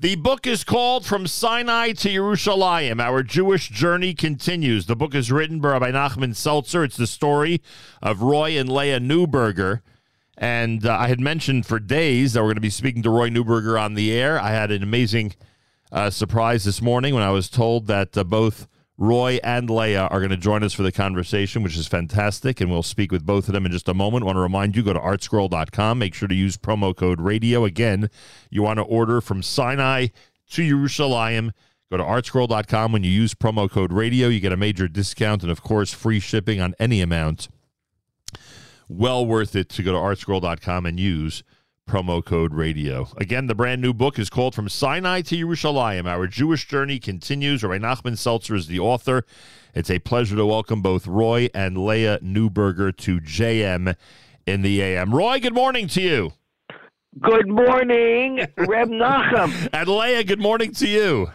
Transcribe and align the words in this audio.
The 0.00 0.16
book 0.16 0.44
is 0.44 0.64
called 0.64 1.06
From 1.06 1.28
Sinai 1.28 1.92
to 1.92 2.08
Yerushalayim. 2.08 3.00
Our 3.00 3.22
Jewish 3.22 3.68
journey 3.68 4.12
continues. 4.12 4.86
The 4.86 4.96
book 4.96 5.14
is 5.14 5.30
written 5.30 5.60
by 5.60 5.70
Rabbi 5.70 5.92
Nachman 5.92 6.34
Seltzer. 6.34 6.82
It's 6.82 6.96
the 6.96 7.06
story 7.06 7.62
of 8.02 8.20
Roy 8.20 8.58
and 8.58 8.68
Leah 8.68 8.98
Neuberger. 8.98 9.82
And 10.36 10.84
uh, 10.84 10.96
I 10.98 11.06
had 11.06 11.20
mentioned 11.20 11.64
for 11.64 11.78
days 11.78 12.32
that 12.32 12.40
we're 12.40 12.48
going 12.48 12.56
to 12.56 12.60
be 12.60 12.70
speaking 12.70 13.02
to 13.04 13.10
Roy 13.10 13.30
Neuberger 13.30 13.80
on 13.80 13.94
the 13.94 14.12
air. 14.12 14.40
I 14.40 14.50
had 14.50 14.72
an 14.72 14.82
amazing 14.82 15.34
uh, 15.92 16.10
surprise 16.10 16.64
this 16.64 16.82
morning 16.82 17.14
when 17.14 17.22
I 17.22 17.30
was 17.30 17.48
told 17.48 17.86
that 17.86 18.18
uh, 18.18 18.24
both 18.24 18.66
Roy 18.96 19.40
and 19.42 19.68
Leah 19.68 20.06
are 20.10 20.20
going 20.20 20.30
to 20.30 20.36
join 20.36 20.62
us 20.62 20.72
for 20.72 20.82
the 20.82 20.92
conversation, 20.92 21.62
which 21.62 21.76
is 21.76 21.88
fantastic. 21.88 22.60
And 22.60 22.70
we'll 22.70 22.84
speak 22.84 23.10
with 23.10 23.26
both 23.26 23.48
of 23.48 23.52
them 23.52 23.66
in 23.66 23.72
just 23.72 23.88
a 23.88 23.94
moment. 23.94 24.22
I 24.22 24.26
want 24.26 24.36
to 24.36 24.40
remind 24.40 24.76
you 24.76 24.82
go 24.82 24.92
to 24.92 25.00
artscroll.com. 25.00 25.98
Make 25.98 26.14
sure 26.14 26.28
to 26.28 26.34
use 26.34 26.56
promo 26.56 26.94
code 26.94 27.20
radio. 27.20 27.64
Again, 27.64 28.08
you 28.50 28.62
want 28.62 28.78
to 28.78 28.84
order 28.84 29.20
from 29.20 29.42
Sinai 29.42 30.08
to 30.50 30.62
Yerushalayim. 30.62 31.50
Go 31.90 31.96
to 31.96 32.04
artscroll.com. 32.04 32.92
When 32.92 33.02
you 33.02 33.10
use 33.10 33.34
promo 33.34 33.68
code 33.68 33.92
radio, 33.92 34.28
you 34.28 34.38
get 34.38 34.52
a 34.52 34.56
major 34.56 34.86
discount 34.86 35.42
and, 35.42 35.50
of 35.50 35.62
course, 35.62 35.92
free 35.92 36.20
shipping 36.20 36.60
on 36.60 36.74
any 36.78 37.00
amount. 37.00 37.48
Well 38.88 39.26
worth 39.26 39.56
it 39.56 39.68
to 39.70 39.82
go 39.82 39.92
to 39.92 39.98
artscroll.com 39.98 40.86
and 40.86 41.00
use 41.00 41.42
promo 41.88 42.24
code 42.24 42.54
radio. 42.54 43.08
Again, 43.16 43.46
the 43.46 43.54
brand 43.54 43.80
new 43.82 43.92
book 43.92 44.18
is 44.18 44.30
called 44.30 44.54
From 44.54 44.68
Sinai 44.68 45.20
to 45.22 45.36
Yerushalayim. 45.36 46.06
Our 46.06 46.26
Jewish 46.26 46.66
journey 46.66 46.98
continues. 46.98 47.62
Rabbi 47.62 47.78
Nachman 47.84 48.16
Seltzer 48.16 48.54
is 48.54 48.66
the 48.66 48.80
author. 48.80 49.24
It's 49.74 49.90
a 49.90 49.98
pleasure 49.98 50.36
to 50.36 50.46
welcome 50.46 50.82
both 50.82 51.06
Roy 51.06 51.48
and 51.54 51.76
Leah 51.84 52.18
Neuberger 52.20 52.96
to 52.98 53.20
JM 53.20 53.96
in 54.46 54.62
the 54.62 54.80
AM. 54.80 55.14
Roy, 55.14 55.40
good 55.40 55.54
morning 55.54 55.88
to 55.88 56.00
you. 56.00 56.32
Good 57.20 57.48
morning, 57.48 58.38
Reb 58.56 58.88
Nachum. 58.88 59.68
and 59.72 59.88
Leah, 59.88 60.24
good 60.24 60.40
morning 60.40 60.72
to 60.74 60.88
you. 60.88 61.30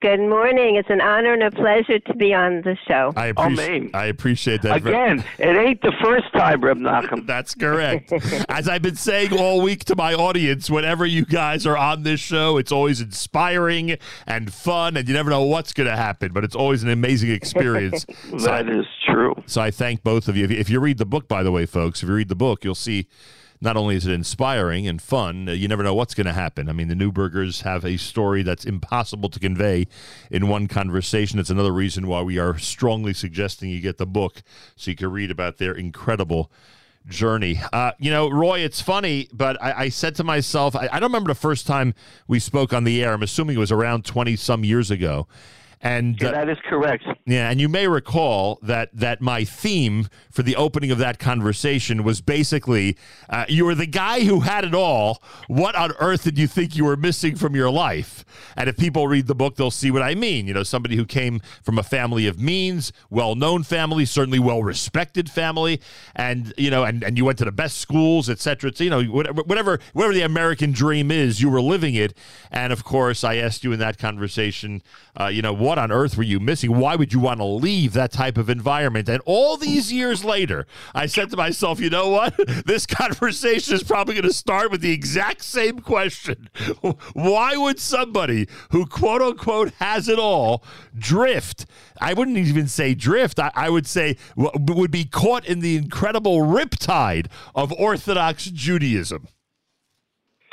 Good 0.00 0.18
morning. 0.18 0.74
It's 0.74 0.90
an 0.90 1.00
honor 1.00 1.34
and 1.34 1.42
a 1.44 1.52
pleasure 1.52 2.00
to 2.00 2.14
be 2.14 2.34
on 2.34 2.62
the 2.62 2.76
show. 2.88 3.12
I 3.14 3.26
appreciate, 3.26 3.90
oh, 3.94 3.98
I 3.98 4.06
appreciate 4.06 4.62
that. 4.62 4.78
Again, 4.78 5.24
it 5.38 5.56
ain't 5.56 5.80
the 5.82 5.92
first 6.02 6.32
time, 6.32 6.62
Reb 6.62 6.78
Nachum. 6.78 7.24
That's 7.26 7.54
correct. 7.54 8.12
As 8.48 8.68
I've 8.68 8.82
been 8.82 8.96
saying 8.96 9.38
all 9.38 9.60
week 9.62 9.84
to 9.84 9.94
my 9.94 10.14
audience, 10.14 10.68
whenever 10.68 11.06
you 11.06 11.24
guys 11.24 11.64
are 11.64 11.76
on 11.76 12.02
this 12.02 12.18
show, 12.18 12.56
it's 12.56 12.72
always 12.72 13.00
inspiring 13.00 13.96
and 14.26 14.52
fun, 14.52 14.96
and 14.96 15.06
you 15.06 15.14
never 15.14 15.30
know 15.30 15.44
what's 15.44 15.72
going 15.72 15.88
to 15.88 15.96
happen, 15.96 16.32
but 16.32 16.42
it's 16.42 16.56
always 16.56 16.82
an 16.82 16.90
amazing 16.90 17.30
experience. 17.30 18.04
so 18.30 18.36
that 18.38 18.68
is 18.68 18.84
true. 19.08 19.32
So 19.46 19.60
I 19.60 19.70
thank 19.70 20.02
both 20.02 20.26
of 20.26 20.36
you. 20.36 20.46
If 20.48 20.68
you 20.68 20.80
read 20.80 20.98
the 20.98 21.06
book, 21.06 21.28
by 21.28 21.44
the 21.44 21.52
way, 21.52 21.66
folks, 21.66 22.02
if 22.02 22.08
you 22.08 22.16
read 22.16 22.28
the 22.28 22.34
book, 22.34 22.64
you'll 22.64 22.74
see 22.74 23.06
not 23.60 23.76
only 23.76 23.96
is 23.96 24.06
it 24.06 24.12
inspiring 24.12 24.86
and 24.86 25.00
fun, 25.02 25.48
uh, 25.48 25.52
you 25.52 25.68
never 25.68 25.82
know 25.82 25.94
what's 25.94 26.14
going 26.14 26.26
to 26.26 26.32
happen. 26.32 26.68
I 26.68 26.72
mean, 26.72 26.88
the 26.88 26.94
Neubergers 26.94 27.62
have 27.62 27.84
a 27.84 27.96
story 27.96 28.42
that's 28.42 28.64
impossible 28.64 29.28
to 29.30 29.40
convey 29.40 29.86
in 30.30 30.48
one 30.48 30.68
conversation. 30.68 31.38
It's 31.38 31.50
another 31.50 31.72
reason 31.72 32.06
why 32.06 32.22
we 32.22 32.38
are 32.38 32.58
strongly 32.58 33.14
suggesting 33.14 33.70
you 33.70 33.80
get 33.80 33.98
the 33.98 34.06
book 34.06 34.42
so 34.76 34.90
you 34.90 34.96
can 34.96 35.10
read 35.10 35.30
about 35.30 35.58
their 35.58 35.72
incredible 35.72 36.50
journey. 37.06 37.60
Uh, 37.72 37.92
you 37.98 38.10
know, 38.10 38.30
Roy, 38.30 38.60
it's 38.60 38.80
funny, 38.80 39.28
but 39.32 39.60
I, 39.62 39.72
I 39.72 39.88
said 39.88 40.14
to 40.16 40.24
myself, 40.24 40.76
I, 40.76 40.88
I 40.92 41.00
don't 41.00 41.10
remember 41.10 41.30
the 41.30 41.40
first 41.40 41.66
time 41.66 41.94
we 42.26 42.38
spoke 42.38 42.72
on 42.72 42.84
the 42.84 43.02
air. 43.02 43.12
I'm 43.12 43.22
assuming 43.22 43.56
it 43.56 43.60
was 43.60 43.72
around 43.72 44.04
20 44.04 44.36
some 44.36 44.64
years 44.64 44.90
ago. 44.90 45.26
And 45.80 46.20
yeah, 46.20 46.28
uh, 46.28 46.32
that 46.32 46.48
is 46.48 46.58
correct. 46.68 47.04
Yeah, 47.24 47.50
and 47.50 47.60
you 47.60 47.68
may 47.68 47.86
recall 47.86 48.58
that 48.62 48.90
that 48.94 49.20
my 49.20 49.44
theme 49.44 50.08
for 50.30 50.42
the 50.42 50.56
opening 50.56 50.90
of 50.90 50.98
that 50.98 51.18
conversation 51.18 52.02
was 52.02 52.20
basically 52.20 52.96
uh, 53.28 53.44
you 53.48 53.64
were 53.64 53.76
the 53.76 53.86
guy 53.86 54.20
who 54.20 54.40
had 54.40 54.64
it 54.64 54.74
all. 54.74 55.22
What 55.46 55.76
on 55.76 55.92
earth 56.00 56.24
did 56.24 56.38
you 56.38 56.48
think 56.48 56.74
you 56.74 56.84
were 56.84 56.96
missing 56.96 57.36
from 57.36 57.54
your 57.54 57.70
life? 57.70 58.24
And 58.56 58.68
if 58.68 58.76
people 58.76 59.06
read 59.06 59.28
the 59.28 59.34
book, 59.36 59.54
they'll 59.54 59.70
see 59.70 59.90
what 59.90 60.02
I 60.02 60.14
mean. 60.16 60.48
You 60.48 60.54
know, 60.54 60.64
somebody 60.64 60.96
who 60.96 61.04
came 61.04 61.40
from 61.62 61.78
a 61.78 61.84
family 61.84 62.26
of 62.26 62.40
means, 62.40 62.92
well-known 63.08 63.62
family, 63.62 64.04
certainly 64.04 64.40
well-respected 64.40 65.30
family, 65.30 65.80
and 66.16 66.52
you 66.56 66.70
know, 66.70 66.82
and, 66.82 67.04
and 67.04 67.16
you 67.16 67.24
went 67.24 67.38
to 67.38 67.44
the 67.44 67.52
best 67.52 67.78
schools, 67.78 68.28
etc. 68.28 68.72
You 68.78 68.90
know, 68.90 69.04
whatever, 69.04 69.42
whatever 69.42 69.78
whatever 69.92 70.14
the 70.14 70.22
American 70.22 70.72
dream 70.72 71.12
is, 71.12 71.40
you 71.40 71.48
were 71.50 71.62
living 71.62 71.94
it. 71.94 72.14
And 72.50 72.72
of 72.72 72.82
course, 72.82 73.22
I 73.22 73.36
asked 73.36 73.62
you 73.62 73.72
in 73.72 73.78
that 73.78 73.96
conversation, 73.96 74.82
uh, 75.18 75.26
you 75.26 75.40
know 75.40 75.52
what 75.68 75.76
on 75.76 75.92
earth 75.92 76.16
were 76.16 76.22
you 76.22 76.40
missing? 76.40 76.78
Why 76.78 76.96
would 76.96 77.12
you 77.12 77.20
want 77.20 77.40
to 77.40 77.44
leave 77.44 77.92
that 77.92 78.10
type 78.10 78.38
of 78.38 78.48
environment? 78.48 79.06
And 79.06 79.20
all 79.26 79.58
these 79.58 79.92
years 79.92 80.24
later, 80.24 80.66
I 80.94 81.04
said 81.04 81.28
to 81.28 81.36
myself, 81.36 81.78
you 81.78 81.90
know 81.90 82.08
what? 82.08 82.34
This 82.64 82.86
conversation 82.86 83.74
is 83.74 83.82
probably 83.82 84.14
going 84.14 84.24
to 84.24 84.32
start 84.32 84.70
with 84.70 84.80
the 84.80 84.92
exact 84.92 85.42
same 85.42 85.80
question. 85.80 86.48
Why 87.12 87.56
would 87.56 87.78
somebody 87.78 88.48
who 88.70 88.86
quote 88.86 89.20
unquote 89.20 89.72
has 89.74 90.08
it 90.08 90.18
all 90.18 90.64
drift? 90.96 91.66
I 92.00 92.14
wouldn't 92.14 92.38
even 92.38 92.66
say 92.66 92.94
drift. 92.94 93.38
I, 93.38 93.50
I 93.54 93.68
would 93.68 93.86
say 93.86 94.16
would 94.36 94.90
be 94.90 95.04
caught 95.04 95.46
in 95.46 95.60
the 95.60 95.76
incredible 95.76 96.38
riptide 96.38 97.26
of 97.54 97.72
Orthodox 97.72 98.46
Judaism 98.46 99.28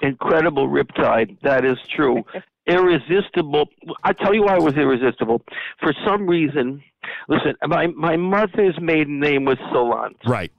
incredible 0.02 0.68
riptide. 0.68 1.40
That 1.42 1.66
is 1.66 1.78
true 1.96 2.24
irresistible. 2.68 3.70
I 4.04 4.14
tell 4.14 4.34
you 4.34 4.44
why 4.44 4.56
I 4.56 4.60
was 4.60 4.76
irresistible. 4.76 5.42
For 5.82 5.94
some 6.06 6.28
reason, 6.28 6.84
listen, 7.28 7.56
my 7.68 7.88
my 7.88 8.18
mother's 8.18 8.80
maiden 8.82 9.20
name 9.20 9.46
was 9.46 9.58
Salant. 9.74 10.16
Right. 10.26 10.52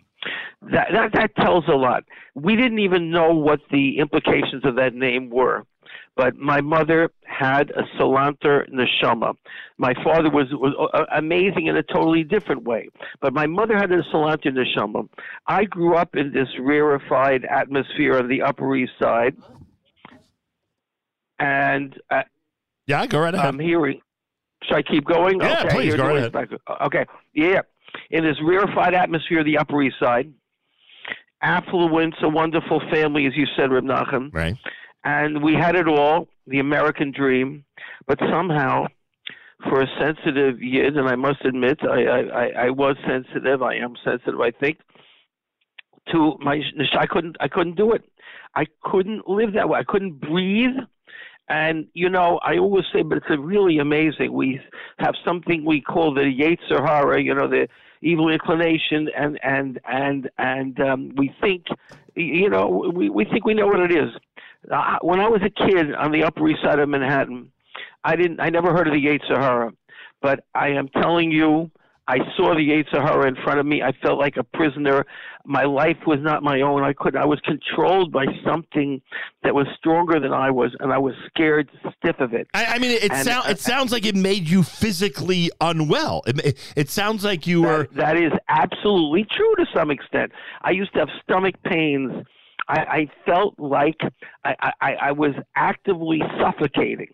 That, 0.62 0.88
that 0.92 1.12
that 1.14 1.36
tells 1.36 1.64
a 1.68 1.76
lot. 1.76 2.04
We 2.34 2.56
didn't 2.56 2.80
even 2.80 3.10
know 3.10 3.32
what 3.32 3.60
the 3.70 3.98
implications 3.98 4.64
of 4.64 4.76
that 4.76 4.94
name 4.94 5.30
were. 5.30 5.64
But 6.16 6.36
my 6.36 6.62
mother 6.62 7.10
had 7.24 7.70
a 7.70 7.82
Salanter 7.98 8.66
neshama. 8.72 9.34
My 9.76 9.92
father 10.02 10.30
was 10.30 10.46
was 10.52 10.72
uh, 10.94 11.04
amazing 11.14 11.66
in 11.66 11.76
a 11.76 11.82
totally 11.82 12.24
different 12.24 12.64
way. 12.64 12.88
But 13.20 13.34
my 13.34 13.46
mother 13.46 13.76
had 13.76 13.92
a 13.92 14.02
Salanter 14.04 14.50
neshama. 14.50 15.08
I 15.46 15.64
grew 15.64 15.94
up 15.94 16.16
in 16.16 16.32
this 16.32 16.48
rarefied 16.58 17.44
atmosphere 17.44 18.16
of 18.16 18.28
the 18.28 18.40
Upper 18.40 18.74
East 18.74 18.92
Side 19.00 19.36
and 21.38 21.98
uh, 22.10 22.22
yeah, 22.86 23.06
go 23.06 23.20
right 23.20 23.34
ahead. 23.34 23.46
I'm 23.46 23.58
hearing. 23.58 24.00
Should 24.64 24.76
I 24.76 24.82
keep 24.82 25.04
going? 25.04 25.40
Yeah, 25.40 25.64
okay, 25.64 25.74
please 25.74 25.94
go 25.94 26.16
ahead. 26.16 26.34
Okay, 26.82 27.04
yeah. 27.34 27.60
In 28.10 28.24
this 28.24 28.36
rarefied 28.42 28.94
atmosphere 28.94 29.40
of 29.40 29.46
the 29.46 29.58
Upper 29.58 29.82
East 29.82 29.96
Side, 30.00 30.32
affluence, 31.42 32.14
a 32.22 32.28
wonderful 32.28 32.80
family, 32.90 33.26
as 33.26 33.32
you 33.36 33.46
said, 33.56 33.70
Reb 33.70 33.84
Nachum. 33.84 34.32
Right. 34.32 34.56
And 35.04 35.42
we 35.42 35.54
had 35.54 35.76
it 35.76 35.86
all, 35.86 36.28
the 36.46 36.58
American 36.58 37.12
dream, 37.12 37.64
but 38.06 38.18
somehow, 38.18 38.86
for 39.68 39.80
a 39.82 39.86
sensitive 40.00 40.60
yid, 40.60 40.96
and 40.96 41.08
I 41.08 41.14
must 41.14 41.44
admit, 41.44 41.78
I, 41.82 42.04
I, 42.04 42.46
I 42.66 42.70
was 42.70 42.96
sensitive. 43.06 43.62
I 43.62 43.76
am 43.76 43.94
sensitive, 44.04 44.40
I 44.40 44.50
think. 44.50 44.78
To 46.12 46.36
my, 46.40 46.60
I 46.98 47.06
couldn't, 47.06 47.36
I 47.40 47.48
couldn't 47.48 47.76
do 47.76 47.92
it. 47.92 48.02
I 48.54 48.66
couldn't 48.82 49.28
live 49.28 49.54
that 49.54 49.68
way. 49.68 49.78
I 49.78 49.84
couldn't 49.84 50.20
breathe. 50.20 50.76
And 51.48 51.86
you 51.94 52.08
know, 52.08 52.40
I 52.42 52.58
always 52.58 52.84
say, 52.92 53.02
but 53.02 53.18
it's 53.18 53.26
really 53.38 53.78
amazing. 53.78 54.32
We 54.32 54.60
have 54.98 55.14
something 55.24 55.64
we 55.64 55.80
call 55.80 56.12
the 56.12 56.22
Yetzer 56.22 56.84
Hara, 56.84 57.22
you 57.22 57.34
know, 57.34 57.48
the 57.48 57.68
evil 58.02 58.28
inclination, 58.30 59.08
and 59.16 59.38
and 59.42 59.80
and 59.86 60.30
and 60.38 60.80
um, 60.80 61.12
we 61.16 61.32
think, 61.40 61.66
you 62.16 62.50
know, 62.50 62.90
we 62.92 63.10
we 63.10 63.24
think 63.24 63.44
we 63.44 63.54
know 63.54 63.66
what 63.66 63.80
it 63.80 63.92
is. 63.92 64.10
Uh, 64.70 64.96
when 65.02 65.20
I 65.20 65.28
was 65.28 65.40
a 65.42 65.50
kid 65.50 65.94
on 65.94 66.10
the 66.10 66.24
Upper 66.24 66.48
East 66.48 66.62
Side 66.64 66.80
of 66.80 66.88
Manhattan, 66.88 67.52
I 68.02 68.16
didn't, 68.16 68.40
I 68.40 68.50
never 68.50 68.72
heard 68.72 68.88
of 68.88 68.94
the 68.94 69.04
Yetzer 69.04 69.38
Hara, 69.38 69.72
but 70.20 70.44
I 70.54 70.68
am 70.68 70.88
telling 70.88 71.30
you, 71.30 71.70
I 72.08 72.18
saw 72.36 72.54
the 72.54 72.60
Yetzer 72.60 73.02
Hara 73.02 73.26
in 73.26 73.34
front 73.36 73.58
of 73.58 73.66
me. 73.66 73.82
I 73.82 73.92
felt 74.02 74.18
like 74.18 74.36
a 74.36 74.44
prisoner. 74.44 75.04
My 75.44 75.64
life 75.64 75.98
was 76.06 76.20
not 76.20 76.42
my 76.42 76.60
own. 76.60 76.82
I 76.82 76.92
could 76.92 77.16
I 77.16 77.24
was 77.24 77.40
controlled 77.40 78.12
by 78.12 78.26
something 78.44 79.00
that 79.42 79.54
was 79.54 79.66
stronger 79.76 80.20
than 80.20 80.32
I 80.32 80.50
was, 80.50 80.74
and 80.80 80.92
I 80.92 80.98
was 80.98 81.14
scared 81.26 81.68
stiff 81.98 82.20
of 82.20 82.32
it. 82.32 82.46
I, 82.54 82.64
I 82.66 82.78
mean, 82.78 82.92
it, 82.92 83.12
sounds 83.12 83.46
uh, 83.46 83.50
it 83.50 83.58
sounds 83.58 83.90
like 83.90 84.06
it 84.06 84.14
made 84.14 84.48
you 84.48 84.62
physically 84.62 85.50
unwell. 85.60 86.22
It, 86.26 86.44
it, 86.44 86.72
it 86.76 86.90
sounds 86.90 87.24
like 87.24 87.46
you 87.46 87.62
that, 87.62 87.68
were. 87.68 87.88
That 87.94 88.16
is 88.16 88.32
absolutely 88.48 89.24
true 89.24 89.54
to 89.56 89.66
some 89.74 89.90
extent. 89.90 90.32
I 90.62 90.70
used 90.70 90.92
to 90.94 91.00
have 91.00 91.08
stomach 91.22 91.54
pains. 91.64 92.24
I, 92.68 92.78
I 92.78 93.10
felt 93.24 93.58
like 93.58 94.00
I, 94.44 94.72
I, 94.80 94.94
I 94.94 95.12
was 95.12 95.34
actively 95.54 96.20
suffocating 96.40 97.08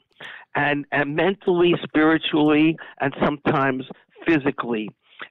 and, 0.55 0.87
and 0.93 1.15
mentally, 1.15 1.75
spiritually, 1.83 2.77
and 3.00 3.15
sometimes 3.23 3.85
physically. 4.27 4.91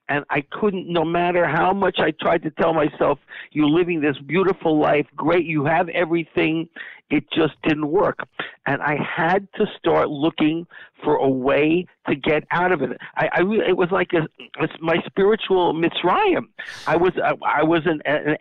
And 0.09 0.23
I 0.29 0.41
couldn't, 0.51 0.87
no 0.87 1.03
matter 1.03 1.45
how 1.45 1.73
much 1.73 1.99
I 1.99 2.11
tried 2.11 2.43
to 2.43 2.51
tell 2.51 2.73
myself, 2.73 3.19
you're 3.51 3.69
living 3.69 3.99
this 4.01 4.17
beautiful 4.25 4.79
life, 4.79 5.05
great, 5.15 5.45
you 5.45 5.65
have 5.65 5.89
everything. 5.89 6.69
It 7.11 7.25
just 7.31 7.53
didn't 7.63 7.89
work. 7.89 8.19
And 8.65 8.81
I 8.81 8.95
had 8.95 9.47
to 9.55 9.65
start 9.77 10.09
looking 10.09 10.65
for 11.03 11.15
a 11.15 11.29
way 11.29 11.85
to 12.07 12.15
get 12.15 12.43
out 12.51 12.71
of 12.71 12.81
it. 12.81 12.97
I, 13.15 13.29
I 13.33 13.41
it 13.67 13.75
was 13.77 13.89
like 13.91 14.11
a, 14.13 14.27
it's 14.59 14.73
my 14.79 14.97
spiritual 15.05 15.73
Mitzrayim. 15.73 16.47
I 16.87 16.95
was 16.95 17.11
I, 17.23 17.33
I 17.45 17.63
was 17.63 17.81
an, 17.85 18.01
an 18.05 18.37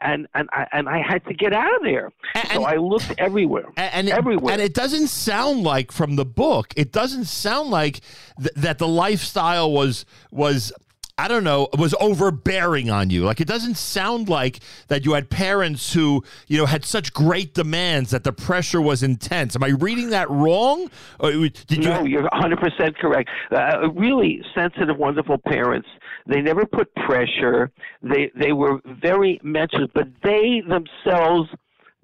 and 0.00 0.26
and 0.34 0.48
I, 0.52 0.66
and 0.72 0.88
I 0.88 1.00
had 1.06 1.24
to 1.26 1.34
get 1.34 1.52
out 1.52 1.74
of 1.76 1.82
there. 1.82 2.12
And- 2.34 2.48
so 2.48 2.64
I 2.64 2.76
looked 2.76 3.12
everywhere, 3.18 3.66
and, 3.76 4.08
and 4.08 4.08
everywhere. 4.08 4.52
and 4.52 4.62
it 4.62 4.74
doesn't 4.74 5.08
sound 5.08 5.62
like 5.62 5.92
from 5.92 6.16
the 6.16 6.24
book. 6.24 6.72
It 6.76 6.92
doesn't 6.92 7.24
sound 7.26 7.70
like 7.70 8.00
th- 8.38 8.54
that 8.56 8.78
the 8.78 8.88
lifestyle 8.88 9.72
was 9.72 10.04
was 10.30 10.72
I 11.18 11.26
don't 11.26 11.42
know 11.42 11.68
was 11.76 11.94
overbearing 12.00 12.90
on 12.90 13.10
you. 13.10 13.24
Like 13.24 13.40
it 13.40 13.48
doesn't 13.48 13.76
sound 13.76 14.28
like 14.28 14.60
that 14.86 15.04
you 15.04 15.14
had 15.14 15.28
parents 15.28 15.92
who 15.92 16.24
you 16.46 16.56
know 16.56 16.66
had 16.66 16.84
such 16.84 17.12
great 17.12 17.54
demands 17.54 18.10
that 18.10 18.22
the 18.22 18.32
pressure 18.32 18.80
was 18.80 19.02
intense. 19.02 19.56
Am 19.56 19.64
I 19.64 19.68
reading 19.68 20.10
that 20.10 20.30
wrong? 20.30 20.88
Or 21.18 21.32
did 21.32 21.70
you? 21.70 21.78
no, 21.80 22.04
you're 22.04 22.22
100% 22.22 22.96
correct. 22.96 23.28
Uh, 23.50 23.90
really 23.90 24.42
sensitive, 24.54 24.96
wonderful 24.96 25.38
parents. 25.38 25.88
They 26.26 26.40
never 26.40 26.64
put 26.64 26.94
pressure. 26.94 27.72
They 28.02 28.30
they 28.38 28.52
were 28.52 28.80
very 29.02 29.40
mentioned, 29.42 29.90
but 29.94 30.06
they 30.22 30.62
themselves 30.68 31.48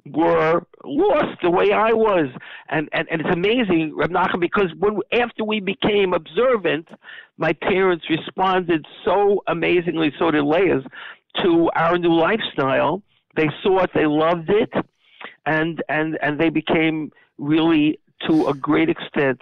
were 0.06 0.62
lost 0.84 1.40
the 1.42 1.50
way 1.50 1.72
I 1.72 1.92
was, 1.92 2.28
and 2.68 2.88
and, 2.92 3.08
and 3.10 3.20
it's 3.20 3.34
amazing, 3.34 3.94
Reb 3.96 4.10
Nachum, 4.10 4.40
because 4.40 4.70
when 4.78 4.98
after 5.12 5.44
we 5.44 5.60
became 5.60 6.12
observant, 6.12 6.88
my 7.38 7.52
parents 7.52 8.04
responded 8.10 8.84
so 9.04 9.42
amazingly. 9.46 10.12
So 10.18 10.30
did 10.30 10.44
Leah's 10.44 10.84
to 11.42 11.70
our 11.74 11.98
new 11.98 12.14
lifestyle. 12.14 13.02
They 13.36 13.48
saw 13.62 13.82
it, 13.82 13.90
they 13.94 14.06
loved 14.06 14.50
it, 14.50 14.70
and 15.46 15.82
and 15.88 16.18
and 16.22 16.38
they 16.38 16.50
became 16.50 17.10
really 17.38 17.98
to 18.28 18.46
a 18.46 18.54
great 18.54 18.88
extent 18.88 19.40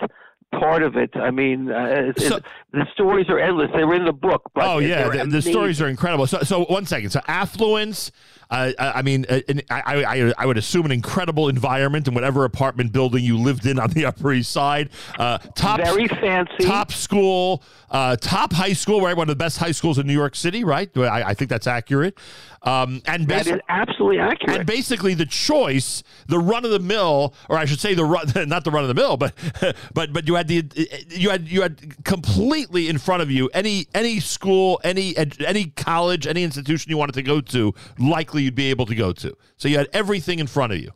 part 0.53 0.83
of 0.83 0.97
it. 0.97 1.11
I 1.17 1.31
mean, 1.31 1.71
uh, 1.71 2.13
So- 2.17 2.41
the 2.73 2.87
stories 2.95 3.29
are 3.29 3.39
endless. 3.39 3.71
They're 3.75 3.93
in 3.95 4.05
the 4.07 4.13
book. 4.13 4.51
But 4.55 4.65
Oh 4.67 4.79
yeah, 4.79 5.09
the, 5.11 5.27
the 5.27 5.43
stories 5.43 5.81
are 5.83 5.89
incredible. 5.89 6.27
So, 6.27 6.41
so 6.43 6.65
one 6.65 6.87
second. 6.87 7.11
So 7.11 7.21
affluence. 7.29 8.11
Uh, 8.51 8.73
I 8.79 8.93
I 8.99 9.03
mean, 9.03 9.25
uh, 9.29 9.41
I, 9.71 10.05
I 10.05 10.33
I 10.39 10.47
would 10.47 10.57
assume 10.59 10.85
an 10.87 10.93
incredible 10.93 11.49
environment 11.49 12.07
in 12.09 12.15
whatever 12.15 12.45
apartment 12.45 12.93
building 12.93 13.25
you 13.25 13.37
lived 13.39 13.67
in 13.67 13.79
on 13.79 13.91
the 13.91 14.05
Upper 14.11 14.33
East 14.33 14.53
Side. 14.53 14.89
Uh, 15.19 15.39
top 15.55 15.81
very 15.83 16.07
fancy. 16.09 16.65
top 16.65 16.93
school, 16.93 17.63
uh, 17.91 18.17
top 18.17 18.53
high 18.53 18.73
school, 18.75 19.01
right? 19.03 19.17
One 19.17 19.25
of 19.29 19.37
the 19.39 19.43
best 19.43 19.59
high 19.59 19.73
schools 19.73 19.99
in 19.99 20.07
New 20.07 20.13
York 20.15 20.35
City, 20.35 20.65
right? 20.65 20.91
I, 20.97 21.23
I 21.31 21.35
think 21.35 21.51
that's 21.51 21.67
accurate. 21.67 22.19
Um, 22.63 23.03
and 23.07 23.27
That 23.27 23.47
basi- 23.47 23.55
is 23.57 23.61
absolutely 23.69 24.19
accurate. 24.21 24.59
and 24.59 24.67
basically 24.67 25.15
the 25.15 25.27
choice, 25.27 26.03
the 26.29 26.39
run 26.39 26.65
of 26.65 26.71
the 26.71 26.79
mill, 26.79 27.35
or 27.49 27.57
I 27.59 27.65
should 27.65 27.81
say 27.81 27.95
the 27.95 28.05
run, 28.05 28.27
not 28.49 28.65
the 28.65 28.71
run 28.71 28.85
of 28.85 28.89
the 28.89 28.95
mill, 28.95 29.17
but 29.17 29.35
but 29.95 30.13
but 30.13 30.29
you 30.29 30.35
had 30.37 30.42
the 30.49 30.65
you 31.09 31.31
had 31.31 31.49
you 31.49 31.63
had 31.63 32.05
completely 32.05 32.89
in 32.89 32.99
front 32.99 33.23
of 33.23 33.31
you 33.31 33.49
any 33.55 33.87
any 33.95 34.21
school, 34.21 34.81
any 34.85 35.15
any 35.17 35.67
college, 35.67 36.27
any 36.27 36.43
institution 36.43 36.91
you 36.91 36.97
wanted 36.97 37.15
to 37.15 37.23
go 37.23 37.41
to, 37.41 37.75
likely 37.99 38.43
you'd 38.43 38.55
be 38.55 38.71
able 38.71 38.87
to 38.87 38.95
go 38.95 39.13
to. 39.13 39.37
So 39.57 39.69
you 39.69 39.79
had 39.79 39.89
everything 39.93 40.39
in 40.39 40.47
front 40.47 40.73
of 40.73 40.79
you, 40.79 40.91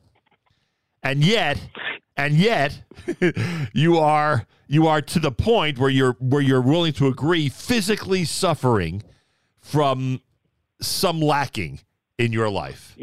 and 1.03 1.25
yet, 1.25 1.61
and 2.17 2.35
yet, 2.35 2.83
you 3.73 3.99
are 3.99 4.47
you 4.69 4.87
are 4.87 5.03
to 5.03 5.19
the 5.19 5.33
point 5.33 5.79
where 5.79 5.91
you're 5.91 6.17
where 6.19 6.43
you're 6.43 6.63
willing 6.63 6.93
to 6.95 7.07
agree 7.07 7.49
physically 7.49 8.25
suffering 8.25 9.03
from 9.59 10.21
some 10.81 11.21
lacking 11.21 11.81
in 12.19 12.33
your 12.33 12.49
life. 12.49 12.97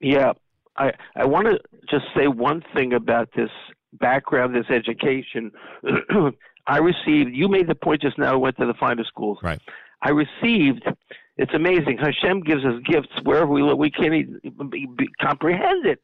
Yeah, 0.00 0.32
I 0.76 0.92
I 1.16 1.26
want 1.26 1.46
to 1.46 1.58
just 1.90 2.06
say 2.14 2.26
one 2.28 2.62
thing 2.74 2.92
about 2.92 3.28
this 3.36 3.50
background, 4.00 4.54
this 4.54 4.66
education. 4.70 5.52
I 6.66 6.78
received. 6.78 7.34
You 7.34 7.48
made 7.48 7.68
the 7.68 7.74
point 7.74 8.02
just 8.02 8.18
now. 8.18 8.32
I 8.32 8.36
went 8.36 8.56
to 8.58 8.66
the 8.66 8.74
finest 8.74 9.08
schools. 9.08 9.38
Right. 9.42 9.60
I 10.02 10.10
received. 10.10 10.84
It's 11.36 11.52
amazing. 11.54 11.98
Hashem 12.00 12.42
gives 12.42 12.64
us 12.64 12.74
gifts 12.86 13.08
wherever 13.24 13.46
we 13.50 13.62
live. 13.62 13.76
We 13.76 13.90
can't 13.90 14.14
even 14.14 14.70
be, 14.70 14.86
be, 14.96 15.08
comprehend 15.20 15.84
it. 15.86 16.00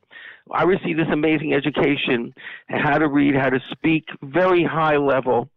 I 0.52 0.64
received 0.64 0.98
this 0.98 1.06
amazing 1.12 1.54
education, 1.54 2.34
how 2.68 2.98
to 2.98 3.06
read, 3.06 3.36
how 3.36 3.50
to 3.50 3.60
speak, 3.70 4.06
very 4.22 4.64
high 4.64 4.96
level, 4.96 5.48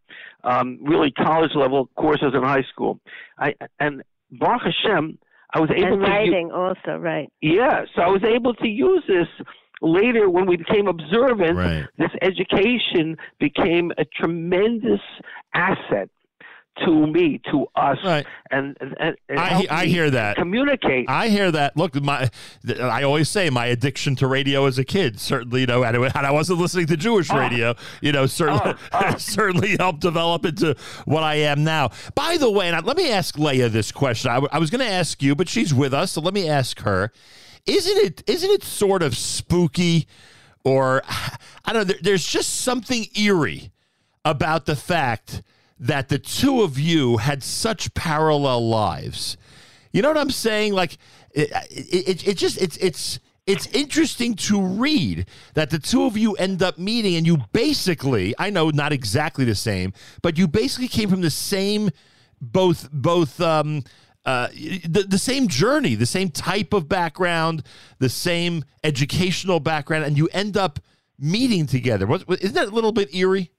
um, 0.44 0.78
really 0.84 1.10
college 1.12 1.52
level 1.56 1.90
courses 1.96 2.34
in 2.36 2.44
high 2.44 2.64
school. 2.72 3.00
I 3.40 3.56
and 3.80 4.04
Baruch 4.32 4.62
Hashem, 4.62 5.18
I 5.56 5.60
was 5.60 5.72
able 5.76 5.94
And 5.94 6.02
to. 6.04 6.08
u- 6.08 6.14
writing 6.14 6.52
also, 6.52 6.98
right. 7.00 7.32
yeah, 7.42 7.86
so 7.96 8.04
I 8.04 8.08
was 8.10 8.24
able 8.24 8.54
to 8.56 8.68
use 8.68 9.04
this 9.08 9.28
later 9.84 10.30
when 10.30 10.48
we 10.48 10.56
became 10.58 10.88
observant. 10.88 11.56
Right. 11.58 11.86
This 12.00 12.10
education 12.22 13.18
became 13.40 13.92
a 14.00 14.06
tremendous 14.06 15.02
asset 15.54 16.10
to 16.84 17.06
me, 17.06 17.40
to 17.52 17.68
us, 17.76 18.00
Right. 18.04 18.26
and, 18.50 18.76
and, 18.82 19.16
and 19.30 19.40
I, 19.40 19.68
I 19.70 19.86
hear 19.86 20.10
that. 20.10 20.38
communicate. 20.38 21.06
I 21.08 21.28
hear 21.28 21.52
that. 21.52 21.78
Look, 21.78 21.94
my 22.02 22.32
I 22.82 23.04
always 23.04 23.30
say 23.30 23.52
my 23.52 23.68
addiction 23.68 24.16
to 24.16 24.26
radio 24.28 24.66
as 24.66 24.80
a 24.80 24.84
kid 24.84 25.20
certainly, 25.20 25.62
you 25.62 25.68
know, 25.68 25.84
and 25.84 25.96
it- 25.96 26.12
and 26.16 26.26
I 26.26 26.32
wasn't 26.32 26.58
listening 26.58 26.88
to 26.88 26.98
Jewish 26.98 27.30
Oh. 27.30 27.38
radio, 27.38 27.76
you 28.02 28.12
know, 28.12 28.26
certainly 28.26 28.62
Oh, 28.66 28.74
ah, 28.92 29.12
ah. 29.14 29.16
certainly 29.20 29.76
helped 29.78 30.00
develop 30.00 30.46
into 30.48 30.76
what 31.06 31.22
I 31.22 31.36
am 31.36 31.64
now. 31.64 31.92
By 32.16 32.38
the 32.38 32.50
way, 32.50 32.66
and 32.70 32.76
I, 32.76 32.80
let 32.80 32.98
me 32.98 33.12
ask 33.12 33.38
Leah 33.38 33.70
this 33.70 33.92
question. 33.92 34.32
I, 34.32 34.36
w- 34.36 34.50
I 34.52 34.58
was 34.58 34.72
going 34.72 34.82
to 34.84 34.92
ask 34.92 35.22
you, 35.22 35.36
but 35.36 35.48
she's 35.48 35.76
with 35.76 35.94
us, 35.94 36.14
so 36.14 36.22
let 36.22 36.34
me 36.34 36.50
ask 36.50 36.80
her. 36.80 37.12
Isn't 37.66 37.98
it 37.98 38.24
isn't 38.28 38.50
it 38.50 38.64
sort 38.64 39.04
of 39.04 39.16
spooky, 39.16 40.08
or 40.64 41.02
I 41.66 41.74
don't 41.74 41.76
know? 41.76 41.84
There, 41.86 41.98
there's 42.02 42.26
just 42.26 42.62
something 42.62 43.08
eerie 43.16 43.72
about 44.26 44.66
the 44.66 44.76
fact 44.76 45.44
that 45.80 46.10
the 46.10 46.20
two 46.20 46.62
of 46.62 46.80
you 46.80 47.18
had 47.18 47.44
such 47.44 47.94
parallel 47.94 48.68
lives. 48.68 49.38
You 49.92 50.02
know 50.02 50.08
what 50.08 50.18
I'm 50.18 50.32
saying? 50.32 50.74
Like 50.74 50.98
it, 51.32 51.52
it, 51.72 52.28
it 52.28 52.38
just 52.38 52.62
it's 52.62 52.78
it's 52.78 53.20
it's 53.46 53.68
interesting 53.68 54.36
to 54.36 54.62
read 54.62 55.26
that 55.54 55.70
the 55.70 55.80
two 55.80 56.06
of 56.06 56.18
you 56.18 56.34
end 56.36 56.64
up 56.64 56.78
meeting 56.78 57.16
and 57.16 57.28
you 57.28 57.40
basically, 57.52 58.34
I 58.40 58.50
know 58.50 58.70
not 58.70 58.94
exactly 58.94 59.44
the 59.44 59.56
same, 59.56 59.92
but 60.22 60.38
you 60.38 60.48
basically 60.48 60.88
came 60.88 61.10
from 61.10 61.22
the 61.22 61.30
same 61.30 61.90
both 62.42 62.90
both 62.92 63.40
um 63.40 63.84
uh, 64.26 64.48
the, 64.48 65.06
the 65.08 65.18
same 65.18 65.48
journey, 65.48 65.96
the 65.96 66.06
same 66.06 66.30
type 66.30 66.74
of 66.74 66.88
background, 66.88 67.64
the 68.00 68.10
same 68.10 68.64
educational 68.84 69.60
background, 69.60 70.06
and 70.06 70.18
you 70.18 70.30
end 70.32 70.56
up 70.56 70.80
meeting 71.20 71.66
together. 71.66 72.08
What, 72.08 72.24
isn't 72.30 72.54
that 72.54 72.68
a 72.68 72.72
little 72.72 72.92
bit 72.92 73.14
eerie? 73.14 73.52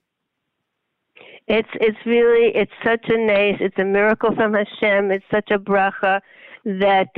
It's 1.47 1.69
it's 1.75 1.97
really 2.07 2.51
it's 2.55 2.71
such 2.83 3.05
a 3.07 3.17
nice 3.17 3.57
it's 3.59 3.77
a 3.77 3.83
miracle 3.83 4.33
from 4.35 4.55
Hashem. 4.55 5.11
It's 5.11 5.25
such 5.29 5.51
a 5.51 5.59
bracha 5.59 6.21
that 6.65 7.09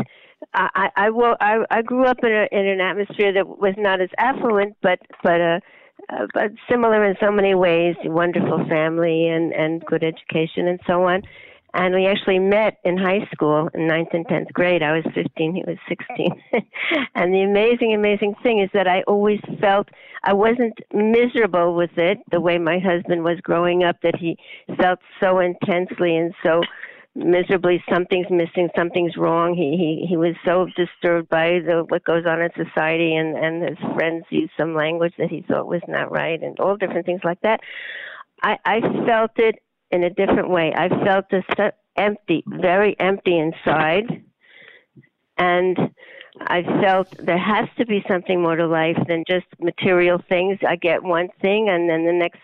I 0.54 0.90
I, 0.98 1.10
I, 1.40 1.66
I, 1.72 1.82
grew 1.82 2.04
up 2.04 2.18
in 2.24 2.32
a 2.34 2.48
in 2.52 2.68
an 2.68 2.82
atmosphere 2.82 3.32
that 3.32 3.48
was 3.48 3.74
not 3.78 4.02
as 4.02 4.10
affluent, 4.18 4.76
but 4.82 5.00
but 5.24 5.40
uh, 5.40 5.60
uh, 6.10 6.28
but 6.34 6.52
similar 6.70 7.06
in 7.06 7.16
so 7.22 7.32
many 7.32 7.56
ways. 7.56 7.96
Wonderful 8.04 8.66
family 8.68 9.30
and 9.30 9.54
and 9.54 9.86
good 9.86 10.04
education 10.04 10.68
and 10.68 10.82
so 10.86 11.04
on. 11.04 11.24
And 11.74 11.94
we 11.94 12.08
actually 12.08 12.40
met 12.40 12.78
in 12.84 12.98
high 12.98 13.28
school 13.32 13.70
in 13.74 13.88
ninth 13.88 14.10
and 14.14 14.26
tenth 14.28 14.52
grade. 14.54 14.82
I 14.82 14.94
was 14.94 15.04
15, 15.14 15.54
he 15.54 15.64
was 15.68 15.78
16. 15.88 16.32
and 17.16 17.34
the 17.34 17.42
amazing, 17.42 17.94
amazing 17.94 18.36
thing 18.42 18.62
is 18.62 18.70
that 18.74 18.88
I 18.88 19.02
always 19.02 19.40
felt 19.60 19.90
I 20.24 20.34
wasn't 20.34 20.80
miserable 20.94 21.76
with 21.76 21.98
it 21.98 22.20
the 22.32 22.42
way 22.42 22.58
my 22.58 22.80
husband 22.80 23.24
was 23.24 23.40
growing 23.42 23.84
up, 23.84 23.98
that 24.02 24.16
he 24.16 24.38
felt 24.82 25.00
so 25.22 25.40
intensely 25.40 26.16
and 26.16 26.34
so 26.44 26.62
miserably 27.18 27.84
something's 27.92 28.30
missing, 28.30 28.70
something's 28.76 29.18
wrong. 29.18 29.56
He 29.56 29.78
he 29.78 30.08
he 30.08 30.18
was 30.18 30.36
so 30.46 30.68
disturbed 30.76 31.30
by 31.30 31.60
the 31.66 31.86
what 31.90 32.04
goes 32.04 32.26
on 32.26 32.42
in 32.42 32.50
society 32.56 33.16
and 33.16 33.36
and 33.36 33.64
his 33.64 33.78
friends 33.96 34.26
used 34.30 34.52
some 34.58 34.76
language 34.76 35.14
that 35.18 35.30
he 35.30 35.44
thought 35.48 35.68
was 35.68 35.82
not 35.88 36.12
right 36.12 36.42
and 36.42 36.60
all 36.60 36.78
different 36.78 37.06
things 37.06 37.22
like 37.24 37.42
that. 37.42 37.60
I 38.44 38.58
I 38.66 38.82
felt 39.06 39.32
it 39.38 39.56
in 39.92 40.04
a 40.04 40.10
different 40.10 40.50
way. 40.50 40.74
I 40.76 40.90
felt 40.90 41.26
so 41.58 41.72
empty, 41.98 42.44
very 42.48 42.96
empty 43.00 43.38
inside. 43.38 44.24
And 45.38 45.78
I 46.42 46.64
felt 46.82 47.10
there 47.18 47.38
has 47.38 47.68
to 47.78 47.86
be 47.86 48.04
something 48.08 48.42
more 48.42 48.56
to 48.56 48.68
life 48.68 48.98
than 49.08 49.24
just 49.28 49.46
material 49.60 50.22
things. 50.30 50.60
I 50.68 50.76
get 50.76 51.04
one 51.04 51.30
thing, 51.42 51.70
and 51.70 51.90
then 51.90 52.06
the 52.06 52.14
next, 52.14 52.40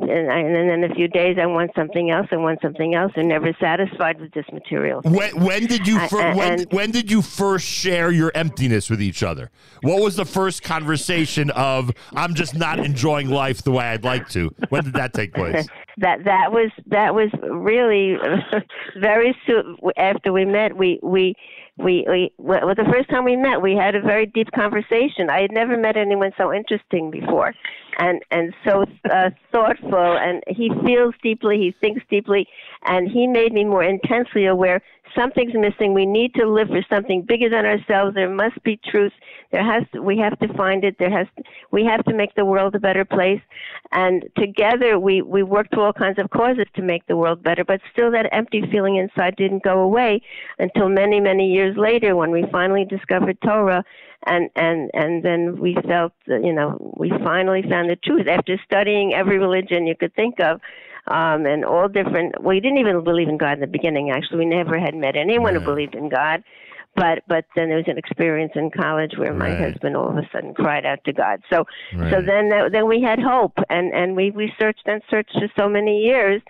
and, 0.00 0.32
I, 0.32 0.38
and 0.38 0.54
then 0.54 0.68
in 0.70 0.90
a 0.90 0.94
few 0.94 1.06
days, 1.06 1.36
I 1.40 1.46
want 1.46 1.70
something 1.76 2.10
else. 2.10 2.26
I 2.32 2.36
want 2.36 2.60
something 2.62 2.94
else. 2.94 3.12
I'm 3.14 3.28
never 3.28 3.52
satisfied 3.60 4.20
with 4.20 4.32
this 4.32 4.46
material. 4.52 5.02
When, 5.04 5.44
when 5.44 5.66
did 5.66 5.86
you 5.86 5.98
fir- 6.08 6.22
I- 6.22 6.34
when, 6.34 6.60
when 6.70 6.90
did 6.90 7.10
you 7.10 7.20
first 7.20 7.66
share 7.66 8.10
your 8.10 8.32
emptiness 8.34 8.88
with 8.88 9.02
each 9.02 9.22
other? 9.22 9.50
What 9.82 10.02
was 10.02 10.16
the 10.16 10.24
first 10.24 10.62
conversation 10.62 11.50
of 11.50 11.90
I'm 12.14 12.34
just 12.34 12.54
not 12.54 12.80
enjoying 12.80 13.28
life 13.28 13.62
the 13.62 13.72
way 13.72 13.84
I'd 13.84 14.04
like 14.04 14.28
to? 14.30 14.54
When 14.70 14.84
did 14.84 14.94
that 14.94 15.12
take 15.12 15.34
place? 15.34 15.66
that 15.98 16.24
that 16.24 16.52
was 16.52 16.70
that 16.86 17.14
was 17.14 17.28
really 17.42 18.16
very 18.98 19.36
soon 19.46 19.76
after 19.98 20.32
we 20.32 20.46
met 20.46 20.74
we 20.74 20.98
we 21.02 21.34
we, 21.82 22.04
we 22.08 22.32
well, 22.38 22.74
the 22.74 22.88
first 22.92 23.08
time 23.10 23.24
we 23.24 23.36
met, 23.36 23.60
we 23.60 23.74
had 23.74 23.94
a 23.94 24.00
very 24.00 24.26
deep 24.26 24.50
conversation. 24.52 25.30
I 25.30 25.42
had 25.42 25.52
never 25.52 25.76
met 25.76 25.96
anyone 25.96 26.32
so 26.36 26.52
interesting 26.52 27.10
before, 27.10 27.54
and 27.98 28.22
and 28.30 28.54
so 28.64 28.84
uh, 29.10 29.30
thoughtful. 29.50 30.18
And 30.18 30.42
he 30.46 30.70
feels 30.84 31.14
deeply, 31.22 31.58
he 31.58 31.74
thinks 31.80 32.02
deeply, 32.10 32.46
and 32.84 33.10
he 33.10 33.26
made 33.26 33.52
me 33.52 33.64
more 33.64 33.84
intensely 33.84 34.46
aware 34.46 34.82
something's 35.16 35.54
missing. 35.54 35.94
We 35.94 36.06
need 36.06 36.34
to 36.34 36.46
live 36.46 36.68
for 36.68 36.84
something 36.88 37.22
bigger 37.22 37.48
than 37.48 37.66
ourselves. 37.66 38.14
There 38.14 38.30
must 38.30 38.62
be 38.62 38.80
truth. 38.90 39.12
There 39.52 39.62
has 39.62 39.84
to, 39.92 40.00
we 40.00 40.18
have 40.18 40.38
to 40.40 40.48
find 40.54 40.82
it. 40.82 40.96
There 40.98 41.10
has 41.10 41.26
we 41.70 41.84
have 41.84 42.04
to 42.06 42.14
make 42.14 42.34
the 42.34 42.44
world 42.44 42.74
a 42.74 42.80
better 42.80 43.04
place. 43.04 43.40
And 43.92 44.24
together 44.36 44.98
we 44.98 45.22
we 45.22 45.42
worked 45.42 45.72
to 45.74 45.80
all 45.80 45.92
kinds 45.92 46.18
of 46.18 46.30
causes 46.30 46.66
to 46.74 46.82
make 46.82 47.06
the 47.06 47.16
world 47.16 47.42
better. 47.42 47.64
But 47.64 47.80
still, 47.92 48.10
that 48.12 48.28
empty 48.32 48.62
feeling 48.72 48.96
inside 48.96 49.36
didn't 49.36 49.62
go 49.62 49.80
away 49.80 50.22
until 50.58 50.88
many 50.88 51.20
many 51.20 51.52
years 51.52 51.76
later 51.76 52.16
when 52.16 52.30
we 52.30 52.44
finally 52.50 52.84
discovered 52.84 53.38
Torah. 53.42 53.84
And 54.24 54.50
and 54.56 54.90
and 54.94 55.22
then 55.22 55.60
we 55.60 55.76
felt, 55.86 56.12
you 56.26 56.52
know, 56.52 56.94
we 56.96 57.10
finally 57.10 57.62
found 57.62 57.90
the 57.90 57.96
truth 57.96 58.28
after 58.28 58.58
studying 58.64 59.14
every 59.14 59.38
religion 59.38 59.86
you 59.86 59.96
could 59.96 60.14
think 60.14 60.40
of 60.40 60.60
um, 61.08 61.46
and 61.46 61.64
all 61.64 61.88
different. 61.88 62.40
Well, 62.40 62.54
We 62.54 62.60
didn't 62.60 62.78
even 62.78 63.02
believe 63.04 63.28
in 63.28 63.38
God 63.38 63.54
in 63.54 63.60
the 63.60 63.66
beginning. 63.66 64.10
Actually, 64.10 64.38
we 64.38 64.46
never 64.46 64.78
had 64.78 64.94
met 64.94 65.16
anyone 65.16 65.54
right. 65.54 65.60
who 65.62 65.66
believed 65.66 65.94
in 65.94 66.08
God. 66.08 66.42
But 66.94 67.22
but 67.26 67.46
then 67.56 67.68
there 67.68 67.78
was 67.78 67.88
an 67.88 67.98
experience 67.98 68.52
in 68.54 68.70
college 68.70 69.12
where 69.16 69.32
my 69.32 69.50
right. 69.50 69.72
husband 69.72 69.96
all 69.96 70.10
of 70.10 70.16
a 70.16 70.28
sudden 70.32 70.54
cried 70.54 70.84
out 70.84 71.02
to 71.04 71.12
God. 71.12 71.42
So 71.50 71.64
right. 71.94 72.12
so 72.12 72.20
then 72.20 72.50
that, 72.50 72.72
then 72.72 72.86
we 72.86 73.00
had 73.00 73.18
hope, 73.18 73.54
and 73.70 73.92
and 73.94 74.14
we 74.14 74.30
we 74.30 74.52
searched 74.58 74.82
and 74.86 75.02
searched 75.10 75.32
for 75.32 75.48
so 75.58 75.68
many 75.68 76.00
years 76.00 76.42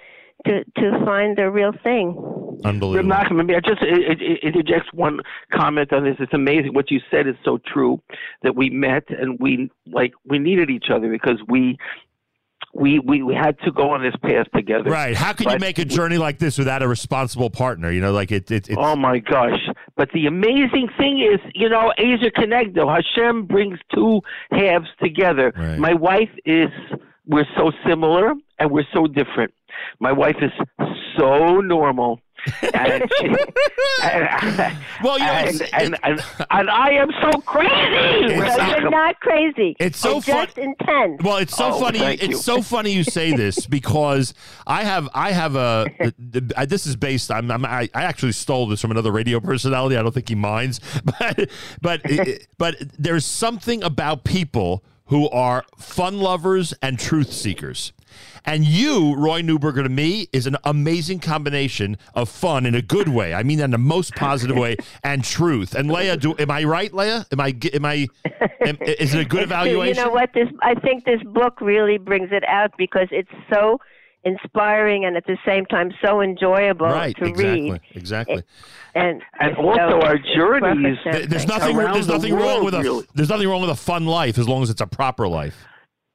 to 0.47 0.65
to 0.65 1.05
find 1.05 1.37
the 1.37 1.51
real 1.51 1.73
thing. 1.85 2.17
Unbelievable. 2.65 3.11
Nachman, 3.11 3.55
I 3.55 3.61
just 3.61 3.83
uh, 3.83 3.87
uh, 3.87 4.13
uh, 4.13 4.37
interject 4.43 4.93
one 4.93 5.21
comment 5.53 5.93
on 5.93 6.05
this. 6.05 6.17
It's 6.19 6.35
amazing 6.35 6.75
what 6.75 6.91
you 6.91 7.01
said 7.11 7.27
is 7.27 7.35
so 7.45 7.59
true 7.59 8.01
that 8.43 8.55
we 8.55 8.71
met 8.71 9.05
and 9.09 9.39
we 9.41 9.71
like 9.87 10.13
we 10.27 10.39
needed 10.39 10.71
each 10.71 10.87
other 10.93 11.09
because 11.09 11.39
we 11.49 11.77
we, 12.75 12.99
we, 12.99 13.23
we 13.23 13.35
had 13.35 13.59
to 13.61 13.71
go 13.71 13.91
on 13.91 14.03
this 14.03 14.15
path 14.23 14.47
together. 14.55 14.91
Right. 14.91 15.15
How 15.15 15.33
can 15.33 15.45
but 15.45 15.55
you 15.55 15.59
make 15.59 15.79
a 15.79 15.85
journey 15.85 16.19
like 16.19 16.39
this 16.39 16.57
without 16.59 16.83
a 16.83 16.89
responsible 16.89 17.51
partner? 17.51 17.91
You 17.91 18.01
know, 18.01 18.13
like 18.13 18.33
it. 18.33 18.51
it 18.51 18.71
it's... 18.71 18.79
Oh 18.79 18.97
my 18.97 19.19
gosh! 19.19 19.59
But 19.97 20.11
the 20.13 20.27
amazing 20.27 20.89
thing 20.97 21.21
is, 21.21 21.39
you 21.55 21.69
know, 21.69 21.93
Ezer 21.99 22.31
Kenegdo. 22.31 22.89
Hashem 22.89 23.47
brings 23.47 23.79
two 23.95 24.21
halves 24.51 24.89
together. 25.03 25.53
Right. 25.57 25.79
My 25.79 25.95
wife 25.95 26.31
is. 26.45 26.71
We're 27.25 27.47
so 27.57 27.71
similar 27.87 28.33
and 28.59 28.71
we're 28.73 28.87
so 28.93 29.07
different. 29.07 29.55
My 30.01 30.11
wife 30.11 30.35
is 30.43 30.51
so 31.17 31.61
normal 31.61 32.21
and, 32.75 33.11
and, 34.03 34.79
well, 35.03 35.19
you 35.19 35.25
and, 35.25 35.63
and, 35.73 35.99
and, 36.03 36.25
and, 36.51 36.71
I 36.71 36.91
am 36.93 37.11
so 37.21 37.41
crazy. 37.41 38.35
you're 38.35 38.91
not 38.91 39.21
crazy. 39.21 39.77
It's 39.79 39.99
so 39.99 40.21
fun- 40.21 40.47
just 40.47 40.59
intense. 40.59 41.23
Well, 41.23 41.37
it's 41.37 41.57
so 41.57 41.73
oh, 41.73 41.81
funny. 41.81 42.01
It's 42.01 42.29
you. 42.29 42.37
so 42.37 42.63
funny 42.63 42.93
you 42.93 43.05
say 43.05 43.33
this 43.37 43.67
because 43.67 44.35
I 44.67 44.85
have 44.85 45.09
I 45.15 45.33
have 45.33 45.57
a 45.57 45.87
this 46.19 46.87
is 46.87 46.97
based. 46.97 47.31
I'm, 47.31 47.51
I'm 47.51 47.65
I, 47.65 47.89
I 47.95 48.03
actually 48.05 48.33
stole 48.33 48.67
this 48.67 48.81
from 48.81 48.91
another 48.91 49.13
radio 49.13 49.41
personality. 49.41 49.97
I 49.97 50.03
don't 50.03 50.13
think 50.13 50.29
he 50.29 50.35
minds, 50.35 50.81
but 51.05 51.49
but 51.81 52.03
but 52.59 52.77
there's 52.99 53.25
something 53.25 53.83
about 53.83 54.25
people 54.25 54.85
who 55.07 55.29
are 55.31 55.65
fun 55.77 56.19
lovers 56.19 56.73
and 56.83 56.99
truth 56.99 57.33
seekers. 57.33 57.93
And 58.45 58.65
you, 58.65 59.15
Roy 59.15 59.41
Neuberger, 59.41 59.83
to 59.83 59.89
me, 59.89 60.29
is 60.33 60.47
an 60.47 60.57
amazing 60.65 61.21
combination 61.21 61.97
of 62.15 62.29
fun 62.29 62.67
in 62.67 62.75
a 62.75 62.83
good 62.83 63.09
way. 63.09 63.35
I 63.35 63.43
mean 63.43 63.59
that 63.59 63.67
in 63.67 63.71
the 63.71 63.79
most 63.79 64.15
positive 64.15 64.57
way 64.57 64.77
and 65.05 65.23
truth. 65.23 65.75
And 65.75 65.91
Leah, 65.91 66.17
do 66.17 66.35
am 66.39 66.51
I 66.51 66.65
right, 66.65 66.93
Leah? 66.93 67.27
Am 67.31 67.41
I 67.41 67.55
am 67.73 67.85
I? 67.85 68.09
Am, 68.61 68.79
is 68.81 69.15
it 69.15 69.21
a 69.21 69.25
good 69.25 69.43
evaluation? 69.43 69.93
You 70.03 70.05
know 70.05 70.11
what? 70.11 70.33
This 70.33 70.49
I 70.63 70.75
think 70.75 71.05
this 71.05 71.23
book 71.23 71.61
really 71.61 71.99
brings 71.99 72.33
it 72.33 72.45
out 72.49 72.73
because 72.77 73.09
it's 73.11 73.31
so 73.53 73.79
inspiring 74.25 75.05
and 75.05 75.17
at 75.17 75.27
the 75.27 75.37
same 75.45 75.67
time 75.67 75.93
so 76.03 76.21
enjoyable 76.21 76.87
right, 76.87 77.17
to 77.17 77.25
exactly, 77.25 77.71
read. 77.71 77.81
Exactly. 77.95 78.43
And 78.95 79.23
and 79.41 79.57
also 79.57 80.01
our 80.01 80.19
journeys. 80.19 80.99
There's 81.05 81.47
nothing. 81.47 81.77
There's 81.77 82.09
nothing 82.09 82.35
wrong 82.35 82.65
with 82.65 82.75
a. 82.75 83.07
There's 83.15 83.31
nothing 83.31 83.49
wrong 83.49 83.61
with 83.63 83.71
a 83.71 83.77
fun 83.77 84.07
life 84.07 84.39
as 84.39 84.49
long 84.49 84.63
as 84.63 84.71
it's 84.71 84.81
a 84.81 84.87
proper 84.87 85.27
life. 85.29 85.57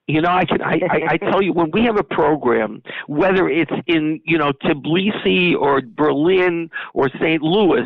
You 0.08 0.22
know, 0.22 0.30
I 0.30 0.46
can 0.46 0.62
I, 0.62 0.80
I, 0.90 1.02
I 1.10 1.18
tell 1.18 1.42
you 1.42 1.52
when 1.52 1.70
we 1.72 1.84
have 1.84 1.98
a 1.98 2.04
program, 2.04 2.82
whether 3.08 3.50
it's 3.50 3.72
in 3.88 4.22
you 4.26 4.38
know 4.38 4.54
Tbilisi 4.54 5.56
or 5.56 5.82
Berlin 5.82 6.70
or 6.94 7.10
St. 7.10 7.42
Louis, 7.42 7.86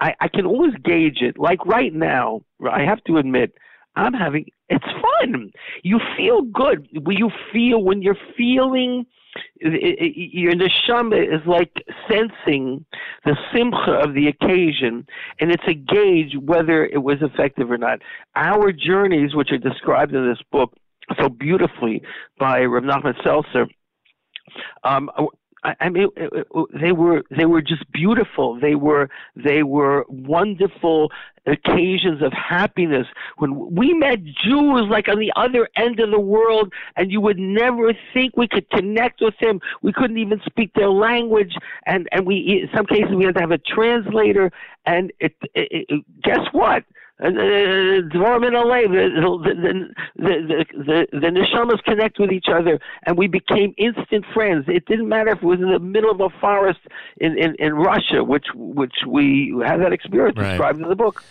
I, 0.00 0.14
I 0.20 0.28
can 0.28 0.46
always 0.46 0.72
gauge 0.82 1.18
it. 1.20 1.38
Like 1.38 1.64
right 1.66 1.92
now, 1.92 2.40
I 2.70 2.82
have 2.82 3.04
to 3.04 3.18
admit, 3.18 3.52
I'm 3.96 4.14
having 4.14 4.46
it's 4.70 4.84
fun. 4.84 5.52
You 5.82 6.00
feel 6.16 6.42
good. 6.42 6.88
You 6.90 7.30
feel 7.52 7.82
when 7.82 8.00
you're 8.00 8.16
feeling 8.36 9.04
your 9.60 10.52
neshama 10.52 11.22
is 11.22 11.40
like 11.46 11.72
sensing 12.10 12.84
the 13.24 13.36
simcha 13.54 13.92
of 14.02 14.14
the 14.14 14.28
occasion, 14.28 15.06
and 15.40 15.50
it's 15.50 15.62
a 15.66 15.74
gauge 15.74 16.36
whether 16.40 16.84
it 16.84 17.02
was 17.02 17.18
effective 17.20 17.70
or 17.70 17.78
not. 17.78 18.00
Our 18.36 18.72
journeys, 18.72 19.34
which 19.34 19.52
are 19.52 19.58
described 19.58 20.14
in 20.14 20.28
this 20.28 20.42
book, 20.50 20.74
so 21.20 21.28
beautifully 21.28 22.02
by 22.38 22.62
Rav 22.64 22.82
Nachman 22.82 23.14
Seltzer. 23.24 23.66
Um, 24.84 25.10
I, 25.64 25.74
I 25.80 25.88
mean, 25.88 26.08
they 26.80 26.92
were 26.92 27.22
they 27.30 27.44
were 27.44 27.62
just 27.62 27.90
beautiful. 27.92 28.58
They 28.58 28.74
were 28.74 29.08
they 29.36 29.62
were 29.62 30.04
wonderful 30.08 31.10
occasions 31.46 32.22
of 32.22 32.32
happiness. 32.32 33.06
When 33.38 33.74
we 33.74 33.92
met 33.94 34.24
Jews 34.24 34.86
like 34.88 35.08
on 35.08 35.18
the 35.18 35.32
other 35.36 35.68
end 35.76 36.00
of 36.00 36.10
the 36.10 36.20
world, 36.20 36.72
and 36.96 37.10
you 37.10 37.20
would 37.20 37.38
never 37.38 37.92
think 38.12 38.36
we 38.36 38.48
could 38.48 38.68
connect 38.70 39.20
with 39.20 39.34
them. 39.40 39.60
We 39.82 39.92
couldn't 39.92 40.18
even 40.18 40.40
speak 40.44 40.72
their 40.74 40.90
language, 40.90 41.54
and 41.86 42.08
and 42.12 42.26
we 42.26 42.62
in 42.62 42.76
some 42.76 42.86
cases 42.86 43.14
we 43.14 43.24
had 43.24 43.34
to 43.36 43.40
have 43.40 43.52
a 43.52 43.58
translator. 43.58 44.50
And 44.84 45.12
it, 45.20 45.34
it, 45.54 45.86
it 45.88 46.04
guess 46.22 46.40
what? 46.52 46.84
Dvarim 47.22 48.46
in 48.46 48.54
LA, 48.54 48.82
the 48.82 49.08
the 49.36 49.94
the 50.16 50.64
the, 50.72 51.06
the 51.12 51.26
neshamas 51.28 51.82
connect 51.84 52.18
with 52.18 52.32
each 52.32 52.46
other, 52.52 52.80
and 53.06 53.16
we 53.16 53.28
became 53.28 53.74
instant 53.76 54.24
friends. 54.34 54.64
It 54.68 54.86
didn't 54.86 55.08
matter 55.08 55.30
if 55.30 55.38
it 55.38 55.44
was 55.44 55.60
in 55.60 55.70
the 55.70 55.78
middle 55.78 56.10
of 56.10 56.20
a 56.20 56.30
forest 56.40 56.80
in 57.18 57.38
in, 57.38 57.54
in 57.60 57.74
Russia, 57.74 58.24
which 58.24 58.46
which 58.54 58.94
we 59.06 59.54
had 59.64 59.80
that 59.80 59.92
experience 59.92 60.36
right. 60.36 60.50
described 60.50 60.80
in 60.80 60.88
the 60.88 60.96
book. 60.96 61.22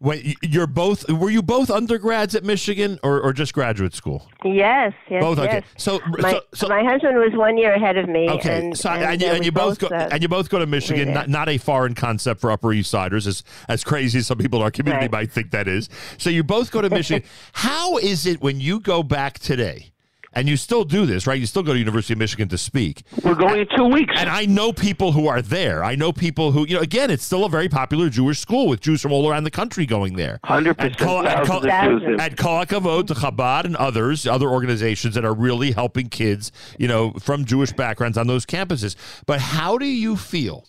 Wait, 0.00 0.36
you're 0.42 0.66
both 0.66 1.08
were 1.08 1.30
you 1.30 1.40
both 1.40 1.70
undergrads 1.70 2.34
at 2.34 2.44
Michigan 2.44 2.98
or, 3.02 3.20
or 3.20 3.32
just 3.32 3.54
graduate 3.54 3.94
school? 3.94 4.28
Yes, 4.44 4.92
yes, 5.08 5.22
both. 5.22 5.38
Yes. 5.38 5.46
Okay, 5.46 5.66
so 5.76 6.00
my, 6.18 6.32
so, 6.32 6.40
so, 6.52 6.68
my 6.68 6.82
husband 6.82 7.16
was 7.16 7.32
one 7.32 7.56
year 7.56 7.72
ahead 7.72 7.96
of 7.96 8.08
me. 8.08 8.28
Okay, 8.28 8.58
and, 8.58 8.76
so 8.76 8.90
and, 8.90 9.02
and, 9.02 9.22
you, 9.22 9.28
and 9.28 9.44
you 9.44 9.52
both, 9.52 9.78
go 9.78 9.86
uh, 9.86 10.08
and 10.10 10.20
you 10.20 10.28
both 10.28 10.50
go 10.50 10.58
to 10.58 10.66
Michigan. 10.66 11.14
Not, 11.14 11.28
not, 11.28 11.48
a 11.48 11.58
foreign 11.58 11.94
concept 11.94 12.40
for 12.40 12.50
Upper 12.50 12.72
East 12.72 12.90
Siders, 12.90 13.26
as 13.26 13.44
as 13.68 13.84
crazy 13.84 14.18
as 14.18 14.26
some 14.26 14.36
people 14.36 14.58
in 14.58 14.64
our 14.64 14.70
community 14.70 15.04
right. 15.04 15.12
might 15.12 15.32
think 15.32 15.52
that 15.52 15.68
is. 15.68 15.88
So 16.18 16.28
you 16.28 16.42
both 16.42 16.70
go 16.70 16.82
to 16.82 16.90
Michigan. 16.94 17.26
How 17.52 17.96
is 17.96 18.26
it 18.26 18.42
when 18.42 18.60
you 18.60 18.80
go 18.80 19.02
back 19.02 19.38
today? 19.38 19.93
And 20.34 20.48
you 20.48 20.56
still 20.56 20.84
do 20.84 21.06
this, 21.06 21.26
right? 21.26 21.38
You 21.38 21.46
still 21.46 21.62
go 21.62 21.72
to 21.72 21.78
University 21.78 22.12
of 22.12 22.18
Michigan 22.18 22.48
to 22.48 22.58
speak. 22.58 23.04
We're 23.22 23.34
going 23.34 23.60
in 23.60 23.68
two 23.76 23.84
weeks, 23.84 24.14
and 24.16 24.28
I 24.28 24.46
know 24.46 24.72
people 24.72 25.12
who 25.12 25.28
are 25.28 25.40
there. 25.40 25.84
I 25.84 25.94
know 25.94 26.12
people 26.12 26.52
who, 26.52 26.66
you 26.66 26.74
know, 26.74 26.82
again, 26.82 27.10
it's 27.10 27.24
still 27.24 27.44
a 27.44 27.48
very 27.48 27.68
popular 27.68 28.08
Jewish 28.10 28.38
school 28.38 28.68
with 28.68 28.80
Jews 28.80 29.00
from 29.00 29.12
all 29.12 29.28
around 29.28 29.44
the 29.44 29.50
country 29.50 29.86
going 29.86 30.16
there. 30.16 30.40
Hundred 30.44 30.76
percent. 30.76 31.00
At 31.00 32.36
Kol 32.36 32.64
Hakavod, 32.64 33.08
Chabad, 33.08 33.64
and 33.64 33.76
others, 33.76 34.26
other 34.26 34.48
organizations 34.48 35.14
that 35.14 35.24
are 35.24 35.34
really 35.34 35.72
helping 35.72 36.08
kids, 36.08 36.52
you 36.78 36.88
know, 36.88 37.12
from 37.12 37.44
Jewish 37.44 37.72
backgrounds 37.72 38.18
on 38.18 38.26
those 38.26 38.44
campuses. 38.44 38.96
But 39.26 39.40
how 39.40 39.78
do 39.78 39.86
you 39.86 40.16
feel? 40.16 40.66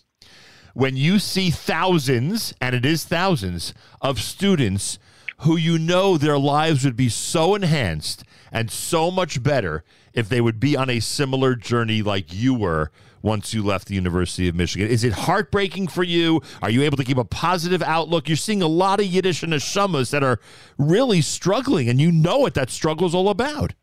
When 0.74 0.94
you 0.94 1.18
see 1.18 1.50
thousands, 1.50 2.52
and 2.60 2.74
it 2.74 2.84
is 2.84 3.04
thousands, 3.04 3.72
of 4.02 4.20
students 4.20 4.98
who 5.38 5.56
you 5.56 5.78
know 5.78 6.16
their 6.16 6.38
lives 6.38 6.84
would 6.84 6.96
be 6.96 7.08
so 7.08 7.54
enhanced 7.54 8.24
and 8.50 8.70
so 8.70 9.10
much 9.10 9.42
better 9.42 9.84
if 10.14 10.28
they 10.28 10.40
would 10.40 10.58
be 10.58 10.76
on 10.76 10.88
a 10.88 11.00
similar 11.00 11.54
journey 11.54 12.02
like 12.02 12.32
you 12.32 12.54
were 12.54 12.90
once 13.22 13.52
you 13.52 13.62
left 13.62 13.88
the 13.88 13.94
University 13.94 14.48
of 14.48 14.54
Michigan. 14.54 14.88
Is 14.88 15.04
it 15.04 15.12
heartbreaking 15.12 15.88
for 15.88 16.04
you? 16.04 16.40
Are 16.62 16.70
you 16.70 16.82
able 16.82 16.96
to 16.96 17.04
keep 17.04 17.18
a 17.18 17.24
positive 17.24 17.82
outlook? 17.82 18.28
You're 18.28 18.36
seeing 18.36 18.62
a 18.62 18.68
lot 18.68 19.00
of 19.00 19.06
Yiddish 19.06 19.42
and 19.42 19.52
Neshamas 19.52 20.10
that 20.10 20.22
are 20.22 20.38
really 20.78 21.20
struggling, 21.20 21.88
and 21.88 22.00
you 22.00 22.12
know 22.12 22.38
what 22.38 22.54
that 22.54 22.70
struggle 22.70 23.06
is 23.06 23.14
all 23.14 23.28
about. 23.28 23.74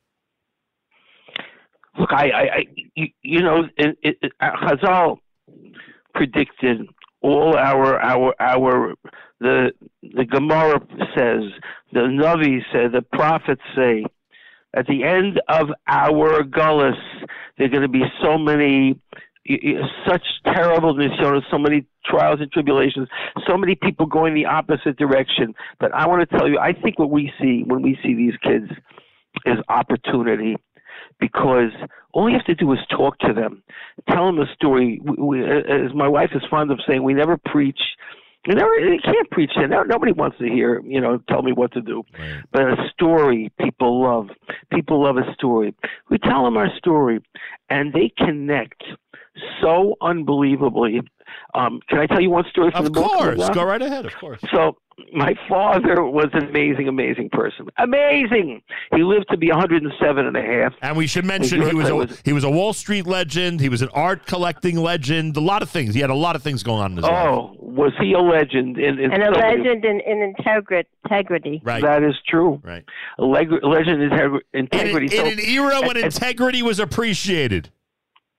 Look, 2.00 2.12
I, 2.12 2.30
I, 2.30 2.42
I 2.42 2.66
you, 3.22 3.42
know, 3.42 3.66
it, 3.78 3.98
it, 4.02 4.18
it, 4.22 4.32
Chazal 4.42 5.18
predicted 6.16 6.88
all 7.22 7.56
our 7.56 8.02
our 8.02 8.34
our 8.40 8.96
the 9.44 9.72
the 10.02 10.26
Gemara 10.26 10.80
says, 11.16 11.44
the 11.92 12.00
Navi 12.00 12.62
said, 12.72 12.92
the 12.92 13.02
prophets 13.02 13.62
say, 13.76 14.06
at 14.76 14.88
the 14.88 15.04
end 15.04 15.40
of 15.50 15.70
our 15.88 16.44
gullus, 16.44 16.98
there 17.58 17.68
are 17.68 17.70
going 17.70 17.84
to 17.84 17.88
be 17.88 18.04
so 18.24 18.38
many 18.38 19.00
such 20.08 20.24
terrible 20.46 20.96
nisyonos, 20.96 21.44
so 21.52 21.58
many 21.58 21.86
trials 22.06 22.40
and 22.40 22.52
tribulations, 22.52 23.08
so 23.48 23.58
many 23.58 23.76
people 23.76 24.06
going 24.06 24.34
the 24.34 24.46
opposite 24.46 24.98
direction. 24.98 25.54
But 25.80 25.94
I 25.94 26.08
want 26.08 26.28
to 26.28 26.38
tell 26.38 26.48
you, 26.48 26.58
I 26.60 26.74
think 26.74 26.98
what 26.98 27.12
we 27.12 27.32
see 27.42 27.64
when 27.66 27.82
we 27.82 27.98
see 28.02 28.16
these 28.16 28.38
kids 28.42 28.72
is 29.46 29.58
opportunity 29.68 30.56
because 31.20 31.72
all 32.14 32.30
you 32.30 32.36
have 32.36 32.46
to 32.46 32.56
do 32.56 32.72
is 32.72 32.80
talk 32.90 33.18
to 33.20 33.34
them, 33.34 33.64
tell 34.10 34.28
them 34.28 34.40
a 34.40 34.46
story. 34.56 35.02
We, 35.04 35.16
we, 35.18 35.44
as 35.44 35.94
my 35.94 36.08
wife 36.08 36.32
is 36.34 36.42
fond 36.50 36.72
of 36.72 36.80
saying, 36.88 37.04
we 37.04 37.14
never 37.14 37.38
preach. 37.38 37.80
You 38.46 38.56
never, 38.56 38.78
you 38.78 39.00
can't 39.02 39.30
preach 39.32 39.52
it. 39.56 39.70
Nobody 39.70 40.12
wants 40.12 40.38
to 40.40 40.46
hear, 40.46 40.82
you 40.86 41.00
know, 41.00 41.18
tell 41.30 41.42
me 41.44 41.54
what 41.54 41.72
to 41.74 41.82
do. 41.82 42.04
Right. 42.20 42.42
But 42.52 42.64
a 42.64 42.76
story 42.92 43.52
people 43.58 44.02
love. 44.04 44.30
People 44.72 45.02
love 45.04 45.16
a 45.18 45.34
story. 45.34 45.74
We 46.10 46.18
tell 46.18 46.44
them 46.44 46.58
our 46.58 46.70
story, 46.78 47.22
and 47.70 47.94
they 47.94 48.12
connect 48.18 48.84
so 49.62 49.96
unbelievably. 50.02 51.02
Um, 51.54 51.80
can 51.90 52.00
I 52.00 52.08
tell 52.08 52.22
you 52.22 52.30
one 52.30 52.46
story 52.50 52.72
from 52.72 52.86
of 52.86 52.94
the 52.94 53.02
book? 53.02 53.12
Of 53.14 53.38
course, 53.38 53.50
go 53.52 53.64
right 53.64 53.82
ahead. 53.82 54.06
Of 54.06 54.16
course. 54.16 54.42
So 54.54 54.78
my 55.12 55.34
father 55.50 56.04
was 56.04 56.28
an 56.34 56.48
amazing, 56.48 56.88
amazing 56.88 57.30
person. 57.30 57.68
Amazing. 57.78 58.62
He 58.96 59.04
lived 59.04 59.26
to 59.32 59.38
be 59.38 59.50
107 59.50 60.26
and 60.26 60.38
a 60.38 60.42
half. 60.42 60.74
And 60.82 60.96
we 60.96 61.08
should 61.08 61.26
mention 61.26 61.62
he 61.62 61.74
was, 61.74 61.90
a, 61.90 61.96
was, 61.96 62.22
he 62.24 62.34
was 62.34 62.44
a 62.44 62.50
Wall 62.50 62.74
Street 62.74 63.08
legend. 63.08 63.60
He 63.60 63.70
was 63.70 63.82
an 63.82 63.90
art 63.94 64.26
collecting 64.26 64.78
legend. 64.78 65.36
A 65.38 65.42
lot 65.42 65.62
of 65.62 65.70
things. 65.70 65.96
He 65.96 66.02
had 66.02 66.10
a 66.10 66.16
lot 66.16 66.36
of 66.36 66.44
things 66.44 66.64
going 66.64 66.82
on 66.82 66.92
in 66.92 66.98
his 66.98 67.06
oh, 67.06 67.10
life. 67.10 67.28
Oh, 67.28 67.56
was 67.60 67.92
he 68.00 68.14
a 68.14 68.20
legend? 68.20 68.78
In, 68.78 69.00
in 69.00 69.12
and 69.12 69.24
a 69.24 69.32
legend 69.32 69.84
in, 69.86 70.00
in 70.02 70.22
integrity. 70.22 71.62
Right. 71.64 71.82
That 71.82 72.04
is 72.04 72.16
true. 72.28 72.62
Right. 72.64 72.86
A 73.18 73.24
leg, 73.24 73.50
legend 73.64 74.02
in 74.02 74.40
integrity. 74.54 75.06
In, 75.06 75.12
so, 75.12 75.26
in 75.26 75.40
an 75.40 75.46
era 75.46 75.82
when 75.82 75.98
integrity 75.98 76.62
was 76.62 76.80
appreciated 76.80 77.70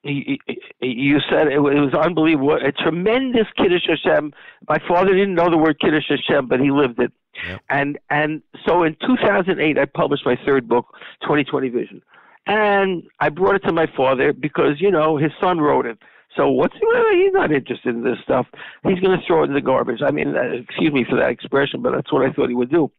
you 0.04 1.18
said 1.30 1.48
it 1.48 1.60
was 1.60 1.94
unbelievable. 1.94 2.54
A 2.54 2.72
tremendous 2.72 3.46
Kiddush 3.56 3.88
Hashem. 3.88 4.32
My 4.68 4.78
father 4.86 5.12
didn't 5.12 5.34
know 5.34 5.50
the 5.50 5.58
word 5.58 5.80
Kiddush 5.80 6.08
Hashem, 6.08 6.46
but 6.46 6.60
he 6.60 6.70
lived 6.70 7.00
it. 7.00 7.12
Yep. 7.48 7.60
And 7.70 7.98
and 8.10 8.42
so 8.66 8.82
in 8.82 8.96
2008, 9.06 9.78
I 9.78 9.84
published 9.86 10.24
my 10.26 10.38
third 10.46 10.68
book, 10.68 10.86
2020 11.22 11.68
Vision, 11.68 12.02
and 12.46 13.02
I 13.20 13.28
brought 13.28 13.56
it 13.56 13.64
to 13.66 13.72
my 13.72 13.86
father 13.96 14.32
because 14.32 14.80
you 14.80 14.90
know 14.90 15.16
his 15.16 15.32
son 15.40 15.60
wrote 15.60 15.86
it. 15.86 15.98
So 16.36 16.48
what's 16.50 16.74
well, 16.80 17.04
he's 17.12 17.32
not 17.32 17.52
interested 17.52 17.94
in 17.94 18.04
this 18.04 18.18
stuff. 18.22 18.46
He's 18.82 19.00
going 19.00 19.18
to 19.18 19.26
throw 19.26 19.42
it 19.42 19.46
in 19.46 19.54
the 19.54 19.60
garbage. 19.60 20.00
I 20.04 20.10
mean, 20.10 20.36
uh, 20.36 20.42
excuse 20.42 20.92
me 20.92 21.04
for 21.08 21.16
that 21.16 21.30
expression, 21.30 21.80
but 21.80 21.92
that's 21.92 22.12
what 22.12 22.28
I 22.28 22.32
thought 22.32 22.48
he 22.48 22.54
would 22.54 22.70
do. 22.70 22.90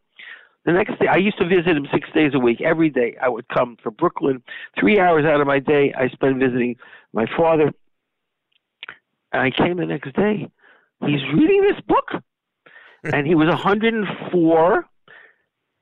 The 0.65 0.71
next 0.71 0.99
day, 0.99 1.07
I 1.07 1.17
used 1.17 1.37
to 1.37 1.47
visit 1.47 1.77
him 1.77 1.87
six 1.93 2.09
days 2.13 2.31
a 2.33 2.39
week. 2.39 2.59
Every 2.61 2.89
day, 2.89 3.15
I 3.21 3.29
would 3.29 3.47
come 3.49 3.77
from 3.83 3.93
Brooklyn. 3.93 4.41
Three 4.79 4.99
hours 4.99 5.23
out 5.25 5.39
of 5.39 5.45
my 5.45 5.59
day, 5.59 5.93
I 5.95 6.09
spent 6.09 6.39
visiting 6.39 6.75
my 7.13 7.25
father. 7.37 7.71
And 9.31 9.41
I 9.41 9.51
came 9.51 9.77
the 9.77 9.85
next 9.85 10.15
day. 10.15 10.49
He's 11.01 11.21
reading 11.33 11.61
this 11.61 11.79
book, 11.87 12.23
and 13.03 13.27
he 13.27 13.35
was 13.35 13.47
104. 13.47 14.85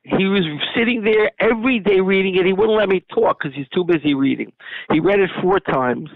He 0.03 0.25
was 0.25 0.41
sitting 0.75 1.03
there 1.03 1.31
every 1.39 1.79
day 1.79 2.01
reading 2.01 2.35
it. 2.35 2.45
He 2.45 2.51
wouldn't 2.51 2.77
let 2.77 2.89
me 2.89 3.05
talk 3.13 3.39
because 3.41 3.55
he's 3.55 3.69
too 3.69 3.85
busy 3.85 4.13
reading. 4.15 4.51
He 4.91 4.99
read 4.99 5.19
it 5.19 5.29
four 5.41 5.59
times, 5.59 6.09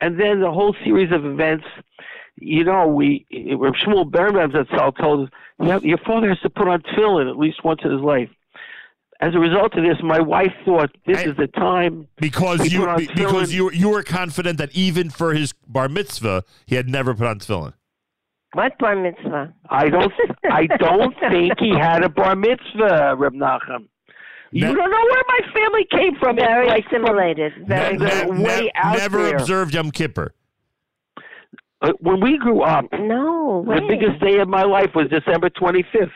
and 0.00 0.18
then 0.18 0.40
the 0.40 0.50
whole 0.50 0.74
series 0.82 1.12
of 1.12 1.24
events 1.24 1.66
you 2.36 2.64
know, 2.64 2.86
we 2.86 3.26
Reb 3.32 3.74
Shmuel 3.74 4.10
Berenbaum 4.10 4.52
Zatzal 4.52 4.96
told 4.98 5.28
us, 5.28 5.34
yeah, 5.62 5.78
your 5.82 5.98
father 5.98 6.28
has 6.28 6.38
to 6.40 6.50
put 6.50 6.68
on 6.68 6.82
tefillin 6.82 7.30
at 7.30 7.38
least 7.38 7.64
once 7.64 7.80
in 7.84 7.90
his 7.92 8.00
life. 8.00 8.28
As 9.20 9.34
a 9.36 9.38
result 9.38 9.74
of 9.76 9.84
this, 9.84 9.98
my 10.02 10.18
wife 10.18 10.52
thought 10.64 10.90
this 11.06 11.22
is 11.24 11.36
the 11.36 11.46
time 11.46 12.08
because 12.16 12.72
you 12.72 12.86
because 13.14 13.54
you 13.54 13.70
you 13.70 13.88
were 13.90 14.02
confident 14.02 14.58
that 14.58 14.74
even 14.74 15.10
for 15.10 15.32
his 15.34 15.52
bar 15.68 15.88
mitzvah, 15.88 16.42
he 16.66 16.74
had 16.74 16.88
never 16.88 17.14
put 17.14 17.26
on 17.28 17.38
tefillin. 17.38 17.74
What 18.54 18.76
bar 18.78 18.96
mitzvah? 18.96 19.54
I 19.70 19.88
don't 19.88 20.12
I 20.50 20.66
don't 20.66 21.14
think 21.30 21.52
he 21.60 21.70
had 21.70 22.02
a 22.02 22.08
bar 22.08 22.34
mitzvah, 22.34 23.14
Reb 23.16 23.34
Nachum. 23.34 23.86
You 24.50 24.66
ne- 24.66 24.74
don't 24.74 24.90
know 24.90 25.06
where 25.10 25.22
my 25.28 25.40
family 25.54 25.86
came 25.90 26.16
from. 26.16 26.36
Very 26.36 26.66
like 26.66 26.84
assimilated. 26.86 27.52
Very 27.66 27.96
ne- 27.96 28.24
ne- 28.24 28.42
way 28.42 28.72
out 28.74 28.98
Never 28.98 29.22
there. 29.22 29.36
observed 29.36 29.72
Yom 29.72 29.90
Kippur. 29.92 30.34
Uh, 31.82 31.92
when 32.00 32.20
we 32.20 32.38
grew 32.38 32.62
up, 32.62 32.84
no, 32.92 33.64
the 33.66 33.80
biggest 33.88 34.20
day 34.20 34.38
of 34.38 34.48
my 34.48 34.62
life 34.62 34.90
was 34.94 35.08
December 35.10 35.50
25th. 35.50 36.10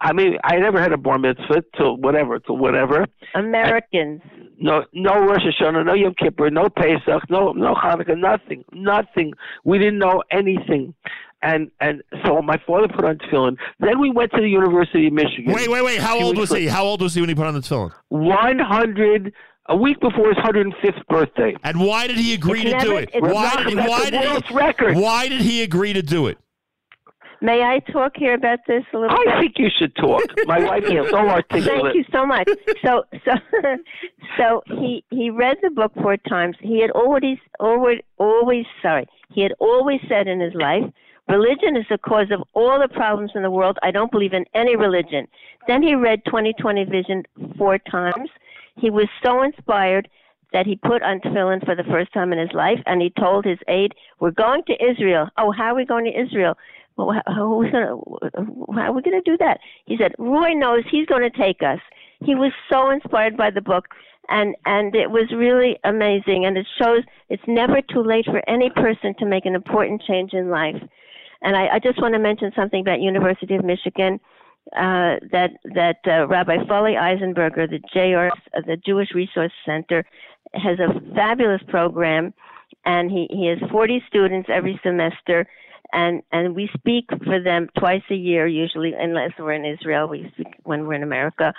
I 0.00 0.12
mean, 0.12 0.36
I 0.44 0.56
never 0.56 0.80
had 0.80 0.92
a 0.92 0.96
bar 0.96 1.18
mitzvah 1.18 1.64
till 1.76 1.96
whatever, 1.96 2.38
till 2.38 2.56
whatever. 2.58 3.06
Americans. 3.34 4.20
I, 4.24 4.38
no, 4.60 4.84
no 4.92 5.18
Rosh 5.20 5.42
Hashanah, 5.42 5.86
no 5.86 5.94
Yom 5.94 6.14
Kippur, 6.14 6.50
no 6.50 6.68
Pesach, 6.68 7.28
no, 7.30 7.52
no 7.52 7.74
Hanukkah, 7.74 8.18
nothing, 8.18 8.64
nothing. 8.72 9.32
We 9.64 9.78
didn't 9.78 9.98
know 9.98 10.22
anything, 10.30 10.94
and 11.42 11.70
and 11.80 12.02
so 12.24 12.42
my 12.42 12.60
father 12.66 12.88
put 12.88 13.04
on 13.04 13.18
tefillin. 13.18 13.56
Then 13.80 14.00
we 14.00 14.10
went 14.10 14.32
to 14.32 14.40
the 14.40 14.48
University 14.48 15.06
of 15.06 15.12
Michigan. 15.14 15.52
Wait, 15.52 15.68
wait, 15.68 15.84
wait. 15.84 16.00
How 16.00 16.20
old 16.20 16.36
was 16.36 16.52
he? 16.52 16.66
How 16.66 16.84
old 16.84 17.00
was 17.00 17.14
he 17.14 17.20
when 17.20 17.28
he 17.28 17.34
put 17.34 17.46
on 17.46 17.54
the 17.54 17.60
tefillin? 17.60 17.92
One 18.08 18.58
hundred 18.58 19.32
a 19.68 19.76
week 19.76 20.00
before 20.00 20.28
his 20.28 20.38
105th 20.38 21.06
birthday. 21.08 21.54
And 21.62 21.80
why 21.80 22.06
did 22.06 22.16
he 22.16 22.34
agree 22.34 22.62
it's 22.62 22.70
to 22.70 22.76
never, 22.78 22.84
do 22.84 22.96
it? 22.96 23.10
Why 23.20 23.64
did, 23.64 23.76
why 23.76 24.10
did 24.10 24.44
he, 24.44 24.54
record. 24.54 24.96
Why 24.96 25.28
did 25.28 25.40
he 25.40 25.62
agree 25.62 25.92
to 25.92 26.02
do 26.02 26.26
it? 26.26 26.38
May 27.40 27.62
I 27.62 27.78
talk 27.92 28.16
here 28.16 28.34
about 28.34 28.58
this 28.66 28.82
a 28.92 28.98
little 28.98 29.16
I 29.16 29.24
bit? 29.24 29.40
think 29.40 29.58
you 29.58 29.68
should 29.76 29.94
talk. 29.94 30.22
My 30.46 30.58
wife 30.58 30.84
is 30.84 31.08
so 31.10 31.18
articulate. 31.18 31.82
Thank 31.82 31.94
you 31.94 32.04
so 32.10 32.26
much. 32.26 32.48
So, 32.84 33.04
so, 33.24 33.32
so 34.36 34.62
he 34.66 35.04
he 35.10 35.30
read 35.30 35.58
the 35.62 35.70
book 35.70 35.92
four 36.02 36.16
times. 36.16 36.56
He 36.60 36.80
had 36.80 36.90
always, 36.90 37.38
always, 37.60 38.00
always, 38.18 38.64
sorry, 38.82 39.06
he 39.30 39.42
had 39.42 39.52
always 39.60 40.00
said 40.08 40.26
in 40.26 40.40
his 40.40 40.54
life, 40.54 40.82
religion 41.28 41.76
is 41.76 41.84
the 41.88 41.98
cause 41.98 42.26
of 42.32 42.42
all 42.54 42.80
the 42.80 42.88
problems 42.88 43.30
in 43.36 43.42
the 43.42 43.50
world. 43.52 43.78
I 43.84 43.92
don't 43.92 44.10
believe 44.10 44.32
in 44.32 44.44
any 44.54 44.74
religion. 44.74 45.28
Then 45.68 45.80
he 45.82 45.94
read 45.94 46.24
2020 46.24 46.84
Vision 46.86 47.22
four 47.56 47.78
times. 47.78 48.30
He 48.80 48.90
was 48.90 49.08
so 49.24 49.42
inspired 49.42 50.08
that 50.52 50.66
he 50.66 50.76
put 50.76 51.02
on 51.02 51.20
tefillin 51.20 51.64
for 51.64 51.74
the 51.74 51.84
first 51.84 52.12
time 52.12 52.32
in 52.32 52.38
his 52.38 52.52
life, 52.54 52.80
and 52.86 53.02
he 53.02 53.10
told 53.10 53.44
his 53.44 53.58
aide, 53.68 53.94
"We're 54.20 54.30
going 54.30 54.62
to 54.64 54.84
Israel. 54.90 55.28
Oh, 55.36 55.52
how 55.52 55.72
are 55.72 55.74
we 55.74 55.84
going 55.84 56.04
to 56.06 56.20
Israel? 56.20 56.56
Well, 56.96 57.12
how, 57.12 57.22
how 57.26 57.52
are 57.52 57.56
we 57.56 57.70
going 57.70 57.86
to 57.86 58.72
how 58.74 58.90
are 58.90 58.92
we 58.92 59.02
going 59.02 59.22
to 59.22 59.30
do 59.30 59.36
that?" 59.38 59.60
He 59.86 59.96
said, 59.96 60.14
"Roy 60.18 60.54
knows 60.54 60.84
he's 60.90 61.06
going 61.06 61.28
to 61.30 61.38
take 61.38 61.62
us." 61.62 61.80
He 62.24 62.34
was 62.34 62.52
so 62.70 62.90
inspired 62.90 63.36
by 63.36 63.50
the 63.50 63.60
book, 63.60 63.88
and 64.28 64.56
and 64.64 64.94
it 64.94 65.10
was 65.10 65.30
really 65.32 65.78
amazing. 65.84 66.46
And 66.46 66.56
it 66.56 66.66
shows 66.80 67.02
it's 67.28 67.46
never 67.46 67.82
too 67.82 68.02
late 68.02 68.24
for 68.24 68.42
any 68.48 68.70
person 68.70 69.14
to 69.18 69.26
make 69.26 69.44
an 69.44 69.54
important 69.54 70.02
change 70.02 70.32
in 70.32 70.50
life. 70.50 70.80
And 71.42 71.56
I, 71.56 71.68
I 71.74 71.78
just 71.78 72.00
want 72.00 72.14
to 72.14 72.18
mention 72.18 72.52
something 72.56 72.80
about 72.80 73.00
University 73.00 73.54
of 73.54 73.64
Michigan 73.64 74.18
uh, 74.76 75.16
that 75.32 75.50
that 75.74 75.96
uh, 76.06 76.26
Rabbi 76.26 76.66
Foley 76.68 76.92
Eisenberger, 76.92 77.68
the 77.68 77.80
JR, 77.92 78.28
uh, 78.56 78.60
the 78.66 78.76
Jewish 78.76 79.08
Resource 79.14 79.52
Center, 79.64 80.04
has 80.54 80.78
a 80.78 81.00
fabulous 81.14 81.62
program, 81.68 82.34
and 82.84 83.10
he, 83.10 83.26
he 83.30 83.46
has 83.46 83.58
40 83.70 84.02
students 84.08 84.48
every 84.52 84.78
semester, 84.82 85.46
and 85.92 86.22
and 86.32 86.54
we 86.54 86.68
speak 86.76 87.06
for 87.24 87.42
them 87.42 87.68
twice 87.78 88.02
a 88.10 88.14
year, 88.14 88.46
usually 88.46 88.92
unless 88.92 89.30
we're 89.38 89.52
in 89.52 89.64
Israel. 89.64 90.08
We 90.08 90.30
speak 90.34 90.54
when 90.64 90.86
we're 90.86 90.94
in 90.94 91.02
America. 91.02 91.52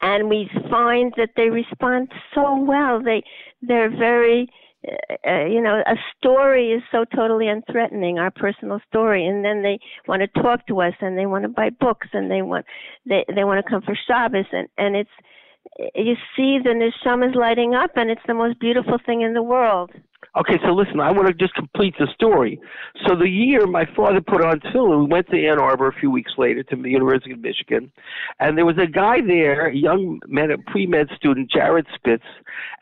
And 0.00 0.30
we 0.30 0.48
find 0.70 1.12
that 1.18 1.30
they 1.36 1.50
respond 1.50 2.10
so 2.34 2.58
well. 2.58 3.02
They 3.02 3.22
they're 3.60 3.90
very 3.90 4.48
uh, 4.86 5.14
uh, 5.28 5.44
you 5.46 5.60
know, 5.60 5.82
a 5.86 5.94
story 6.18 6.72
is 6.72 6.82
so 6.92 7.04
totally 7.04 7.46
unthreatening, 7.46 8.18
our 8.18 8.30
personal 8.30 8.80
story, 8.88 9.26
and 9.26 9.44
then 9.44 9.62
they 9.62 9.78
want 10.06 10.22
to 10.22 10.42
talk 10.42 10.66
to 10.66 10.80
us, 10.80 10.94
and 11.00 11.18
they 11.18 11.26
want 11.26 11.44
to 11.44 11.48
buy 11.48 11.70
books, 11.70 12.08
and 12.12 12.30
they 12.30 12.42
want 12.42 12.66
they 13.06 13.24
they 13.34 13.44
want 13.44 13.64
to 13.64 13.70
come 13.70 13.82
for 13.82 13.96
Shabbos, 14.06 14.46
and 14.52 14.68
and 14.78 14.96
it's 14.96 15.10
you 15.94 16.16
see 16.36 16.58
the 16.62 16.70
neshama 16.70 17.30
is 17.30 17.34
lighting 17.34 17.74
up, 17.74 17.90
and 17.96 18.10
it's 18.10 18.22
the 18.26 18.34
most 18.34 18.58
beautiful 18.58 18.98
thing 19.04 19.22
in 19.22 19.34
the 19.34 19.42
world. 19.42 19.90
Okay, 20.38 20.58
so 20.66 20.72
listen, 20.72 21.00
I 21.00 21.10
want 21.12 21.28
to 21.28 21.32
just 21.34 21.54
complete 21.54 21.94
the 21.98 22.06
story. 22.14 22.60
So 23.06 23.16
the 23.16 23.28
year 23.28 23.66
my 23.66 23.86
father 23.96 24.20
put 24.20 24.44
on 24.44 24.60
tefillin, 24.60 25.04
we 25.04 25.06
went 25.06 25.30
to 25.30 25.46
Ann 25.46 25.58
Arbor 25.58 25.88
a 25.88 25.94
few 25.94 26.10
weeks 26.10 26.32
later 26.36 26.62
to 26.62 26.76
the 26.76 26.90
University 26.90 27.32
of 27.32 27.40
Michigan, 27.40 27.90
and 28.38 28.58
there 28.58 28.66
was 28.66 28.76
a 28.76 28.86
guy 28.86 29.22
there, 29.22 29.68
a 29.68 29.74
young 29.74 30.20
med, 30.26 30.50
pre-med 30.66 31.08
student, 31.16 31.50
Jared 31.50 31.86
Spitz, 31.94 32.24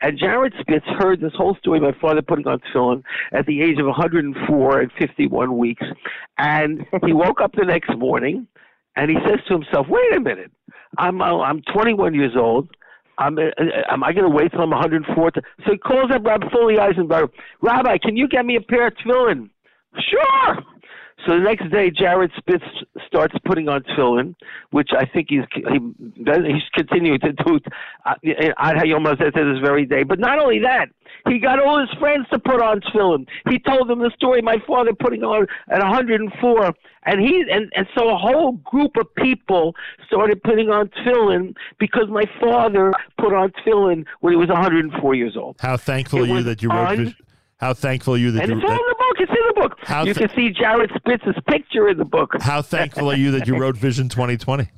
and 0.01 0.19
Jared 0.19 0.53
Spitz 0.59 0.85
heard 0.99 1.21
this 1.21 1.31
whole 1.33 1.55
story 1.55 1.79
my 1.79 1.93
father 2.01 2.21
putting 2.21 2.45
on 2.45 2.59
tefillin 2.59 3.03
at 3.31 3.45
the 3.45 3.61
age 3.61 3.79
of 3.79 3.85
104 3.85 4.81
and 4.81 4.91
51 4.99 5.57
weeks, 5.57 5.85
and 6.37 6.85
he 7.05 7.13
woke 7.13 7.39
up 7.39 7.53
the 7.53 7.65
next 7.65 7.95
morning, 7.97 8.47
and 8.97 9.09
he 9.09 9.15
says 9.25 9.39
to 9.47 9.53
himself, 9.53 9.87
"Wait 9.87 10.13
a 10.13 10.19
minute, 10.19 10.51
I'm 10.97 11.21
uh, 11.21 11.39
I'm 11.39 11.61
21 11.73 12.15
years 12.15 12.33
old." 12.35 12.67
I'm, 13.17 13.37
uh, 13.37 13.41
am 13.89 14.03
I 14.03 14.13
going 14.13 14.29
to 14.29 14.35
wait 14.35 14.51
till 14.51 14.61
I'm 14.61 14.71
104? 14.71 15.31
To, 15.31 15.41
so 15.65 15.71
he 15.71 15.77
calls 15.77 16.11
up 16.11 16.25
Rabbi 16.25 16.47
Foley 16.51 16.79
Eisenberg. 16.79 17.31
Rabbi, 17.61 17.97
can 17.97 18.17
you 18.17 18.27
get 18.27 18.45
me 18.45 18.55
a 18.55 18.61
pair 18.61 18.87
of 18.87 18.93
tefillin? 18.95 19.49
Sure. 19.99 20.57
So 21.25 21.31
the 21.31 21.43
next 21.43 21.71
day, 21.71 21.89
Jared 21.89 22.31
Spitz 22.37 22.63
starts 23.07 23.33
putting 23.45 23.67
on 23.67 23.81
tefillin, 23.83 24.35
which 24.71 24.89
I 24.95 25.05
think 25.05 25.27
he's 25.29 25.43
he, 25.53 25.79
he's 26.15 26.63
continuing 26.73 27.19
to 27.21 27.31
do 27.31 27.59
at 28.05 28.21
Hayom 28.75 29.17
to 29.17 29.31
this 29.31 29.61
very 29.65 29.85
day. 29.85 30.03
But 30.03 30.19
not 30.19 30.39
only 30.39 30.59
that, 30.59 30.89
he 31.27 31.39
got 31.39 31.59
all 31.59 31.79
his 31.79 31.89
friends 31.99 32.27
to 32.31 32.37
put 32.37 32.61
on 32.61 32.81
tefillin. 32.81 33.27
He 33.49 33.57
told 33.59 33.89
them 33.89 33.99
the 33.99 34.11
story. 34.15 34.41
My 34.41 34.57
father 34.67 34.91
putting 34.93 35.23
on 35.23 35.47
at 35.69 35.79
104, 35.79 36.73
and 37.05 37.21
he 37.21 37.43
and 37.49 37.71
and 37.75 37.87
so 37.97 38.09
a 38.09 38.17
whole 38.17 38.53
group 38.63 38.95
of 38.97 39.07
people 39.15 39.73
started 40.05 40.43
putting 40.43 40.69
on 40.69 40.89
tefillin 40.89 41.55
because 41.79 42.07
my 42.09 42.25
father 42.39 42.93
put 43.17 43.33
on 43.33 43.51
tefillin 43.65 44.05
when 44.19 44.33
he 44.33 44.37
was 44.37 44.49
104 44.49 45.15
years 45.15 45.35
old. 45.35 45.55
How 45.59 45.77
thankful 45.77 46.23
are 46.23 46.25
you 46.27 46.43
that 46.43 46.61
you 46.61 46.69
wrote? 46.69 46.99
Un- 46.99 47.15
how 47.57 47.73
thankful 47.73 48.15
are 48.15 48.17
you 48.17 48.31
that 48.31 48.43
and 48.43 48.51
you? 48.51 48.57
It's 48.57 48.65
all 48.65 48.71
in 48.71 48.77
the 48.77 48.95
book. 48.97 49.15
It's 49.19 49.31
in 49.31 49.47
the 49.47 49.61
book. 49.61 49.77
How 49.83 50.03
you 50.03 50.13
th- 50.13 50.27
can 50.27 50.35
see 50.35 50.49
Jared 50.51 50.91
Spitz's 50.95 51.41
picture 51.47 51.87
in 51.87 51.97
the 51.97 52.05
book. 52.05 52.31
How 52.41 52.61
thankful 52.61 53.09
are 53.09 53.15
you 53.15 53.31
that 53.31 53.47
you 53.47 53.57
wrote 53.57 53.77
Vision 53.77 54.09
2020? 54.09 54.69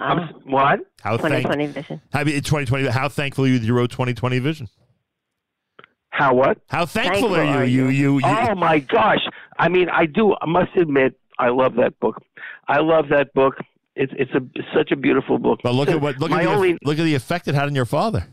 Um, 0.00 0.42
what? 0.44 0.80
How 1.02 1.16
2020 1.16 1.64
thank- 1.64 1.74
Vision. 1.74 2.00
How, 2.12 2.22
2020. 2.22 2.88
How 2.88 3.08
thankful 3.08 3.44
are 3.44 3.48
you 3.48 3.58
that 3.58 3.64
you 3.64 3.74
wrote 3.74 3.90
2020 3.90 4.38
Vision? 4.40 4.68
How 6.10 6.34
what? 6.34 6.58
How 6.68 6.84
thankful, 6.84 7.30
thankful 7.30 7.36
are, 7.36 7.64
you? 7.64 7.84
You, 7.84 7.88
you, 7.88 8.18
you? 8.18 8.22
Oh 8.24 8.54
my 8.54 8.80
gosh! 8.80 9.20
I 9.58 9.68
mean, 9.68 9.88
I 9.88 10.06
do. 10.06 10.34
I 10.40 10.46
must 10.46 10.76
admit, 10.76 11.18
I 11.38 11.48
love 11.48 11.76
that 11.76 11.98
book. 12.00 12.22
I 12.68 12.80
love 12.80 13.06
that 13.10 13.32
book. 13.32 13.54
It's 13.94 14.12
it's 14.16 14.32
a 14.32 14.40
it's 14.54 14.68
such 14.74 14.90
a 14.90 14.96
beautiful 14.96 15.38
book. 15.38 15.60
But 15.62 15.74
look 15.74 15.88
at 15.88 16.00
what 16.00 16.18
look 16.18 16.30
at 16.30 16.42
the, 16.42 16.48
only, 16.48 16.78
look 16.82 16.98
at 16.98 17.04
the 17.04 17.14
effect 17.14 17.48
it 17.48 17.54
had 17.54 17.64
on 17.64 17.74
your 17.74 17.86
father. 17.86 18.26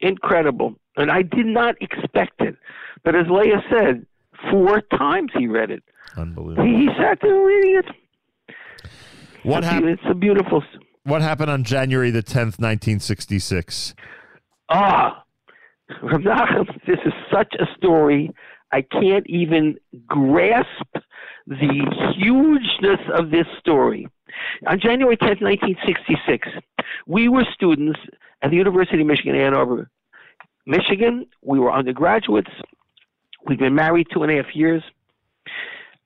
Incredible. 0.00 0.74
And 0.96 1.10
I 1.10 1.22
did 1.22 1.46
not 1.46 1.76
expect 1.80 2.40
it. 2.40 2.56
But 3.04 3.14
as 3.14 3.26
Leah 3.28 3.62
said, 3.70 4.06
four 4.50 4.82
times 4.96 5.30
he 5.36 5.46
read 5.46 5.70
it. 5.70 5.82
Unbelievable. 6.16 6.64
He, 6.64 6.86
he 6.86 6.88
sat 6.98 7.18
there 7.22 7.42
reading 7.42 7.76
it. 7.76 8.54
What 9.42 9.64
happened? 9.64 9.90
It's 9.90 10.02
a 10.08 10.14
beautiful. 10.14 10.62
What 11.04 11.22
happened 11.22 11.50
on 11.50 11.64
January 11.64 12.10
the 12.10 12.22
10th, 12.22 12.58
1966? 12.58 13.94
Ah, 14.68 15.24
this 16.86 16.98
is 17.04 17.12
such 17.32 17.54
a 17.58 17.66
story. 17.76 18.30
I 18.72 18.82
can't 18.82 19.26
even 19.26 19.76
grasp 20.06 20.66
the 21.46 22.14
hugeness 22.16 23.00
of 23.12 23.30
this 23.30 23.46
story. 23.58 24.06
On 24.66 24.78
January 24.78 25.16
10th, 25.16 25.42
1966, 25.42 26.48
we 27.06 27.28
were 27.28 27.44
students 27.52 27.98
at 28.42 28.50
the 28.50 28.56
University 28.56 29.00
of 29.00 29.06
Michigan, 29.06 29.34
Ann 29.34 29.54
Arbor, 29.54 29.90
Michigan. 30.66 31.26
We 31.42 31.58
were 31.58 31.72
undergraduates. 31.72 32.50
We'd 33.46 33.58
been 33.58 33.74
married 33.74 34.08
two 34.12 34.22
and 34.22 34.32
a 34.32 34.36
half 34.36 34.54
years, 34.54 34.82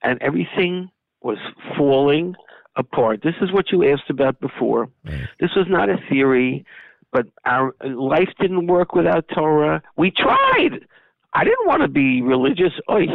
and 0.03 0.21
everything 0.23 0.91
was 1.23 1.39
falling 1.77 2.35
apart. 2.77 3.23
This 3.23 3.35
is 3.41 3.53
what 3.53 3.71
you 3.73 3.91
asked 3.91 4.11
about 4.11 4.41
before. 4.41 4.89
Right. 5.05 5.29
This 5.41 5.51
was 5.57 5.67
not 5.69 5.89
a 5.89 5.97
theory, 6.09 6.65
but 7.13 7.27
our 7.45 7.75
life 7.85 8.31
didn't 8.41 8.67
work 8.67 8.95
without 8.95 9.27
Torah. 9.35 9.83
We 9.97 10.11
tried. 10.11 10.87
I 11.33 11.45
didn't 11.45 11.67
want 11.67 11.83
to 11.83 11.89
be 11.89 12.23
religious. 12.23 12.73
Oy 12.91 13.07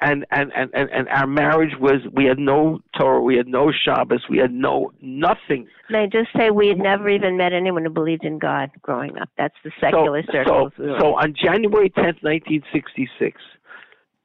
and 0.00 0.26
and 0.30 0.52
and 0.54 0.70
and, 0.74 0.90
and 0.90 1.08
our 1.08 1.26
marriage 1.26 1.74
was 1.78 2.00
we 2.12 2.24
had 2.24 2.38
no 2.38 2.80
Torah, 2.98 3.20
we 3.20 3.36
had 3.36 3.46
no 3.46 3.70
Shabbos, 3.72 4.22
we 4.28 4.38
had 4.38 4.52
no 4.52 4.92
nothing. 5.00 5.68
May 5.90 6.04
I 6.04 6.06
just 6.06 6.28
say 6.36 6.50
we 6.50 6.68
had 6.68 6.78
never 6.78 7.08
even 7.08 7.36
met 7.36 7.52
anyone 7.52 7.84
who 7.84 7.90
believed 7.90 8.24
in 8.24 8.38
God 8.38 8.70
growing 8.82 9.18
up. 9.18 9.28
That's 9.36 9.54
the 9.64 9.70
secular 9.80 10.22
so, 10.26 10.32
circles. 10.32 10.72
So, 10.76 10.96
so 10.98 11.14
on 11.16 11.34
January 11.34 11.90
tenth, 11.90 12.18
nineteen 12.22 12.62
sixty 12.72 13.08
six, 13.18 13.40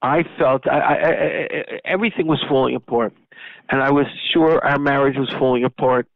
I 0.01 0.23
felt 0.37 0.67
I, 0.67 0.79
I, 0.79 0.93
I, 0.93 1.79
everything 1.85 2.27
was 2.27 2.43
falling 2.47 2.75
apart, 2.75 3.13
and 3.69 3.81
I 3.81 3.91
was 3.91 4.05
sure 4.33 4.63
our 4.63 4.79
marriage 4.79 5.17
was 5.17 5.29
falling 5.37 5.63
apart 5.63 6.07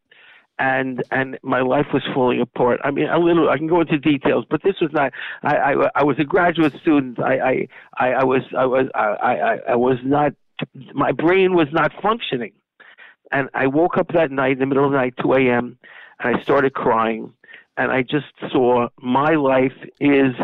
and 0.60 1.02
and 1.10 1.39
my 1.41 1.62
life 1.62 1.88
was 1.93 2.04
falling 2.13 2.41
apart. 2.41 2.80
I 2.84 2.91
mean, 2.91 3.08
a 3.08 3.17
little. 3.17 3.50
I 3.50 3.58
can 3.58 3.67
go 3.67 3.82
into 3.82 3.98
details, 3.98 4.45
but 4.50 4.62
this 4.62 4.76
was 4.82 4.91
not. 4.93 5.13
I 5.41 5.56
I, 5.56 5.89
I 5.95 6.04
was 6.04 6.17
a 6.19 6.26
graduate 6.26 6.74
student. 6.82 7.19
I 7.19 7.67
I 7.98 8.12
I, 8.12 8.24
was 8.26 8.41
I 8.56 8.65
was 8.65 8.88
I, 8.93 9.00
I 9.00 9.58
I 9.69 9.76
was 9.76 9.98
not. 10.04 10.34
My 10.93 11.13
brain 11.13 11.56
was 11.56 11.67
not 11.72 11.93
functioning, 12.02 12.52
and 13.32 13.50
I 13.54 13.67
woke 13.67 13.98
up 13.98 14.10
that 14.13 14.32
night 14.32 14.54
in 14.54 14.60
the 14.60 14.65
middle 14.65 14.86
of 14.86 14.91
the 14.91 14.98
night, 14.98 15.13
2 15.22 15.34
a.m., 15.34 15.78
and 16.19 16.36
I 16.36 16.41
started 16.43 16.74
crying. 16.74 17.34
And 17.78 17.93
I 17.93 18.02
just 18.02 18.26
saw 18.52 18.89
my 19.02 19.36
life 19.36 19.72
is, 20.02 20.36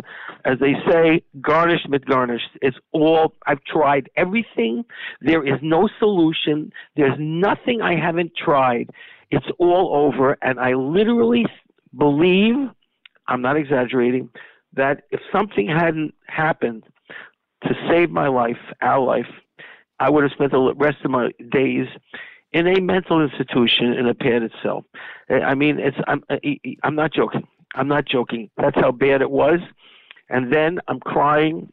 as 0.45 0.57
they 0.59 0.71
say, 0.89 1.21
gornisht 1.41 1.89
with 1.89 2.05
gornisht. 2.05 2.47
It's 2.61 2.77
all, 2.93 3.33
I've 3.45 3.61
tried 3.65 4.09
everything. 4.15 4.85
There 5.19 5.45
is 5.45 5.59
no 5.61 5.89
solution. 5.99 6.71
There's 6.95 7.17
nothing 7.19 7.81
I 7.81 7.99
haven't 7.99 8.31
tried. 8.37 8.89
It's 9.31 9.47
all 9.57 9.95
over, 9.95 10.37
and 10.41 10.59
I 10.59 10.73
literally 10.73 11.45
believe, 11.97 12.55
I'm 13.27 13.41
not 13.41 13.57
exaggerating, 13.57 14.29
that 14.73 15.03
if 15.11 15.21
something 15.31 15.67
hadn't 15.67 16.13
happened 16.27 16.83
to 17.63 17.73
save 17.89 18.11
my 18.11 18.27
life, 18.27 18.57
our 18.81 18.99
life, 18.99 19.27
I 19.99 20.09
would 20.09 20.23
have 20.23 20.31
spent 20.33 20.51
the 20.51 20.73
rest 20.75 20.97
of 21.03 21.11
my 21.11 21.31
days 21.51 21.87
in 22.51 22.67
a 22.67 22.79
mental 22.81 23.21
institution 23.21 23.93
in 23.93 24.07
a 24.07 24.13
padded 24.13 24.51
cell. 24.61 24.85
I 25.29 25.55
mean, 25.55 25.79
it's 25.79 25.97
I'm 26.07 26.23
I'm 26.83 26.95
not 26.95 27.13
joking. 27.13 27.47
I'm 27.73 27.87
not 27.87 28.05
joking. 28.05 28.49
That's 28.57 28.79
how 28.79 28.91
bad 28.91 29.21
it 29.21 29.31
was. 29.31 29.59
And 30.29 30.53
then 30.53 30.79
I'm 30.87 30.99
crying, 30.99 31.71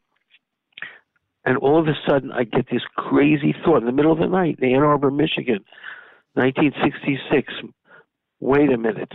and 1.45 1.57
all 1.59 1.79
of 1.79 1.89
a 1.89 1.95
sudden 2.07 2.33
I 2.33 2.45
get 2.45 2.67
this 2.71 2.83
crazy 2.97 3.55
thought 3.65 3.79
in 3.79 3.87
the 3.87 3.93
middle 3.93 4.13
of 4.13 4.19
the 4.19 4.27
night 4.27 4.59
in 4.61 4.75
Ann 4.75 4.83
Arbor, 4.83 5.11
Michigan. 5.11 5.65
1966. 6.35 7.53
Wait 8.41 8.73
a 8.73 8.79
minute. 8.79 9.13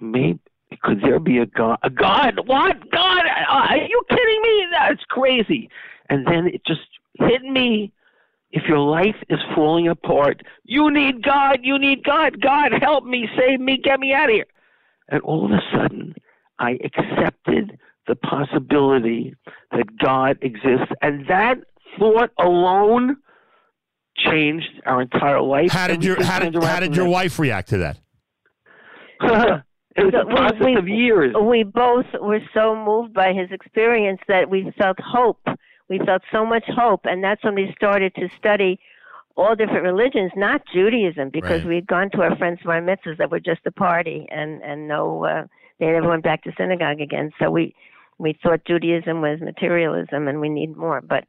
Maybe 0.00 0.40
could 0.82 1.00
there 1.02 1.20
be 1.20 1.38
a 1.38 1.46
God? 1.46 1.78
A 1.82 1.90
God? 1.90 2.40
What 2.46 2.90
God? 2.90 3.26
Uh, 3.26 3.52
are 3.52 3.76
you 3.76 4.02
kidding 4.08 4.42
me? 4.42 4.66
That's 4.72 5.04
crazy. 5.08 5.68
And 6.10 6.26
then 6.26 6.46
it 6.48 6.62
just 6.66 6.80
hit 7.18 7.42
me. 7.42 7.92
If 8.50 8.64
your 8.68 8.78
life 8.78 9.16
is 9.28 9.40
falling 9.54 9.88
apart, 9.88 10.42
you 10.62 10.90
need 10.90 11.24
God. 11.24 11.60
You 11.62 11.78
need 11.78 12.04
God. 12.04 12.40
God, 12.40 12.72
help 12.80 13.04
me, 13.04 13.28
save 13.36 13.60
me, 13.60 13.76
get 13.76 13.98
me 13.98 14.12
out 14.12 14.28
of 14.28 14.34
here. 14.34 14.46
And 15.08 15.20
all 15.22 15.44
of 15.44 15.50
a 15.50 15.60
sudden, 15.72 16.14
I 16.60 16.78
accepted 16.84 17.78
the 18.06 18.14
possibility 18.14 19.34
that 19.72 19.98
God 19.98 20.38
exists, 20.40 20.92
and 21.02 21.26
that 21.26 21.58
thought 21.98 22.30
alone 22.38 23.16
changed 24.16 24.80
our 24.86 25.02
entire 25.02 25.40
life. 25.40 25.70
How 25.70 25.86
did 25.86 26.04
your 26.04 26.22
how 26.22 26.38
did, 26.38 26.54
how 26.62 26.80
did 26.80 26.96
your 26.96 27.08
wife 27.08 27.38
react 27.38 27.70
to 27.70 27.78
that? 27.78 27.98
it 29.96 30.04
was 30.04 30.14
a 30.14 30.24
process 30.26 30.64
we, 30.64 30.76
of 30.76 30.88
years. 30.88 31.34
We 31.40 31.62
both 31.62 32.06
were 32.20 32.40
so 32.52 32.76
moved 32.76 33.14
by 33.14 33.32
his 33.32 33.50
experience 33.50 34.20
that 34.28 34.50
we 34.50 34.72
felt 34.78 34.98
hope. 35.00 35.40
We 35.88 35.98
felt 35.98 36.22
so 36.32 36.46
much 36.46 36.64
hope, 36.66 37.02
and 37.04 37.22
that's 37.22 37.44
when 37.44 37.54
we 37.54 37.72
started 37.76 38.14
to 38.16 38.28
study 38.38 38.78
all 39.36 39.54
different 39.56 39.82
religions, 39.82 40.30
not 40.36 40.62
Judaism, 40.72 41.30
because 41.30 41.60
right. 41.60 41.68
we 41.68 41.74
had 41.76 41.86
gone 41.86 42.10
to 42.12 42.22
our 42.22 42.36
friends' 42.36 42.60
bar 42.64 42.80
mitzvahs 42.80 43.18
that 43.18 43.30
were 43.30 43.40
just 43.40 43.60
a 43.66 43.72
party, 43.72 44.26
and 44.30 44.62
and 44.62 44.88
no, 44.88 45.24
uh, 45.24 45.44
they 45.78 45.86
never 45.86 46.08
went 46.08 46.22
back 46.22 46.42
to 46.44 46.52
synagogue 46.56 47.00
again. 47.00 47.32
So 47.38 47.50
we 47.50 47.74
we 48.18 48.38
thought 48.42 48.64
Judaism 48.64 49.20
was 49.20 49.40
materialism, 49.40 50.28
and 50.28 50.40
we 50.40 50.48
need 50.48 50.76
more. 50.76 51.00
But 51.00 51.24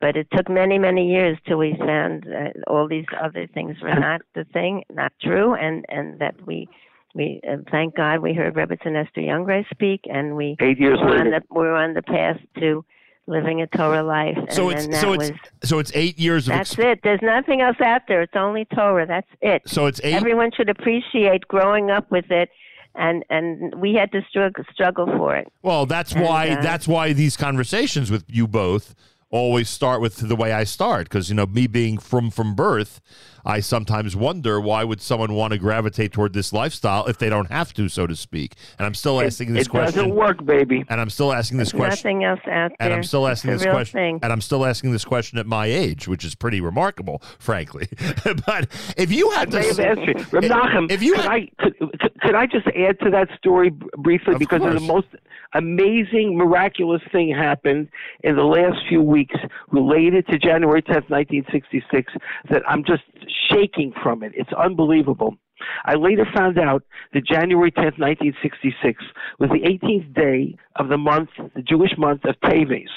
but 0.00 0.16
it 0.16 0.28
took 0.32 0.48
many, 0.48 0.78
many 0.78 1.10
years 1.10 1.38
till 1.46 1.58
we 1.58 1.74
found 1.78 2.26
uh, 2.26 2.50
all 2.66 2.86
these 2.88 3.06
other 3.22 3.46
things 3.46 3.76
were 3.82 3.94
not 3.94 4.20
the 4.34 4.44
thing, 4.52 4.82
not 4.90 5.12
true, 5.22 5.54
and 5.54 5.84
and 5.88 6.18
that 6.20 6.34
we 6.46 6.68
we 7.14 7.40
uh, 7.48 7.56
thank 7.70 7.96
God 7.96 8.20
we 8.20 8.34
heard 8.34 8.54
Rebbetzin 8.54 8.96
Esther 8.96 9.22
Jungreis 9.22 9.68
speak, 9.70 10.02
and 10.04 10.36
we 10.36 10.56
eight 10.60 10.78
years 10.78 10.98
were 11.00 11.10
later 11.10 11.24
on 11.24 11.30
the, 11.30 11.42
we 11.50 11.62
were 11.62 11.76
on 11.76 11.94
the 11.94 12.02
path 12.02 12.38
to 12.58 12.84
living 13.26 13.60
a 13.60 13.66
Torah 13.66 14.02
life. 14.02 14.38
So 14.50 14.68
it's 14.68 15.00
so 15.00 15.14
it's 15.14 15.30
so 15.64 15.78
it's 15.78 15.92
eight 15.94 16.18
years. 16.18 16.46
Of 16.46 16.54
that's 16.54 16.74
exp- 16.74 16.92
it. 16.92 17.00
There's 17.02 17.22
nothing 17.22 17.62
else 17.62 17.80
out 17.80 18.02
there. 18.06 18.22
It's 18.22 18.36
only 18.36 18.66
Torah. 18.66 19.06
That's 19.06 19.30
it. 19.40 19.62
So 19.66 19.86
it's 19.86 20.00
eight. 20.04 20.14
Everyone 20.14 20.50
should 20.54 20.68
appreciate 20.68 21.48
growing 21.48 21.90
up 21.90 22.10
with 22.10 22.30
it 22.30 22.50
and 22.94 23.24
and 23.30 23.74
we 23.76 23.94
had 23.94 24.10
to 24.12 24.22
struggle 24.28 24.64
struggle 24.72 25.06
for 25.06 25.36
it. 25.36 25.50
Well, 25.62 25.86
that's 25.86 26.12
and, 26.12 26.22
why 26.22 26.50
uh, 26.50 26.62
that's 26.62 26.88
why 26.88 27.12
these 27.12 27.36
conversations 27.36 28.10
with 28.10 28.24
you 28.28 28.46
both 28.46 28.94
always 29.30 29.68
start 29.68 30.00
with 30.00 30.16
the 30.16 30.36
way 30.36 30.52
I 30.52 30.64
start 30.64 31.08
because 31.08 31.28
you 31.28 31.34
know 31.34 31.46
me 31.46 31.66
being 31.66 31.98
from 31.98 32.30
from 32.30 32.54
birth, 32.54 33.00
I 33.46 33.60
sometimes 33.60 34.16
wonder 34.16 34.60
why 34.60 34.82
would 34.84 35.00
someone 35.00 35.32
want 35.34 35.52
to 35.52 35.58
gravitate 35.58 36.12
toward 36.12 36.32
this 36.32 36.52
lifestyle 36.52 37.06
if 37.06 37.16
they 37.18 37.28
don't 37.28 37.50
have 37.50 37.72
to, 37.74 37.88
so 37.88 38.06
to 38.06 38.16
speak. 38.16 38.54
And 38.78 38.84
I'm 38.86 38.94
still 38.94 39.20
asking 39.20 39.54
this 39.54 39.66
it 39.66 39.70
question. 39.70 40.00
doesn't 40.00 40.14
work, 40.16 40.44
baby. 40.44 40.84
And 40.88 41.00
I'm 41.00 41.10
still 41.10 41.32
asking 41.32 41.58
this 41.58 41.70
There's 41.70 41.80
question. 41.80 42.18
nothing 42.18 42.24
else 42.24 42.40
out 42.40 42.70
there. 42.70 42.76
And 42.80 42.92
I'm 42.92 43.04
still 43.04 43.26
asking 43.28 43.52
It's 43.52 43.62
this 43.62 43.70
question. 43.72 43.98
Thing. 43.98 44.18
And 44.22 44.32
I'm 44.32 44.40
still 44.40 44.66
asking 44.66 44.90
this 44.92 45.04
question 45.04 45.38
at 45.38 45.46
my 45.46 45.66
age, 45.66 46.08
which 46.08 46.24
is 46.24 46.34
pretty 46.34 46.60
remarkable, 46.60 47.22
frankly. 47.38 47.88
but 48.46 48.68
if 48.96 49.12
you 49.12 49.30
had 49.30 49.50
to, 49.52 49.60
May 49.60 49.66
have 49.68 49.76
say- 49.76 49.86
asked. 49.88 50.32
Reb 50.32 50.42
Nachum, 50.44 50.90
if 50.90 51.02
you 51.02 51.12
could 51.14 51.22
had- 51.22 51.30
I 51.30 51.48
could, 51.60 51.78
could, 52.00 52.20
could 52.20 52.34
I 52.34 52.46
just 52.46 52.66
add 52.68 52.98
to 53.00 53.10
that 53.10 53.28
story 53.38 53.70
briefly 53.70 54.34
Of 54.34 54.40
because 54.40 54.62
of 54.64 54.74
the 54.74 54.80
most 54.80 55.06
amazing, 55.54 56.36
miraculous 56.36 57.02
thing 57.12 57.34
happened 57.34 57.88
in 58.24 58.36
the 58.36 58.44
last 58.44 58.78
few 58.88 59.00
weeks 59.02 59.36
related 59.70 60.26
to 60.28 60.38
January 60.38 60.82
10th, 60.82 61.08
1966 61.08 62.12
that 62.50 62.62
I'm 62.68 62.84
just 62.84 63.02
shaking 63.50 63.92
from 64.02 64.22
it. 64.22 64.32
It's 64.34 64.52
unbelievable. 64.52 65.36
I 65.84 65.94
later 65.94 66.26
found 66.34 66.58
out 66.58 66.82
that 67.14 67.26
January 67.26 67.70
10th, 67.72 67.98
1966 67.98 69.02
was 69.38 69.50
the 69.50 69.60
18th 69.60 70.14
day 70.14 70.56
of 70.76 70.88
the 70.88 70.98
month, 70.98 71.30
the 71.54 71.62
Jewish 71.62 71.92
month 71.96 72.24
of 72.24 72.34
Teves. 72.44 72.88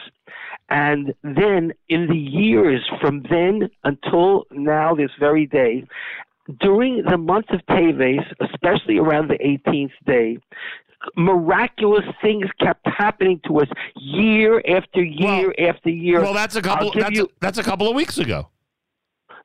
And 0.69 1.13
then 1.23 1.71
in 1.87 2.07
the 2.07 2.17
years 2.17 2.87
from 3.01 3.23
then 3.29 3.69
until 3.83 4.45
now, 4.51 4.93
this 4.93 5.09
very 5.19 5.45
day, 5.45 5.85
during 6.59 7.03
the 7.09 7.17
month 7.17 7.45
of 7.51 7.61
Teves, 7.69 8.23
especially 8.41 8.97
around 8.97 9.29
the 9.29 9.37
18th 9.37 9.91
day, 10.05 10.37
miraculous 11.15 12.03
things 12.21 12.45
kept 12.59 12.85
happening 12.85 13.39
to 13.47 13.59
us 13.59 13.67
year 13.95 14.61
after 14.67 15.01
year 15.01 15.53
after 15.59 15.89
year. 15.89 16.21
well, 16.21 16.33
that's 16.33 16.55
a 16.55 16.61
couple. 16.61 16.91
That's, 16.91 17.15
you- 17.15 17.29
that's 17.39 17.57
a 17.57 17.63
couple 17.63 17.87
of 17.89 17.95
weeks 17.95 18.17
ago. 18.17 18.49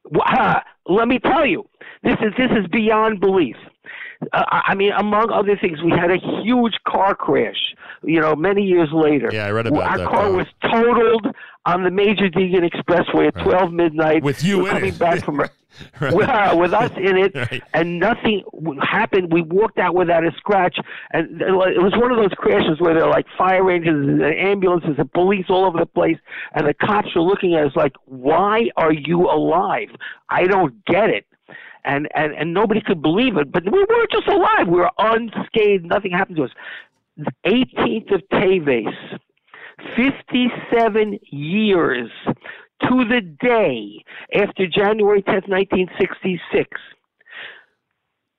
Let 0.87 1.09
me 1.09 1.19
tell 1.19 1.47
you, 1.47 1.69
this 2.03 2.17
is 2.21 2.33
this 2.37 2.51
is 2.51 2.67
beyond 2.69 3.21
belief. 3.21 3.57
Uh, 4.33 4.45
I 4.51 4.63
I 4.69 4.75
mean, 4.75 4.93
among 4.93 5.31
other 5.31 5.57
things, 5.57 5.83
we 5.83 5.91
had 5.91 6.11
a 6.11 6.19
huge 6.43 6.75
car 6.87 7.15
crash. 7.15 7.75
You 8.03 8.21
know, 8.21 8.35
many 8.37 8.63
years 8.63 8.91
later. 8.93 9.31
Yeah, 9.33 9.47
I 9.47 9.51
read 9.51 9.67
about 9.67 9.83
Our 9.85 9.99
that, 9.99 10.09
car 10.09 10.29
Bob. 10.29 10.37
was 10.37 10.47
totaled 10.63 11.27
on 11.67 11.85
the 11.85 11.91
Major 11.91 12.29
Deegan 12.29 12.69
Expressway 12.71 13.29
at 13.29 13.37
Right. 13.37 13.45
12 13.45 13.73
midnight. 13.73 14.23
With 14.23 14.45
you 14.45 14.59
We're 14.59 14.69
in 14.71 14.75
coming 14.77 14.93
it. 14.95 14.99
back 14.99 15.25
from 15.25 15.37
Right. 16.01 16.15
with, 16.15 16.29
uh, 16.29 16.55
with 16.57 16.73
us 16.73 16.91
in 16.97 17.17
it, 17.17 17.35
Right. 17.35 17.63
and 17.73 17.99
nothing 17.99 18.45
happened. 18.81 19.33
We 19.33 19.43
walked 19.43 19.79
out 19.79 19.95
without 19.95 20.23
a 20.25 20.31
scratch, 20.37 20.77
and 21.13 21.41
it 21.43 21.51
was 21.51 21.93
one 21.97 22.13
of 22.13 22.17
those 22.19 22.33
crashes 22.37 22.79
where 22.81 22.95
there 22.95 23.05
are 23.05 23.11
like 23.11 23.27
fire 23.37 23.69
engines 23.71 24.07
and 24.09 24.23
ambulances 24.23 24.95
and 24.99 25.13
police 25.13 25.47
all 25.49 25.65
over 25.65 25.79
the 25.79 25.87
place, 25.87 26.19
and 26.55 26.67
the 26.69 26.75
cops 26.75 27.09
were 27.17 27.23
looking 27.23 27.55
at 27.55 27.65
us 27.67 27.73
like, 27.75 27.93
"Why 28.05 28.69
are 28.77 28.93
you 28.93 29.23
alive? 29.29 29.89
I 30.29 30.45
don't 30.47 30.85
get 30.85 31.11
it." 31.11 31.27
And, 31.85 32.09
and 32.15 32.33
and 32.33 32.55
nobody 32.55 32.81
could 32.81 33.03
believe 33.03 33.37
it, 33.37 33.53
but 33.53 33.65
we 33.71 33.79
were 33.79 34.07
just 34.11 34.27
alive. 34.27 34.69
We 34.69 34.81
were 34.81 34.91
unscathed. 34.99 35.85
Nothing 35.85 36.13
happened 36.13 36.39
to 36.39 36.45
us. 36.45 36.51
The 37.17 37.33
18th 37.47 38.15
of 38.15 38.23
Teves, 38.33 39.19
57 39.95 41.19
years 41.31 42.11
to 42.89 43.05
the 43.05 43.21
day 43.21 44.03
after 44.35 44.67
January 44.67 45.23
10th, 45.23 45.49
1966, 45.49 46.81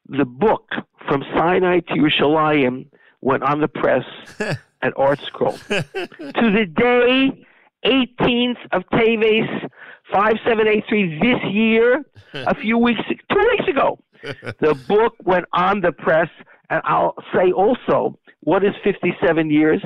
the 0.10 0.25
book 0.25 0.69
From 1.08 1.23
Sinai 1.36 1.79
to 1.81 1.93
Yerushalayim 1.93 2.88
went 3.21 3.43
on 3.43 3.62
the 3.62 3.67
press 3.67 4.05
at 4.81 4.93
Art 4.97 5.19
Scroll. 5.21 5.58
to 5.69 5.88
the 6.10 6.65
day 6.75 7.45
18th 7.86 8.58
of 8.71 8.84
Teves, 8.93 9.69
5783 10.12 11.20
this 11.20 11.52
year, 11.52 12.06
a 12.34 12.56
few 12.62 12.78
weeks, 12.78 13.02
two 13.08 13.48
weeks 13.52 13.68
ago, 13.68 14.00
the 14.60 14.76
book 14.88 15.15
went 15.24 15.46
on 15.54 15.82
the 15.82 15.91
press. 15.91 16.30
And 16.70 16.82
I'll 16.86 17.15
say 17.34 17.52
also, 17.52 18.18
what 18.41 18.63
is 18.63 18.74
57 18.84 19.50
years? 19.50 19.82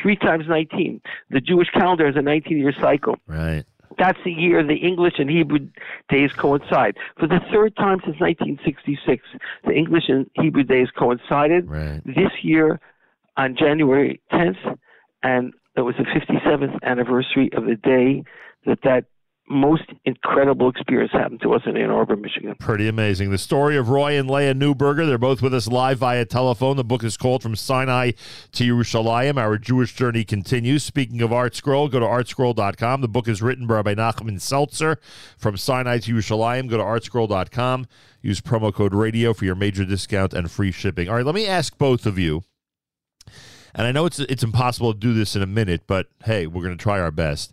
Three 0.00 0.16
times 0.16 0.44
19. 0.48 1.00
The 1.30 1.40
Jewish 1.40 1.68
calendar 1.70 2.08
is 2.08 2.16
a 2.16 2.22
19 2.22 2.58
year 2.58 2.72
cycle. 2.80 3.16
Right. 3.26 3.64
That's 3.98 4.18
the 4.24 4.32
year 4.32 4.62
the 4.64 4.76
English 4.76 5.14
and 5.18 5.28
Hebrew 5.28 5.68
days 6.08 6.32
coincide. 6.32 6.96
For 7.18 7.26
the 7.26 7.40
third 7.52 7.76
time 7.76 7.98
since 8.04 8.18
1966, 8.20 9.24
the 9.64 9.72
English 9.72 10.04
and 10.08 10.30
Hebrew 10.34 10.62
days 10.62 10.88
coincided. 10.96 11.68
Right. 11.68 12.00
This 12.04 12.30
year 12.42 12.80
on 13.36 13.56
January 13.56 14.20
10th, 14.32 14.78
and 15.22 15.52
it 15.76 15.82
was 15.82 15.94
the 15.98 16.04
57th 16.04 16.78
anniversary 16.82 17.50
of 17.52 17.64
the 17.64 17.76
day 17.76 18.24
that 18.66 18.78
that 18.84 19.04
most 19.50 19.82
incredible 20.04 20.70
experience 20.70 21.10
happened 21.12 21.40
to 21.42 21.52
us 21.52 21.62
in 21.66 21.76
Ann 21.76 21.90
Arbor, 21.90 22.16
Michigan. 22.16 22.54
Pretty 22.60 22.86
amazing. 22.86 23.30
The 23.30 23.38
story 23.38 23.76
of 23.76 23.88
Roy 23.88 24.16
and 24.16 24.30
Leah 24.30 24.54
Neuberger. 24.54 25.06
They're 25.06 25.18
both 25.18 25.42
with 25.42 25.52
us 25.52 25.66
live 25.66 25.98
via 25.98 26.24
telephone. 26.24 26.76
The 26.76 26.84
book 26.84 27.02
is 27.02 27.16
called 27.16 27.42
From 27.42 27.56
Sinai 27.56 28.12
to 28.52 28.64
Yerushalayim. 28.64 29.38
Our 29.38 29.58
Jewish 29.58 29.94
journey 29.94 30.24
continues. 30.24 30.84
Speaking 30.84 31.20
of 31.20 31.32
Art 31.32 31.56
Scroll, 31.56 31.88
go 31.88 31.98
to 31.98 32.06
artscroll.com. 32.06 33.00
The 33.00 33.08
book 33.08 33.26
is 33.26 33.42
written 33.42 33.66
by 33.66 33.74
Rabbi 33.74 33.94
Nachman 33.94 34.40
Seltzer. 34.40 34.98
From 35.36 35.56
Sinai 35.56 35.98
to 35.98 36.14
Yerushalayim, 36.14 36.70
go 36.70 36.76
to 36.76 36.84
artscroll.com. 36.84 37.86
Use 38.22 38.40
promo 38.40 38.72
code 38.72 38.94
radio 38.94 39.34
for 39.34 39.44
your 39.44 39.56
major 39.56 39.84
discount 39.84 40.32
and 40.32 40.50
free 40.50 40.70
shipping. 40.70 41.08
All 41.08 41.16
right, 41.16 41.26
let 41.26 41.34
me 41.34 41.46
ask 41.46 41.76
both 41.76 42.06
of 42.06 42.18
you. 42.18 42.44
And 43.74 43.86
I 43.86 43.92
know 43.92 44.06
it's 44.06 44.18
it's 44.18 44.42
impossible 44.42 44.92
to 44.92 44.98
do 44.98 45.12
this 45.14 45.36
in 45.36 45.42
a 45.42 45.46
minute, 45.46 45.82
but 45.86 46.08
hey, 46.24 46.46
we're 46.46 46.62
going 46.62 46.76
to 46.76 46.82
try 46.82 47.00
our 47.00 47.12
best 47.12 47.52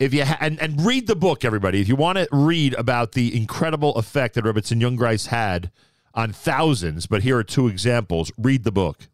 if 0.00 0.14
you 0.14 0.24
ha- 0.24 0.38
and, 0.40 0.60
and 0.60 0.84
read 0.84 1.06
the 1.06 1.14
book, 1.14 1.44
everybody. 1.44 1.80
If 1.80 1.86
you 1.86 1.94
want 1.94 2.18
to 2.18 2.26
read 2.32 2.74
about 2.74 3.12
the 3.12 3.36
incredible 3.36 3.94
effect 3.96 4.34
that 4.34 4.44
Rebbetzin 4.44 4.80
Jungreis 4.80 5.26
had 5.26 5.70
on 6.14 6.32
thousands, 6.32 7.06
but 7.06 7.22
here 7.22 7.36
are 7.36 7.44
two 7.44 7.68
examples. 7.68 8.32
Read 8.36 8.64
the 8.64 8.72
book. 8.72 9.08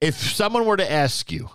If 0.00 0.16
someone 0.16 0.64
were 0.66 0.78
to 0.78 0.90
ask 0.90 1.30
you, 1.30 1.50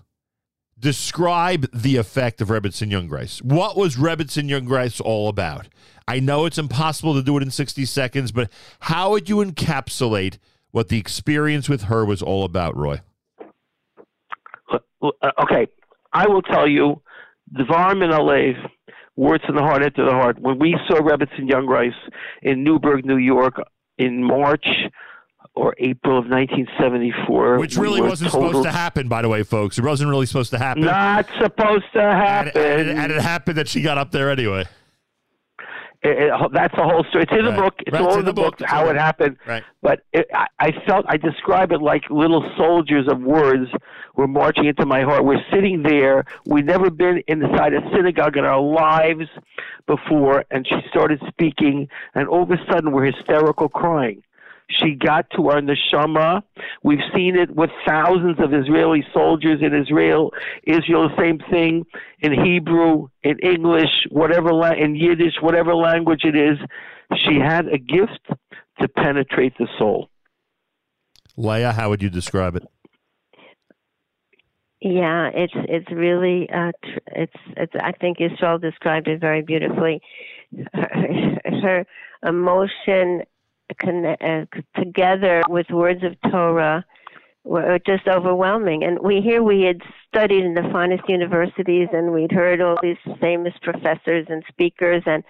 describe 0.80 1.68
the 1.74 1.98
effect 1.98 2.40
of 2.40 2.50
Rebbetzin 2.50 2.92
Jungreis. 2.92 3.42
What 3.42 3.76
was 3.76 3.96
Rebbetzin 3.98 4.48
Jungreis 4.48 5.02
all 5.02 5.28
about? 5.28 5.68
I 6.08 6.20
know 6.20 6.46
it's 6.46 6.60
impossible 6.60 7.16
to 7.16 7.24
do 7.24 7.36
it 7.38 7.44
in 7.44 7.52
60 7.52 7.84
seconds, 7.86 8.32
but 8.32 8.50
how 8.82 9.10
would 9.10 9.28
you 9.28 9.38
encapsulate 9.38 10.38
what 10.72 10.90
the 10.90 11.00
experience 11.00 11.68
with 11.68 11.84
her 11.84 12.06
was 12.06 12.22
all 12.22 12.46
about, 12.46 12.78
Roy? 12.78 13.02
Okay, 15.02 15.68
I 16.14 16.28
will 16.28 16.42
tell 16.42 16.68
you, 16.68 17.02
Dvarim 17.54 18.04
and 18.04 18.14
Alev, 18.14 18.56
words 19.16 19.44
in 19.48 19.56
the 19.56 19.62
heart 19.62 19.84
enter 19.84 20.06
the 20.06 20.12
heart. 20.12 20.40
When 20.40 20.60
we 20.60 20.76
saw 20.88 20.96
Rebbetzin 21.00 21.50
Jungreis 21.50 21.94
in 22.42 22.64
Newburgh, 22.64 23.06
New 23.06 23.18
York, 23.18 23.56
in 23.98 24.24
March 24.24 24.68
or 25.56 25.74
April 25.80 26.20
of 26.20 26.26
1974, 26.30 27.58
Which 27.60 27.78
really 27.78 28.02
were 28.02 28.10
wasn't 28.10 28.32
total- 28.32 28.50
supposed 28.50 28.66
to 28.66 28.72
happen, 28.72 29.08
by 29.08 29.22
the 29.24 29.30
way, 29.30 29.44
folks. 29.44 29.78
It 29.80 29.84
wasn't 29.84 30.10
really 30.10 30.26
supposed 30.28 30.52
to 30.52 30.60
happen. 30.60 30.84
Not 30.84 31.26
supposed 31.40 31.86
to 31.94 32.02
and, 32.02 32.48
happen. 32.48 32.62
and, 32.62 33.00
and 33.00 33.12
it 33.12 33.22
happened 33.22 33.58
that 33.58 33.68
she 33.68 33.82
got 33.82 33.98
up 33.98 34.12
there 34.12 34.30
anyway. 34.30 34.66
It- 36.08 36.18
it- 36.20 36.52
that's 36.54 36.76
the 36.76 36.84
whole 36.84 37.04
story. 37.06 37.24
It's 37.24 37.32
in 37.32 37.46
Right. 37.46 37.56
the 37.56 37.62
book. 37.62 37.74
It's 37.86 37.92
Right, 37.94 38.02
all 38.02 38.08
it's 38.10 38.18
in 38.18 38.26
the 38.26 38.32
the 38.32 38.42
book. 38.42 38.58
book, 38.60 38.68
how 38.70 38.88
it 38.90 38.96
happened. 38.96 39.38
Right. 39.48 39.64
But 39.82 40.02
it, 40.14 40.28
I, 40.34 40.48
I 40.60 40.72
felt 40.88 41.06
I 41.10 41.18
describe 41.18 41.72
it 41.72 41.82
like 41.82 42.04
little 42.10 42.44
soldiers 42.58 43.08
of 43.08 43.20
words 43.22 43.70
were 44.16 44.28
marching 44.28 44.66
into 44.66 44.86
my 44.86 45.02
heart. 45.02 45.24
We're 45.26 45.44
sitting 45.52 45.84
there. 45.84 46.26
We'd 46.46 46.66
never 46.66 46.90
been 46.90 47.22
inside 47.28 47.74
a 47.74 47.82
synagogue 47.96 48.38
in 48.38 48.46
our 48.46 48.60
lives 48.62 49.28
before, 49.86 50.44
and 50.52 50.66
she 50.68 50.76
started 50.90 51.22
speaking, 51.28 51.88
and 52.16 52.28
all 52.28 52.44
of 52.44 52.52
a 52.52 52.58
sudden 52.72 52.92
we're 52.92 53.06
hysterical 53.06 53.70
crying. 53.70 54.24
She 54.70 54.96
got 54.96 55.30
to 55.32 55.50
our 55.50 55.62
neshama. 55.62 56.42
We've 56.84 57.00
seen 57.16 57.38
it 57.38 57.56
with 57.56 57.70
thousands 57.88 58.38
of 58.40 58.54
Israeli 58.54 59.06
soldiers 59.14 59.62
in 59.62 59.74
Israel. 59.74 60.32
Israel, 60.66 61.10
the 61.10 61.22
same 61.22 61.40
thing 61.50 61.86
in 62.20 62.34
Hebrew, 62.44 63.08
in 63.24 63.40
English, 63.40 64.08
whatever 64.10 64.54
la- 64.54 64.72
in 64.72 64.96
Yiddish, 64.96 65.36
whatever 65.42 65.74
language 65.74 66.24
it 66.26 66.36
is. 66.36 66.58
She 67.16 67.40
had 67.40 67.68
a 67.68 67.78
gift 67.78 68.28
to 68.82 68.88
penetrate 68.90 69.54
the 69.58 69.68
soul. 69.80 70.10
Leah, 71.38 71.72
how 71.72 71.90
would 71.90 72.02
you 72.02 72.10
describe 72.10 72.56
it? 72.56 72.64
Yeah, 74.82 75.32
it's 75.34 75.54
it's 75.56 75.92
really 75.92 76.48
uh, 76.54 76.72
tr- 76.84 77.00
it's 77.08 77.34
it's. 77.56 77.74
I 77.82 77.94
think 77.94 78.18
Israel 78.20 78.60
described 78.60 79.08
it 79.08 79.20
very 79.20 79.42
beautifully. 79.42 80.02
Her, 80.74 81.40
her 81.62 81.86
emotion 82.24 83.24
conne- 83.24 83.24
together 84.76 85.44
with 85.48 85.70
words 85.70 86.04
of 86.04 86.32
Torah 86.32 86.86
were 87.44 87.80
just 87.86 88.08
overwhelming. 88.08 88.84
And 88.84 89.00
we 89.00 89.22
here 89.22 89.42
we 89.44 89.62
had 89.62 89.82
studied 90.08 90.44
in 90.44 90.54
the 90.54 90.70
finest 90.72 91.08
universities, 91.08 91.88
and 91.94 92.12
we'd 92.12 92.32
heard 92.32 92.62
all 92.62 92.78
these 92.82 92.98
famous 93.22 93.54
professors 93.62 94.26
and 94.30 94.44
speakers, 94.48 95.04
and 95.06 95.24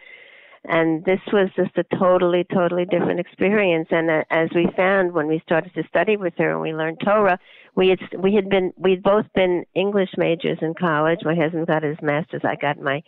and 0.66 1.06
this 1.06 1.20
was 1.32 1.50
just 1.56 1.78
a 1.78 1.98
totally 1.98 2.46
totally 2.54 2.86
different 2.86 3.20
experience. 3.20 3.88
And 3.92 4.10
uh, 4.10 4.24
as 4.32 4.50
we 4.56 4.68
found 4.76 5.14
when 5.14 5.28
we 5.28 5.40
started 5.46 5.74
to 5.76 5.84
study 5.88 6.18
with 6.18 6.34
her 6.38 6.52
and 6.52 6.62
we 6.62 6.74
learned 6.74 7.00
Torah 7.04 7.40
we 7.78 7.90
had 7.90 8.00
we 8.18 8.34
had 8.34 8.50
been 8.50 8.74
we'd 8.76 9.04
both 9.04 9.28
been 9.36 9.64
English 9.76 10.10
majors 10.18 10.58
in 10.62 10.74
college. 10.74 11.20
My 11.24 11.36
husband 11.36 11.68
got 11.68 11.84
his 11.84 11.98
master's. 12.02 12.42
I 12.44 12.56
got 12.56 12.80
my 12.80 13.04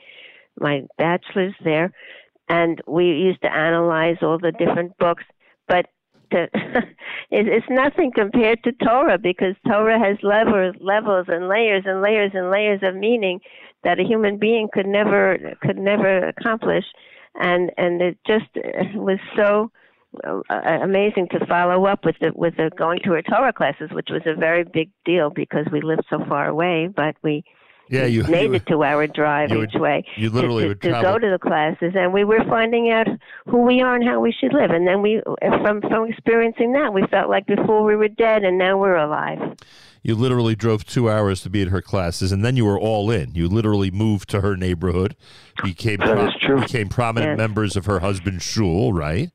my 0.59 0.83
bachelor's 0.97 1.55
there, 1.63 1.91
and 2.49 2.81
we 2.87 3.05
used 3.05 3.41
to 3.43 3.53
analyze 3.53 4.17
all 4.21 4.39
the 4.39 4.51
different 4.51 4.97
books. 4.97 5.23
But 5.67 5.85
to, 6.31 6.47
it's 7.31 7.65
nothing 7.69 8.11
compared 8.13 8.63
to 8.63 8.71
Torah 8.73 9.17
because 9.17 9.55
Torah 9.67 9.99
has 9.99 10.17
levels, 10.23 10.75
levels 10.81 11.27
and 11.29 11.47
layers 11.47 11.83
and 11.85 12.01
layers 12.01 12.31
and 12.33 12.51
layers 12.51 12.81
of 12.83 12.95
meaning 12.95 13.39
that 13.83 13.99
a 13.99 14.03
human 14.03 14.37
being 14.37 14.67
could 14.73 14.87
never 14.87 15.37
could 15.61 15.77
never 15.77 16.27
accomplish, 16.27 16.85
and 17.39 17.71
and 17.77 18.01
it 18.01 18.17
just 18.27 18.49
was 18.95 19.19
so 19.35 19.71
uh, 20.23 20.51
amazing 20.81 21.27
to 21.29 21.45
follow 21.45 21.85
up 21.85 22.03
with 22.03 22.15
the 22.19 22.31
with 22.35 22.55
the 22.57 22.71
going 22.77 22.99
to 23.03 23.13
our 23.13 23.21
Torah 23.21 23.53
classes, 23.53 23.89
which 23.91 24.09
was 24.09 24.21
a 24.25 24.35
very 24.35 24.63
big 24.63 24.89
deal 25.05 25.29
because 25.29 25.65
we 25.71 25.81
lived 25.81 26.05
so 26.09 26.19
far 26.27 26.47
away, 26.47 26.89
but 26.93 27.15
we 27.23 27.43
yeah, 27.89 28.05
you 28.05 28.23
made 28.23 28.45
you, 28.45 28.53
it 28.53 28.65
two 28.65 28.83
hour 28.83 29.07
drive 29.07 29.49
you 29.51 29.63
each 29.63 29.71
would- 29.73 29.81
way 29.81 30.05
you 30.15 30.29
literally 30.29 30.63
to, 30.63 30.67
would 30.69 30.81
to, 30.81 30.91
to 30.91 31.01
go 31.01 31.17
to 31.19 31.29
the 31.29 31.39
classes, 31.39 31.93
and 31.95 32.13
we 32.13 32.23
were 32.23 32.43
finding 32.47 32.91
out 32.91 33.07
who 33.47 33.61
we 33.65 33.81
are 33.81 33.95
and 33.95 34.03
how 34.07 34.19
we 34.19 34.31
should 34.31 34.53
live. 34.53 34.71
And 34.71 34.87
then 34.87 35.01
we, 35.01 35.21
from 35.61 35.81
from 35.81 36.09
experiencing 36.09 36.73
that, 36.73 36.93
we 36.93 37.03
felt 37.07 37.29
like 37.29 37.45
before 37.45 37.83
we 37.83 37.95
were 37.95 38.07
dead, 38.07 38.43
and 38.43 38.57
now 38.57 38.77
we're 38.77 38.95
alive. 38.97 39.39
You 40.01 40.15
literally 40.15 40.55
drove 40.55 40.85
two 40.85 41.09
hours 41.09 41.41
to 41.41 41.49
be 41.49 41.61
at 41.61 41.67
her 41.67 41.81
classes, 41.81 42.31
and 42.31 42.43
then 42.45 42.55
you 42.55 42.63
were 42.63 42.79
all 42.79 43.11
in. 43.11 43.35
You 43.35 43.49
literally 43.49 43.91
moved 43.91 44.29
to 44.29 44.39
her 44.39 44.55
neighborhood, 44.55 45.17
became 45.61 45.97
That 45.97 46.31
true. 46.41 46.61
became 46.61 46.87
prominent 46.87 47.31
Yes. 47.31 47.37
members 47.37 47.75
of 47.75 47.85
her 47.85 47.99
husband's 47.99 48.43
shul, 48.43 48.93
right? 48.93 49.29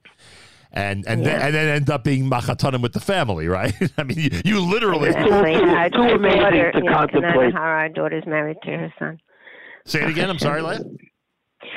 And 0.77 1.07
and 1.07 1.25
then 1.25 1.41
and 1.41 1.55
then 1.55 1.69
end 1.69 1.89
up 1.89 2.03
being 2.03 2.29
machatanim 2.29 2.83
with 2.83 2.93
the 2.95 3.01
family, 3.01 3.47
right? 3.47 3.73
I 3.99 4.03
mean, 4.03 4.19
you, 4.19 4.31
you 4.45 4.61
literally 4.61 5.09
Exactly. 5.11 5.55
too- 5.55 5.69
Our 5.71 5.89
too 5.91 6.03
amazing 6.17 6.41
daughter, 6.41 6.73
to 6.73 6.79
you 6.79 6.85
know, 6.85 6.93
contemplate. 6.93 7.55
How 7.55 7.61
our 7.63 7.89
daughter's 7.89 8.27
married 8.27 8.57
to 8.65 8.71
her 8.71 8.93
son. 8.99 9.21
say 9.87 10.03
it 10.03 10.11
again. 10.11 10.29
I'm 10.29 10.39
sorry, 10.41 10.63
Leah. 10.63 10.81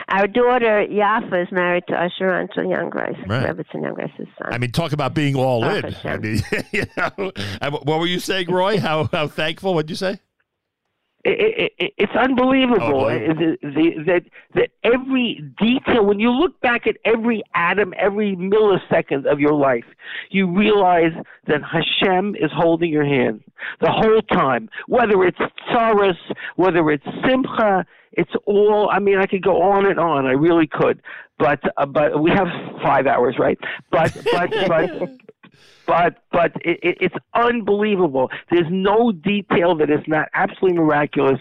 Our 0.10 0.27
daughter 0.27 0.86
Yafa 0.89 1.43
is 1.43 1.51
married 1.51 1.83
to 1.89 1.95
Usher 1.95 2.29
Anshel 2.29 2.65
Jungreis, 2.65 3.17
Right. 3.27 3.47
Rebbetzin 3.47 3.83
Jungreis's 3.83 4.27
son. 4.41 4.51
I 4.53 4.57
mean, 4.57 4.71
talk 4.71 4.91
about 4.93 5.13
being 5.13 5.36
all 5.36 5.63
in. 5.63 5.81
Baruch 5.81 6.05
I 6.05 6.17
mean, 6.17 6.41
you 6.71 6.83
know, 6.97 7.31
what 7.83 7.99
were 7.99 8.05
you 8.07 8.19
saying, 8.19 8.49
Roy? 8.51 8.79
How 8.79 9.05
how 9.12 9.27
thankful? 9.27 9.73
What'd 9.75 9.89
you 9.89 9.95
say? 9.95 10.19
It, 11.29 11.73
it, 11.77 11.93
it's 11.97 12.15
unbelievable. 12.15 13.05
Oh, 13.05 13.09
uh, 13.09 13.33
the, 13.33 13.57
the, 13.61 14.03
that 14.05 14.23
that 14.55 14.69
every 14.83 15.43
detail 15.59 16.05
when 16.05 16.19
you 16.19 16.31
look 16.31 16.59
back 16.61 16.87
at 16.87 16.97
every 17.05 17.43
atom 17.55 17.93
every 17.97 18.35
millisecond 18.35 19.25
of 19.25 19.39
your 19.39 19.53
life 19.53 19.85
you 20.29 20.47
realize 20.47 21.11
that 21.47 21.61
Hashem 21.63 22.35
is 22.35 22.51
holding 22.53 22.91
your 22.91 23.05
hand 23.05 23.43
the 23.81 23.91
whole 23.91 24.21
time. 24.21 24.69
Whether 24.87 25.23
it's 25.23 25.39
tsaras 25.69 26.17
whether 26.55 26.89
it's 26.91 27.05
simcha 27.25 27.85
it's 28.13 28.31
all 28.45 28.89
I 28.91 28.99
mean 28.99 29.17
I 29.17 29.25
could 29.25 29.43
go 29.43 29.61
on 29.61 29.85
and 29.85 29.99
on. 29.99 30.25
I 30.25 30.31
really 30.31 30.67
could. 30.67 31.01
But 31.39 31.59
uh, 31.77 31.85
but 31.85 32.21
we 32.21 32.31
have 32.31 32.47
5 32.83 33.07
hours 33.07 33.35
right? 33.37 33.59
But 33.91 34.15
but 34.31 34.49
but 34.67 35.09
but 35.88 36.17
but 36.32 36.52
it, 36.63 36.80
it, 36.84 36.97
it's 37.00 37.15
unbelievable. 37.34 38.30
There's 38.52 38.67
no 38.69 39.12
detail 39.12 39.76
that 39.78 39.89
is 39.89 40.02
not 40.06 40.28
absolutely 40.34 40.78
miraculous, 40.78 41.39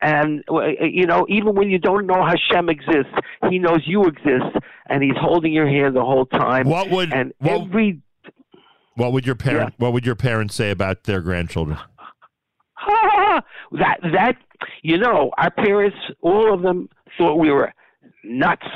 and 0.00 0.44
uh, 0.50 0.66
you 0.82 1.06
know 1.06 1.26
even 1.28 1.54
when 1.54 1.70
you 1.70 1.78
don't 1.78 2.06
know 2.06 2.24
Hashem 2.24 2.68
exists, 2.68 3.14
He 3.48 3.58
knows 3.58 3.80
you 3.86 4.04
exist, 4.04 4.56
and 4.88 5.02
He's 5.02 5.16
holding 5.18 5.52
your 5.52 5.66
hand 5.66 5.96
the 5.96 6.04
whole 6.04 6.26
time. 6.26 6.68
What 6.68 6.90
would 6.90 7.12
and 7.12 7.32
what, 7.38 7.62
every 7.62 8.02
what 8.94 9.12
would 9.12 9.26
your 9.26 9.34
parent 9.34 9.74
what 9.78 9.92
would 9.92 10.06
your 10.06 10.14
parents 10.14 10.54
say 10.54 10.70
about 10.70 11.04
their 11.04 11.22
grandchildren? 11.22 11.78
that 13.72 13.98
that 14.02 14.36
you 14.82 14.98
know 14.98 15.32
our 15.38 15.50
parents, 15.50 15.96
all 16.20 16.52
of 16.52 16.62
them 16.62 16.88
thought 17.16 17.36
we 17.36 17.50
were 17.50 17.72
nuts 18.28 18.66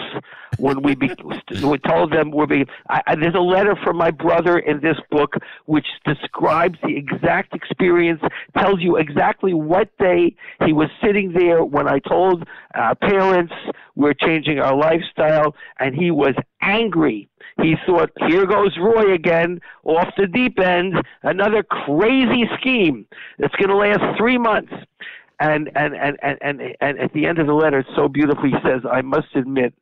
when 0.59 0.83
we 0.83 0.95
be, 0.95 1.11
we 1.63 1.79
told 1.79 2.13
them 2.13 2.31
we're 2.31 2.47
being. 2.47 2.67
I, 2.89 3.03
I, 3.07 3.15
there's 3.17 3.35
a 3.35 3.41
letter 3.41 3.77
from 3.83 3.97
my 3.97 4.11
brother 4.11 4.59
in 4.59 4.81
this 4.81 4.97
book 5.11 5.35
which 5.67 5.87
describes 6.05 6.79
the 6.83 6.97
exact 6.97 7.55
experience, 7.55 8.21
tells 8.57 8.81
you 8.81 8.97
exactly 8.97 9.55
what 9.55 9.97
day 9.99 10.35
he 10.65 10.73
was 10.73 10.89
sitting 11.03 11.33
there 11.33 11.65
when 11.65 11.89
I 11.89 11.99
told 11.99 12.47
our 12.75 12.95
parents 12.95 13.53
we're 13.97 14.15
changing 14.15 14.59
our 14.59 14.77
lifestyle, 14.77 15.55
and 15.79 15.95
he 15.95 16.11
was 16.11 16.35
angry. 16.63 17.29
He 17.61 17.75
thought, 17.87 18.11
here 18.29 18.47
goes 18.47 18.77
Roy 18.79 19.13
again, 19.13 19.61
off 19.85 20.09
the 20.17 20.27
deep 20.27 20.59
end, 20.59 20.95
another 21.23 21.63
crazy 21.63 22.45
scheme 22.59 23.07
that's 23.39 23.55
going 23.57 23.69
to 23.69 23.77
last 23.77 24.17
three 24.19 24.39
months 24.39 24.73
and 25.40 25.70
and, 25.74 25.94
and, 25.94 26.18
and, 26.22 26.38
and 26.42 26.61
and 26.81 26.98
at 26.98 27.12
the 27.12 27.26
end 27.26 27.38
of 27.38 27.46
the 27.46 27.55
letter, 27.55 27.85
so 27.96 28.09
beautifully 28.09 28.53
says, 28.62 28.83
"I 28.90 29.00
must 29.00 29.35
admit, 29.35 29.74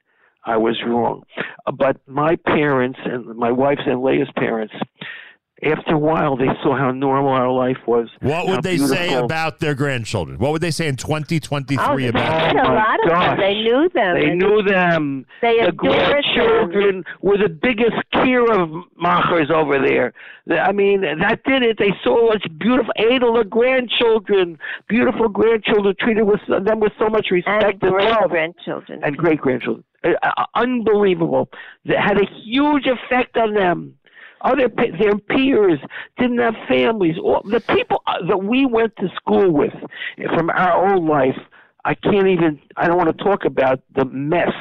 I 0.45 0.57
was 0.57 0.81
wrong." 0.87 1.25
But 1.77 1.97
my 2.07 2.37
parents 2.37 2.99
and 3.05 3.37
my 3.37 3.51
wife's 3.51 3.83
and 3.87 4.03
Leah's 4.03 4.31
parents, 4.37 4.75
after 5.63 5.95
a 5.95 5.99
while, 5.99 6.37
they 6.37 6.47
saw 6.63 6.77
how 6.77 6.93
normal 6.93 7.33
our 7.33 7.51
life 7.51 7.79
was. 7.87 8.09
What 8.21 8.47
would 8.47 8.63
they 8.63 8.79
say 8.79 9.15
about 9.15 9.59
their 9.59 9.75
grandchildren? 9.75 10.39
What 10.39 10.53
would 10.53 10.63
they 10.63 10.71
say 10.71 10.87
in 10.87 10.97
2023 10.97 11.85
oh, 11.85 11.97
they 11.99 12.09
about? 12.09 12.23
had 12.33 12.57
a 12.57 12.61
Oh, 12.61 12.63
my 12.69 12.75
lot 12.75 13.01
of 13.05 13.11
them. 13.11 13.41
They 13.41 13.55
knew 13.55 13.89
them. 13.93 14.15
They 14.15 14.27
and 14.31 14.39
knew 14.39 14.63
them. 14.63 15.27
They 15.43 15.57
the 15.59 15.69
adored 15.69 15.95
them. 15.97 16.11
grandchildren 16.11 17.05
were 17.23 17.39
the 17.39 17.49
biggest 17.49 17.97
Kirov 18.15 18.83
machers 18.97 19.51
over 19.53 19.79
there. 19.85 20.13
I 20.51 20.73
mean, 20.73 21.03
that 21.03 21.43
did 21.45 21.63
it. 21.63 21.79
They 21.79 21.93
saw 22.03 22.33
such 22.33 22.47
beautiful 22.59 22.93
Adel 22.99 23.43
grandchildren, 23.45 24.59
beautiful 24.89 25.29
grandchildren 25.29 25.95
treated 26.01 26.23
with 26.25 26.41
them 26.49 26.81
with 26.81 26.93
so 26.99 27.09
much 27.09 27.27
respect 27.31 27.83
and, 27.83 27.93
great 27.93 28.09
love. 28.11 28.31
grandchildren. 28.31 29.01
and 29.03 29.17
great 29.17 29.41
grandchildren. 29.41 29.85
Uh, 30.05 30.11
uh, 30.23 30.45
unbelievable. 30.55 31.49
That 31.85 31.99
had 31.99 32.19
a 32.19 32.27
huge 32.45 32.87
effect 32.87 33.37
on 33.37 33.55
them. 33.55 33.95
Other 34.41 34.69
their 34.69 35.19
peers 35.19 35.81
didn't 36.19 36.39
have 36.39 36.55
families. 36.69 37.17
All, 37.19 37.43
the 37.45 37.61
people 37.61 38.03
uh, 38.07 38.25
that 38.27 38.39
we 38.39 38.67
went 38.67 38.95
to 38.97 39.09
school 39.17 39.51
with 39.51 39.73
from 40.35 40.51
our 40.51 40.93
own 40.93 41.07
life, 41.07 41.39
I 41.85 41.95
can't 41.95 42.29
even. 42.29 42.61
I 42.77 42.87
don't 42.87 42.97
want 42.97 43.17
to 43.17 43.25
talk 43.25 43.45
about 43.45 43.81
the 43.95 44.05
mess 44.05 44.53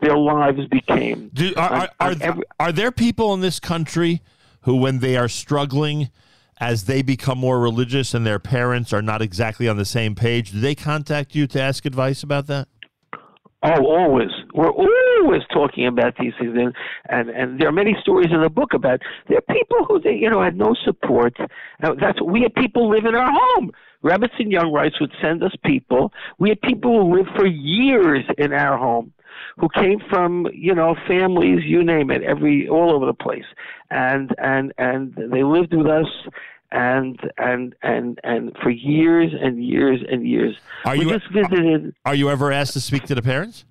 their 0.00 0.16
lives 0.16 0.66
became. 0.66 1.30
Do, 1.32 1.52
are, 1.56 1.72
are, 1.72 1.88
are, 2.00 2.14
every- 2.20 2.44
are 2.58 2.72
there 2.72 2.90
people 2.90 3.32
in 3.34 3.40
this 3.40 3.60
country 3.60 4.22
who, 4.62 4.76
when 4.76 4.98
they 4.98 5.16
are 5.16 5.28
struggling, 5.28 6.10
as 6.60 6.84
they 6.84 7.02
become 7.02 7.38
more 7.38 7.60
religious 7.60 8.14
and 8.14 8.26
their 8.26 8.38
parents 8.38 8.92
are 8.92 9.02
not 9.02 9.22
exactly 9.22 9.68
on 9.68 9.76
the 9.76 9.84
same 9.84 10.14
page, 10.14 10.52
do 10.52 10.60
they 10.60 10.74
contact 10.74 11.34
you 11.34 11.46
to 11.48 11.60
ask 11.60 11.84
advice 11.84 12.22
about 12.22 12.46
that? 12.46 12.68
Oh, 13.64 13.86
always. 13.86 14.30
We're 14.54 14.72
always 14.72 15.42
talking 15.52 15.86
about 15.86 16.16
these 16.18 16.32
things, 16.40 16.56
and 16.58 16.74
and, 17.08 17.30
and 17.30 17.60
there 17.60 17.68
are 17.68 17.72
many 17.72 17.96
stories 18.00 18.30
in 18.32 18.40
the 18.42 18.50
book 18.50 18.74
about 18.74 19.00
there 19.28 19.38
are 19.38 19.54
people 19.54 19.84
who 19.86 20.00
they 20.00 20.14
you 20.14 20.28
know 20.28 20.42
had 20.42 20.56
no 20.56 20.74
support. 20.84 21.36
Uh, 21.38 21.94
that's 22.00 22.20
we 22.20 22.42
had 22.42 22.54
people 22.54 22.90
live 22.90 23.04
in 23.04 23.14
our 23.14 23.30
home. 23.30 23.70
Rebbetzin 24.02 24.52
Jungreis 24.52 25.00
would 25.00 25.12
send 25.22 25.44
us 25.44 25.52
people. 25.64 26.12
We 26.40 26.48
had 26.48 26.60
people 26.62 27.02
who 27.02 27.16
lived 27.16 27.30
for 27.36 27.46
years 27.46 28.24
in 28.36 28.52
our 28.52 28.76
home, 28.76 29.12
who 29.58 29.68
came 29.68 30.00
from 30.10 30.48
you 30.52 30.74
know 30.74 30.96
families, 31.06 31.60
you 31.64 31.84
name 31.84 32.10
it, 32.10 32.22
every 32.24 32.68
all 32.68 32.92
over 32.92 33.06
the 33.06 33.14
place, 33.14 33.46
and 33.90 34.34
and 34.38 34.72
and 34.76 35.14
they 35.14 35.44
lived 35.44 35.72
with 35.72 35.86
us. 35.86 36.08
And 36.74 37.20
and 37.36 37.74
and 37.82 38.18
and 38.24 38.56
for 38.62 38.70
years 38.70 39.32
and 39.38 39.62
years 39.62 40.00
and 40.10 40.26
years, 40.26 40.56
Are 40.86 40.96
we 40.96 41.04
you 41.04 41.10
just 41.10 41.30
visited. 41.30 41.94
are 42.06 42.14
you 42.14 42.30
ever 42.30 42.50
asked 42.50 42.72
to 42.72 42.80
speak 42.80 43.02
to 43.04 43.14
the 43.14 43.20
parents? 43.20 43.66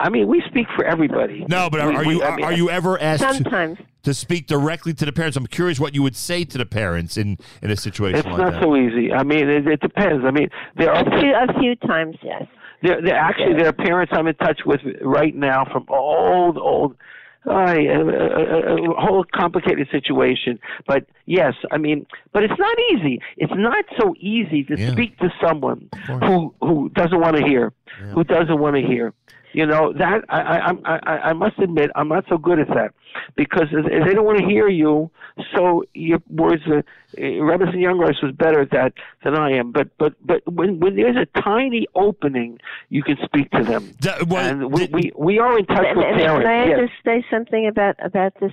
I 0.00 0.08
mean, 0.10 0.28
we 0.28 0.42
speak 0.48 0.66
for 0.76 0.84
everybody. 0.84 1.44
No, 1.48 1.68
but 1.70 1.80
are, 1.80 1.88
We- 1.88 1.96
are 1.96 2.04
we- 2.04 2.14
you 2.14 2.22
I 2.22 2.26
are, 2.28 2.36
mean, 2.36 2.44
are 2.46 2.52
you 2.52 2.70
ever 2.70 3.00
asked 3.00 3.22
to, 3.22 3.34
Sometimes. 3.34 3.78
to 4.04 4.14
speak 4.14 4.46
directly 4.46 4.92
to 4.94 5.04
the 5.04 5.12
parents? 5.12 5.36
I'm 5.36 5.46
curious 5.46 5.80
what 5.80 5.94
you 5.94 6.02
would 6.02 6.14
say 6.16 6.44
to 6.44 6.58
the 6.58 6.66
parents 6.66 7.16
in 7.16 7.36
in 7.62 7.70
a 7.70 7.76
situation 7.76 8.18
It's 8.18 8.26
like 8.28 8.38
not 8.38 8.52
that. 8.54 8.62
so 8.62 8.76
easy. 8.76 9.12
I 9.12 9.22
mean, 9.24 9.48
it, 9.48 9.66
it 9.68 9.80
depends. 9.80 10.24
I 10.24 10.30
mean, 10.32 10.50
there 10.76 10.92
are 10.92 11.02
A 11.06 11.20
few, 11.20 11.34
a 11.34 11.60
few 11.60 11.74
times, 11.76 12.16
yes. 12.22 12.44
there, 12.82 13.00
there 13.02 13.16
actually 13.16 13.54
there 13.54 13.68
are 13.68 13.72
parents 13.72 14.12
I'm 14.14 14.26
in 14.26 14.34
touch 14.36 14.60
with 14.66 14.80
right 15.00 15.34
now 15.34 15.64
from 15.72 15.84
old 15.88 16.58
old. 16.58 16.96
Uh, 17.46 17.50
a, 17.50 18.00
a, 18.00 18.90
a 18.90 19.00
whole 19.00 19.24
complicated 19.32 19.88
situation, 19.90 20.58
but 20.86 21.06
yes, 21.26 21.54
I 21.70 21.78
mean, 21.78 22.04
but 22.32 22.42
it's 22.42 22.58
not 22.58 22.76
easy. 22.92 23.22
It's 23.36 23.52
not 23.56 23.84
so 23.98 24.14
easy 24.18 24.64
to 24.64 24.76
Yeah. 24.76 24.90
speak 24.90 25.16
to 25.18 25.32
someone 25.40 25.88
who 26.06 26.52
who 26.60 26.90
doesn't 26.90 27.20
want 27.20 27.36
to 27.36 27.44
hear, 27.46 27.72
Yeah. 28.00 28.12
who 28.12 28.24
doesn't 28.24 28.58
want 28.58 28.74
to 28.76 28.82
hear. 28.82 29.14
You 29.52 29.66
know 29.66 29.92
that 29.94 30.24
I 30.28 30.40
I 30.40 30.70
I 30.70 30.98
I 31.06 31.18
I 31.30 31.32
must 31.32 31.58
admit 31.58 31.90
I'm 31.94 32.08
not 32.08 32.24
so 32.28 32.36
good 32.38 32.58
at 32.58 32.68
that 32.68 32.92
because 33.36 33.68
if 33.72 33.86
if 33.86 34.06
they 34.06 34.12
don't 34.14 34.24
want 34.26 34.38
to 34.38 34.44
hear 34.44 34.68
you, 34.68 35.10
so 35.54 35.84
your 35.94 36.20
words. 36.28 36.62
Uh, 36.66 36.82
Rebbetzin 37.16 37.76
Jungreis 37.80 38.22
was 38.22 38.32
better 38.36 38.60
at 38.60 38.70
that 38.72 38.92
than 39.24 39.34
I 39.34 39.52
am. 39.52 39.72
But 39.72 39.88
but 39.98 40.14
but 40.24 40.42
when 40.52 40.78
when 40.80 40.96
there's 40.96 41.16
a 41.16 41.26
tiny 41.40 41.86
opening, 41.94 42.58
you 42.90 43.02
can 43.02 43.16
speak 43.24 43.50
to 43.52 43.62
them. 43.64 43.94
D- 44.00 44.10
well, 44.28 44.44
and 44.44 44.70
we, 44.70 44.86
did- 44.86 44.94
we 44.94 45.12
we 45.16 45.38
are 45.38 45.58
in 45.58 45.64
touch 45.66 45.86
And, 45.88 45.96
with 45.96 46.06
and 46.06 46.20
can 46.20 46.46
I. 46.46 46.66
Yes. 46.66 46.78
just 46.80 46.92
say 47.04 47.24
something 47.30 47.66
about 47.66 47.96
about 48.04 48.34
this? 48.40 48.52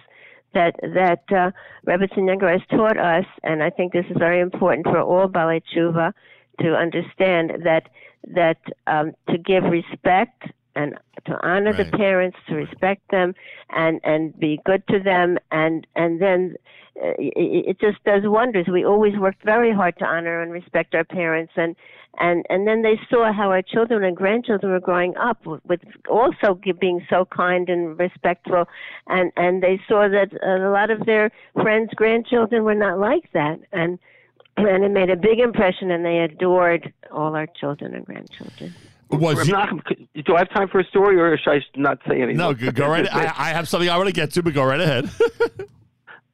That 0.54 0.76
that 0.82 1.24
uh, 1.32 1.52
Rebbetzin 1.86 2.24
Jungreis 2.30 2.62
has 2.62 2.68
taught 2.70 2.98
us, 2.98 3.26
and 3.44 3.62
I 3.62 3.70
think 3.70 3.92
this 3.92 4.06
is 4.10 4.16
very 4.18 4.40
important 4.40 4.86
for 4.86 5.02
all 5.02 5.28
Balei 5.28 5.62
Tshuva 5.76 6.14
to 6.62 6.74
understand 6.74 7.52
that 7.66 7.90
that 8.34 8.60
um, 8.88 9.12
to 9.30 9.38
give 9.38 9.66
respect 9.66 10.44
and 10.76 10.96
to 11.26 11.38
honor 11.46 11.74
Right. 11.74 11.90
the 11.90 11.98
parents, 11.98 12.38
to 12.48 12.56
respect 12.56 13.02
them, 13.12 13.34
and 13.70 14.00
and 14.04 14.38
be 14.40 14.60
good 14.66 14.86
to 14.88 15.00
them, 15.00 15.38
and 15.52 15.88
and 15.96 16.22
then 16.22 16.56
uh, 17.02 17.14
it, 17.18 17.70
it 17.70 17.80
just 17.80 18.04
does 18.04 18.24
wonders. 18.26 18.68
We 18.72 18.86
always 18.86 19.16
worked 19.18 19.44
very 19.44 19.74
hard 19.74 19.98
to 20.00 20.06
honor 20.06 20.42
and 20.42 20.52
respect 20.52 20.94
our 20.96 21.04
parents, 21.04 21.54
and 21.56 21.76
and 22.20 22.46
and 22.50 22.68
then 22.68 22.82
they 22.82 23.00
saw 23.10 23.34
how 23.34 23.50
our 23.50 23.62
children 23.62 24.04
and 24.04 24.16
grandchildren 24.16 24.72
were 24.72 24.80
growing 24.80 25.16
up 25.18 25.46
with, 25.46 25.62
with 25.66 25.82
also 26.10 26.60
being 26.80 27.06
so 27.10 27.26
kind 27.26 27.70
and 27.70 27.98
respectful, 28.00 28.66
and 29.08 29.32
and 29.36 29.64
they 29.64 29.80
saw 29.88 30.08
that 30.08 30.32
a 30.44 30.70
lot 30.70 30.92
of 30.92 31.06
their 31.06 31.32
friends' 31.54 31.94
grandchildren 31.96 32.64
were 32.64 32.76
not 32.76 33.00
like 33.00 33.32
that, 33.34 33.60
and 33.72 34.00
and 34.58 34.84
it 34.84 34.92
made 34.92 35.10
a 35.10 35.18
big 35.18 35.40
impression, 35.40 35.92
and 35.92 36.06
they 36.06 36.20
adored 36.20 36.94
all 37.12 37.36
our 37.36 37.48
children 37.60 37.94
and 37.94 38.06
grandchildren. 38.06 38.76
Was 39.10 39.48
you- 39.48 39.54
Nachum, 39.54 39.82
do 40.26 40.36
I 40.36 40.40
have 40.40 40.50
time 40.50 40.68
for 40.68 40.80
a 40.80 40.86
story, 40.86 41.20
or 41.20 41.38
should 41.38 41.52
I 41.52 41.62
not 41.76 42.00
say 42.08 42.22
anything? 42.22 42.38
no, 42.38 42.54
go, 42.54 42.88
right. 42.88 43.08
I, 43.14 43.26
I 43.38 43.50
have 43.50 43.68
something 43.68 43.90
I 43.90 43.98
want 43.98 44.08
to 44.08 44.14
get 44.14 44.32
to, 44.32 44.44
but 44.44 44.54
go 44.54 44.64
right 44.64 44.82
ahead. 44.82 45.10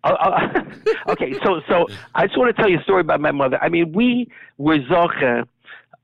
Oh, 0.04 0.16
oh 0.20 0.32
okay, 1.12 1.34
so 1.44 1.62
so 1.70 1.88
I 2.16 2.26
just 2.26 2.38
want 2.38 2.56
to 2.56 2.60
tell 2.60 2.70
you 2.70 2.80
a 2.80 2.84
story 2.84 3.02
about 3.02 3.22
my 3.22 3.32
mother. 3.32 3.60
I 3.62 3.70
mean, 3.70 3.92
we 3.92 4.32
were 4.58 4.80
zoche 4.80 5.46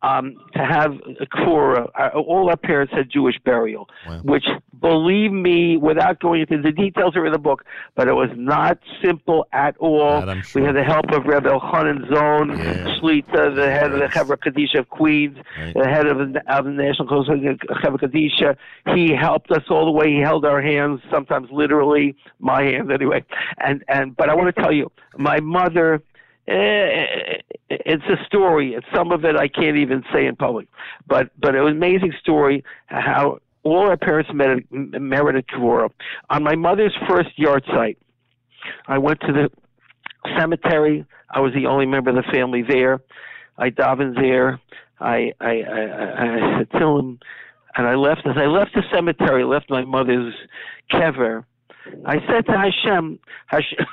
um, 0.04 0.36
to 0.54 0.64
have 0.64 0.94
a 1.20 1.26
kvura. 1.26 1.90
Our- 1.96 2.12
All 2.12 2.50
our 2.50 2.58
parents 2.58 2.94
had 2.94 3.10
Jewish 3.10 3.36
burial, 3.44 3.90
Wow. 4.08 4.20
which, 4.24 4.46
believe 4.80 5.32
me, 5.32 5.78
without 5.78 6.20
going 6.20 6.42
into 6.42 6.62
the 6.62 6.72
details, 6.72 7.16
are 7.16 7.26
in 7.26 7.32
the 7.32 7.40
book, 7.40 7.66
but 7.96 8.08
it 8.08 8.14
was 8.14 8.30
not 8.36 8.78
simple 9.04 9.48
at 9.54 9.76
all. 9.80 10.20
That 10.22 10.30
I'm 10.30 10.44
We 10.54 10.64
had 10.64 10.76
the 10.76 10.84
help 10.84 11.12
of 11.12 11.26
Rebbe 11.26 11.50
Elchanan 11.50 12.08
Zohn, 12.10 12.58
Yeah. 12.58 12.96
Shlita, 13.00 13.56
the 13.56 13.70
head 13.72 13.86
of 13.92 13.94
the 13.94 14.06
Yes. 14.06 14.14
Chevra 14.14 14.38
Kadisha 14.38 14.80
of 14.80 14.90
Queens, 14.90 15.38
Right. 15.60 15.74
the 15.74 15.88
head 15.88 16.06
of, 16.08 16.18
the- 16.34 16.44
of 16.56 16.66
the 16.66 16.72
National 16.72 17.08
Council 17.08 17.34
of 17.34 17.40
Chevra 17.42 18.00
Kadisha. 18.00 18.56
He 18.96 19.14
helped 19.14 19.52
us 19.52 19.64
all 19.70 19.86
the 19.86 19.92
way. 19.92 20.12
He 20.12 20.20
held 20.20 20.46
our 20.46 20.62
hands, 20.62 21.02
sometimes 21.12 21.50
literally, 21.52 22.16
my 22.40 22.62
hands 22.64 22.92
anyway. 22.92 23.24
And 23.58 23.84
and 23.88 24.16
but 24.16 24.30
I 24.30 24.36
want 24.36 24.56
to 24.56 24.62
tell 24.62 24.72
you, 24.72 24.92
my 25.18 25.40
mother. 25.40 26.02
Eh, 26.48 27.38
It's 27.70 28.04
a 28.06 28.24
story. 28.26 28.78
Some 28.96 29.12
of 29.12 29.26
it 29.26 29.36
I 29.36 29.48
can't 29.48 29.78
even 29.78 30.04
say 30.14 30.26
in 30.26 30.36
public, 30.36 30.68
but 31.08 31.30
but 31.40 31.56
it 31.56 31.62
was 31.62 31.72
an 31.72 31.78
amazing 31.78 32.14
story 32.20 32.64
how 32.88 33.40
all 33.64 33.90
our 33.90 33.98
parents 33.98 34.30
met, 34.34 34.60
merited 34.72 35.48
Kvora. 35.48 35.90
On 36.30 36.44
my 36.44 36.56
mother's 36.56 36.96
first 37.08 37.38
yahrzeit, 37.38 37.98
I 38.88 38.98
went 38.98 39.20
to 39.22 39.34
the 39.34 39.50
cemetery. 40.38 41.06
I 41.32 41.42
was 41.42 41.54
the 41.54 41.66
only 41.66 41.86
member 41.86 42.10
of 42.12 42.16
the 42.16 42.32
family 42.32 42.64
there. 42.64 43.02
I 43.58 43.70
davened 43.70 44.16
there. 44.16 44.60
I 45.02 45.34
I 45.42 45.52
I, 45.64 45.82
I, 46.24 46.58
said 46.60 46.70
Tehillim, 46.70 47.20
and 47.76 47.88
I 47.88 47.96
left. 47.96 48.26
As 48.26 48.38
I 48.38 48.46
left 48.46 48.74
the 48.74 48.84
cemetery, 48.94 49.44
left 49.44 49.70
my 49.70 49.84
mother's 49.84 50.34
kever. 50.92 51.44
I 52.06 52.20
said 52.28 52.46
to 52.46 52.58
Hashem, 52.58 53.20
Hashem, 53.48 53.86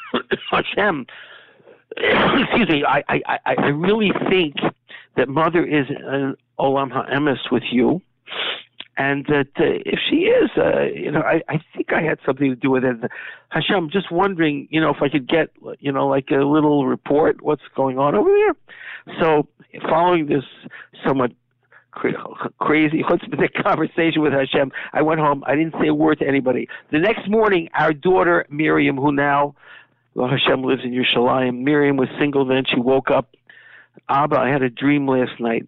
Hashem 0.50 1.06
excuse 2.42 2.68
me. 2.68 2.84
I, 2.86 3.02
I 3.08 3.38
I 3.46 3.66
really 3.68 4.10
think 4.28 4.56
that 5.16 5.28
mother 5.28 5.64
is 5.64 5.86
an 5.88 6.36
olam 6.58 6.90
ha'emes 6.90 7.38
with 7.50 7.64
you. 7.70 8.00
And 8.96 9.26
that 9.26 9.48
uh, 9.58 9.82
if 9.84 9.98
she 10.08 10.26
is, 10.26 10.50
uh, 10.56 10.82
you 10.82 11.10
know, 11.10 11.20
I, 11.20 11.42
I 11.48 11.58
think 11.74 11.92
I 11.92 12.00
had 12.00 12.20
something 12.24 12.48
to 12.48 12.54
do 12.54 12.70
with 12.70 12.84
it. 12.84 12.96
Hashem, 13.48 13.90
just 13.90 14.12
wondering, 14.12 14.68
you 14.70 14.80
know, 14.80 14.90
if 14.90 15.02
I 15.02 15.08
could 15.08 15.28
get, 15.28 15.48
you 15.80 15.90
know, 15.90 16.06
like 16.06 16.30
a 16.30 16.44
little 16.44 16.86
report, 16.86 17.42
what's 17.42 17.62
going 17.74 17.98
on 17.98 18.14
over 18.14 18.30
there. 18.30 19.16
So, 19.20 19.48
following 19.88 20.26
this 20.26 20.44
somewhat 21.04 21.32
crazy 21.90 23.02
conversation 23.62 24.22
with 24.22 24.32
Hashem, 24.32 24.70
I 24.92 25.02
went 25.02 25.18
home. 25.18 25.42
I 25.44 25.56
didn't 25.56 25.74
say 25.80 25.88
a 25.88 25.94
word 25.94 26.20
to 26.20 26.26
anybody. 26.28 26.68
The 26.92 27.00
next 27.00 27.28
morning, 27.28 27.68
our 27.74 27.92
daughter 27.92 28.46
Miriam, 28.48 28.96
who 28.96 29.10
now, 29.10 29.56
Hashem 30.16 30.62
lives 30.62 30.82
in 30.84 30.92
Yerushalayim. 30.92 31.60
Miriam 31.62 31.96
was 31.96 32.08
single 32.18 32.44
then. 32.44 32.64
She 32.66 32.78
woke 32.80 33.10
up. 33.10 33.34
Abba, 34.08 34.38
I 34.38 34.48
had 34.48 34.62
a 34.62 34.70
dream 34.70 35.08
last 35.08 35.38
night. 35.40 35.66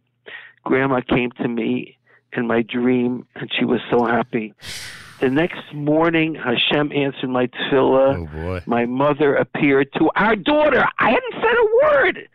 Grandma 0.65 1.01
came 1.01 1.31
to 1.33 1.49
me 1.49 1.97
in 2.33 2.47
my 2.47 2.63
dream, 2.63 3.27
and 3.35 3.51
she 3.57 3.65
was 3.65 3.81
so 3.91 4.05
happy. 4.05 4.53
The 5.21 5.31
next 5.31 5.73
morning, 5.73 6.35
Hashem 6.35 6.93
answered 6.93 7.31
my 7.31 7.47
tefillah. 7.47 8.17
oh 8.17 8.27
boy. 8.27 8.63
My 8.67 8.85
mother 8.85 9.35
appeared 9.35 9.93
to 9.95 10.11
our 10.15 10.37
daughter. 10.37 10.85
I 10.99 11.11
hadn't 11.11 11.33
said 11.35 11.45
a 11.45 11.69
word, 11.83 12.29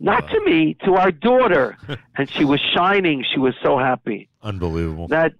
not 0.00 0.28
to 0.30 0.40
me, 0.44 0.74
to 0.84 0.94
our 0.94 1.12
daughter, 1.12 1.76
and 2.16 2.28
she 2.28 2.44
was 2.44 2.60
shining. 2.74 3.24
She 3.32 3.38
was 3.38 3.54
so 3.62 3.78
happy. 3.78 4.28
Unbelievable. 4.42 5.08
That 5.08 5.34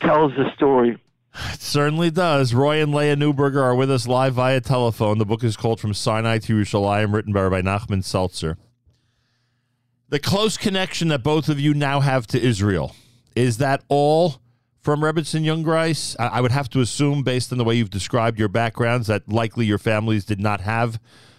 tells 0.00 0.32
the 0.32 0.50
story. 0.54 0.96
It 1.34 1.60
certainly 1.60 2.10
does. 2.10 2.54
Roy 2.54 2.82
and 2.82 2.94
Leah 2.94 3.16
Neuberger 3.16 3.62
are 3.62 3.74
with 3.74 3.90
us 3.90 4.06
live 4.06 4.34
via 4.34 4.60
telephone. 4.60 5.18
The 5.18 5.26
book 5.26 5.44
is 5.44 5.56
called 5.56 5.80
From 5.80 5.94
Sinai 5.94 6.38
to 6.38 6.54
Yerushalayim, 6.54 7.12
written 7.12 7.32
by 7.32 7.42
Rabbi 7.42 7.62
Nachman 7.62 8.04
Seltzer. 8.04 8.56
The 10.08 10.18
close 10.18 10.56
connection 10.56 11.08
that 11.08 11.22
both 11.22 11.48
of 11.48 11.60
you 11.60 11.72
now 11.72 12.00
have 12.00 12.26
to 12.28 12.40
Israel, 12.40 12.96
is 13.36 13.58
that 13.58 13.84
all 13.88 14.40
from 14.80 15.00
Rebbitzin 15.02 15.44
Jungreis? 15.44 16.16
I, 16.18 16.26
I 16.26 16.40
would 16.40 16.50
have 16.50 16.68
to 16.70 16.80
assume, 16.80 17.22
based 17.22 17.52
on 17.52 17.58
the 17.58 17.64
way 17.64 17.76
you've 17.76 17.90
described 17.90 18.38
your 18.38 18.48
backgrounds, 18.48 19.06
that 19.06 19.28
likely 19.28 19.66
your 19.66 19.78
families 19.78 20.24
did 20.24 20.40
not 20.40 20.62
have 20.62 20.98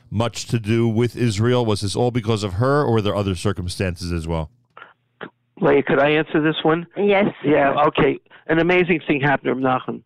much 0.10 0.46
to 0.48 0.60
do 0.60 0.88
with 0.88 1.18
Israel. 1.18 1.66
Was 1.66 1.82
this 1.82 1.96
all 1.96 2.12
because 2.12 2.44
of 2.44 2.54
her, 2.54 2.84
or 2.84 2.94
were 2.94 3.02
there 3.02 3.16
other 3.16 3.36
circumstances 3.36 4.14
as 4.14 4.26
well? 4.26 4.50
Leah, 5.62 5.84
could 5.84 6.00
I 6.00 6.10
answer 6.10 6.42
this 6.42 6.64
one? 6.64 6.88
Yes. 6.98 7.28
Yeah, 7.44 7.74
okay. 7.88 8.20
An 8.48 8.60
amazing 8.60 9.02
thing 9.08 9.22
happened 9.22 9.56
to 9.56 9.68
Nachum. 9.68 10.02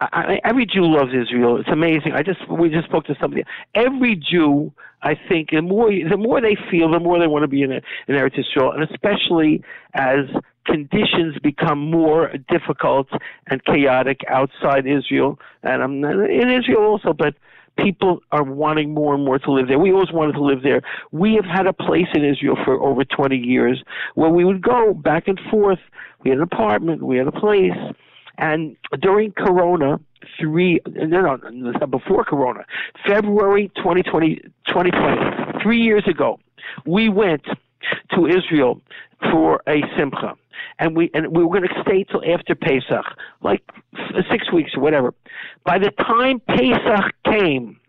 I, 0.00 0.06
I, 0.12 0.40
every 0.44 0.66
Jew 0.66 0.84
loves 0.84 1.12
Israel. 1.14 1.58
It's 1.58 1.68
amazing. 1.68 2.12
I 2.14 2.22
just 2.22 2.48
we 2.50 2.70
just 2.70 2.86
spoke 2.86 3.04
to 3.04 3.14
somebody. 3.20 3.44
Every 3.74 4.16
Jew, 4.16 4.72
I 5.02 5.14
think, 5.28 5.50
the 5.50 5.60
more 5.60 5.90
the 5.90 6.16
more 6.16 6.40
they 6.40 6.56
feel, 6.70 6.90
the 6.90 6.98
more 6.98 7.18
they 7.18 7.26
want 7.26 7.42
to 7.42 7.48
be 7.48 7.62
in, 7.62 7.70
a, 7.70 7.80
in 8.08 8.14
Eretz 8.16 8.38
Israel, 8.38 8.72
and 8.72 8.82
especially 8.82 9.62
as 9.94 10.20
conditions 10.64 11.36
become 11.42 11.78
more 11.78 12.32
difficult 12.48 13.08
and 13.48 13.62
chaotic 13.64 14.20
outside 14.28 14.86
Israel, 14.86 15.38
and 15.62 15.82
I'm 15.82 16.02
in 16.04 16.50
Israel 16.50 16.82
also, 16.82 17.12
but 17.12 17.34
people 17.78 18.20
are 18.32 18.42
wanting 18.42 18.92
more 18.92 19.14
and 19.14 19.24
more 19.24 19.38
to 19.38 19.50
live 19.50 19.68
there. 19.68 19.78
We 19.78 19.92
always 19.92 20.12
wanted 20.12 20.32
to 20.32 20.42
live 20.42 20.62
there. 20.62 20.82
We 21.12 21.34
have 21.34 21.44
had 21.44 21.66
a 21.66 21.72
place 21.72 22.08
in 22.14 22.24
Israel 22.24 22.56
for 22.64 22.80
over 22.80 23.04
20 23.04 23.36
years 23.36 23.82
where 24.14 24.30
we 24.30 24.44
would 24.44 24.62
go 24.62 24.94
back 24.94 25.28
and 25.28 25.40
forth. 25.50 25.78
We 26.22 26.30
had 26.30 26.38
an 26.38 26.42
apartment, 26.42 27.02
we 27.02 27.16
had 27.16 27.26
a 27.26 27.32
place. 27.32 27.72
And 28.38 28.76
during 29.00 29.32
Corona, 29.32 30.00
three, 30.38 30.80
no, 30.86 31.36
no, 31.36 31.86
before 31.86 32.24
Corona, 32.24 32.64
February 33.06 33.70
2020, 33.76 34.36
2020, 34.66 35.62
three 35.62 35.80
years 35.80 36.06
ago, 36.06 36.38
we 36.86 37.08
went 37.08 37.44
to 38.14 38.26
Israel 38.26 38.80
for 39.30 39.62
a 39.68 39.82
simcha. 39.96 40.34
And 40.78 40.96
we 40.96 41.10
and 41.14 41.28
we 41.28 41.42
were 41.44 41.58
going 41.58 41.68
to 41.68 41.82
stay 41.82 42.04
till 42.04 42.22
after 42.24 42.54
Pesach, 42.54 43.04
like 43.42 43.62
six 44.30 44.52
weeks 44.52 44.72
or 44.74 44.80
whatever. 44.80 45.14
By 45.64 45.78
the 45.78 45.90
time 45.90 46.40
Pesach 46.40 47.12
came, 47.30 47.80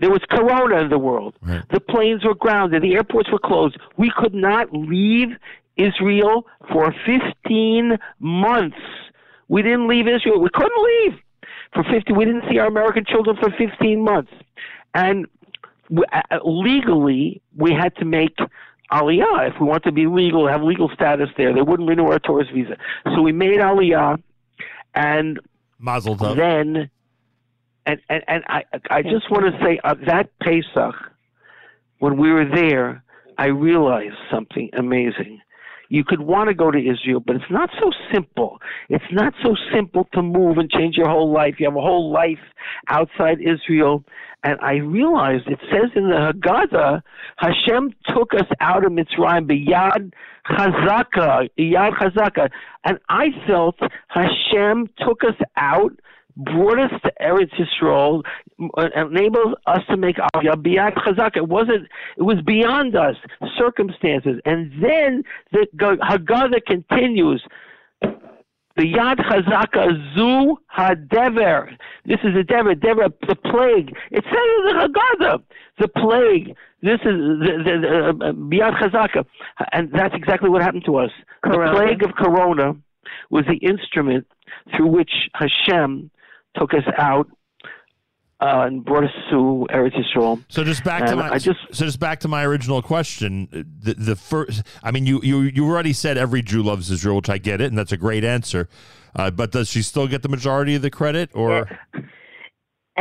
there 0.00 0.10
was 0.10 0.20
corona 0.30 0.80
in 0.82 0.90
the 0.90 0.98
world. 0.98 1.34
Right. 1.42 1.62
The 1.72 1.80
planes 1.80 2.24
were 2.24 2.34
grounded. 2.34 2.82
The 2.82 2.94
airports 2.94 3.30
were 3.30 3.38
closed. 3.38 3.78
We 3.96 4.10
could 4.16 4.34
not 4.34 4.68
leave 4.72 5.28
Israel 5.76 6.46
for 6.72 6.94
15 7.06 7.98
months. 8.18 8.76
We 9.48 9.62
didn't 9.62 9.88
leave 9.88 10.06
Israel. 10.06 10.40
We 10.40 10.50
couldn't 10.52 10.84
leave 10.84 11.20
for 11.72 11.84
50. 11.84 12.12
We 12.12 12.24
didn't 12.24 12.44
see 12.50 12.58
our 12.58 12.66
American 12.66 13.04
children 13.04 13.36
for 13.36 13.50
15 13.56 14.02
months. 14.02 14.32
And 14.94 15.26
we, 15.88 16.04
uh, 16.12 16.38
legally, 16.44 17.42
we 17.56 17.72
had 17.72 17.94
to 17.96 18.04
make 18.04 18.36
Aliyah 18.92 19.50
if 19.50 19.60
we 19.60 19.66
want 19.66 19.84
to 19.84 19.92
be 19.92 20.06
legal, 20.06 20.48
have 20.48 20.62
legal 20.62 20.90
status 20.94 21.28
there. 21.36 21.54
They 21.54 21.62
wouldn't 21.62 21.88
renew 21.88 22.06
our 22.06 22.18
tourist 22.18 22.50
visa. 22.52 22.76
So 23.14 23.22
we 23.22 23.32
made 23.32 23.58
Aliyah, 23.58 24.22
and 24.94 25.38
Mazel 25.78 26.16
tov. 26.16 26.36
then 26.36 26.90
and 27.86 28.00
and, 28.08 28.22
and 28.28 28.44
I 28.46 28.64
I 28.90 29.02
just 29.02 29.30
want 29.30 29.44
to 29.46 29.64
say 29.64 29.80
uh, 29.84 29.94
that 30.06 30.30
Pesach 30.40 30.94
when 31.98 32.16
we 32.16 32.32
were 32.32 32.46
there 32.46 33.02
I 33.40 33.46
realized 33.46 34.16
something 34.30 34.68
amazing. 34.76 35.40
You 35.88 36.04
could 36.04 36.20
want 36.20 36.48
to 36.48 36.54
go 36.54 36.70
to 36.70 36.78
Israel, 36.78 37.20
but 37.20 37.36
it's 37.36 37.50
not 37.50 37.70
so 37.80 37.90
simple. 38.12 38.58
It's 38.90 39.10
not 39.10 39.32
so 39.42 39.56
simple 39.74 40.06
to 40.12 40.22
move 40.22 40.58
and 40.58 40.70
change 40.70 40.96
your 40.96 41.08
whole 41.08 41.32
life. 41.32 41.54
You 41.58 41.66
have 41.66 41.76
a 41.76 41.80
whole 41.80 42.12
life 42.12 42.38
outside 42.88 43.38
Israel. 43.40 44.04
And 44.44 44.58
I 44.60 44.74
realized 44.74 45.48
it 45.48 45.58
says 45.72 45.90
in 45.96 46.10
the 46.10 46.32
Haggadah, 46.32 47.02
Hashem 47.38 47.94
took 48.14 48.34
us 48.34 48.46
out 48.60 48.84
of 48.84 48.92
Mitzrayim, 48.92 49.48
b'yad 49.50 50.12
chazaka, 50.46 51.48
yad 51.58 51.92
chazaka. 51.94 52.50
And 52.84 52.98
I 53.08 53.28
felt 53.46 53.76
Hashem 54.08 54.90
took 54.98 55.24
us 55.24 55.36
out, 55.56 55.98
brought 56.36 56.78
us 56.78 56.90
to 57.02 57.12
Eretz 57.20 57.52
Yisrael, 57.58 58.22
enabled 58.96 59.56
us 59.66 59.80
to 59.88 59.96
make 59.96 60.16
Aliyah 60.16 60.54
b'yad 60.56 60.94
chazaka. 60.94 61.38
It 61.38 61.48
wasn't, 61.48 61.88
it 62.16 62.22
was 62.22 62.38
beyond 62.46 62.96
us, 62.96 63.16
circumstances. 63.58 64.40
And 64.44 64.72
then 64.82 65.22
the 65.52 65.66
Haggadah 65.76 66.64
continues, 66.66 67.42
B'yad 68.78 69.18
chazaka 69.18 70.14
zu 70.14 70.56
hadever. 70.76 71.76
This 72.06 72.18
is 72.22 72.36
a 72.36 72.44
dever, 72.44 72.74
dever, 72.74 73.08
the 73.26 73.34
plague. 73.34 73.94
It 74.10 74.24
says 74.24 74.48
in 74.58 74.64
the 74.66 74.88
Haggadah, 74.88 75.42
the 75.78 75.88
plague. 75.88 76.56
This 76.82 77.00
is 77.00 77.02
the, 77.02 77.62
the, 77.64 78.14
the 78.20 78.26
uh, 78.28 78.32
b'yad 78.32 78.80
chazaka, 78.80 79.26
and 79.72 79.90
that's 79.92 80.14
exactly 80.14 80.48
what 80.48 80.62
happened 80.62 80.84
to 80.86 80.96
us. 80.96 81.10
Corona. 81.44 81.70
The 81.70 81.76
plague 81.76 82.02
of 82.02 82.14
Corona 82.14 82.74
was 83.28 83.44
the 83.46 83.56
instrument 83.56 84.26
through 84.74 84.88
which 84.88 85.10
Hashem 85.34 86.10
took 86.56 86.74
us 86.74 86.84
out 86.98 87.28
uh, 88.40 88.64
and 88.66 88.84
brought 88.84 89.04
us 89.04 89.10
to 89.30 89.66
Eretz 89.70 89.94
Yisrael. 89.94 90.42
So 90.48 90.64
just 90.64 90.82
back 90.84 91.06
to 91.06 91.16
my 91.16 91.30
I 91.30 91.38
just- 91.38 91.58
so 91.72 91.84
just 91.84 92.00
back 92.00 92.20
to 92.20 92.28
my 92.28 92.44
original 92.44 92.80
question. 92.82 93.48
The 93.80 93.94
the 93.94 94.16
first, 94.16 94.62
I 94.82 94.90
mean, 94.90 95.06
you 95.06 95.20
you 95.22 95.40
you 95.42 95.64
already 95.66 95.92
said 95.92 96.16
every 96.16 96.42
Jew 96.42 96.62
loves 96.62 96.90
Israel, 96.90 97.16
which 97.16 97.28
I 97.30 97.38
get 97.38 97.60
it, 97.60 97.66
and 97.66 97.78
that's 97.78 97.92
a 97.92 97.96
great 97.98 98.24
answer. 98.24 98.68
Uh, 99.14 99.30
but 99.30 99.50
does 99.50 99.68
she 99.68 99.82
still 99.82 100.06
get 100.06 100.22
the 100.22 100.28
majority 100.28 100.74
of 100.76 100.82
the 100.82 100.90
credit, 100.90 101.30
or 101.34 101.68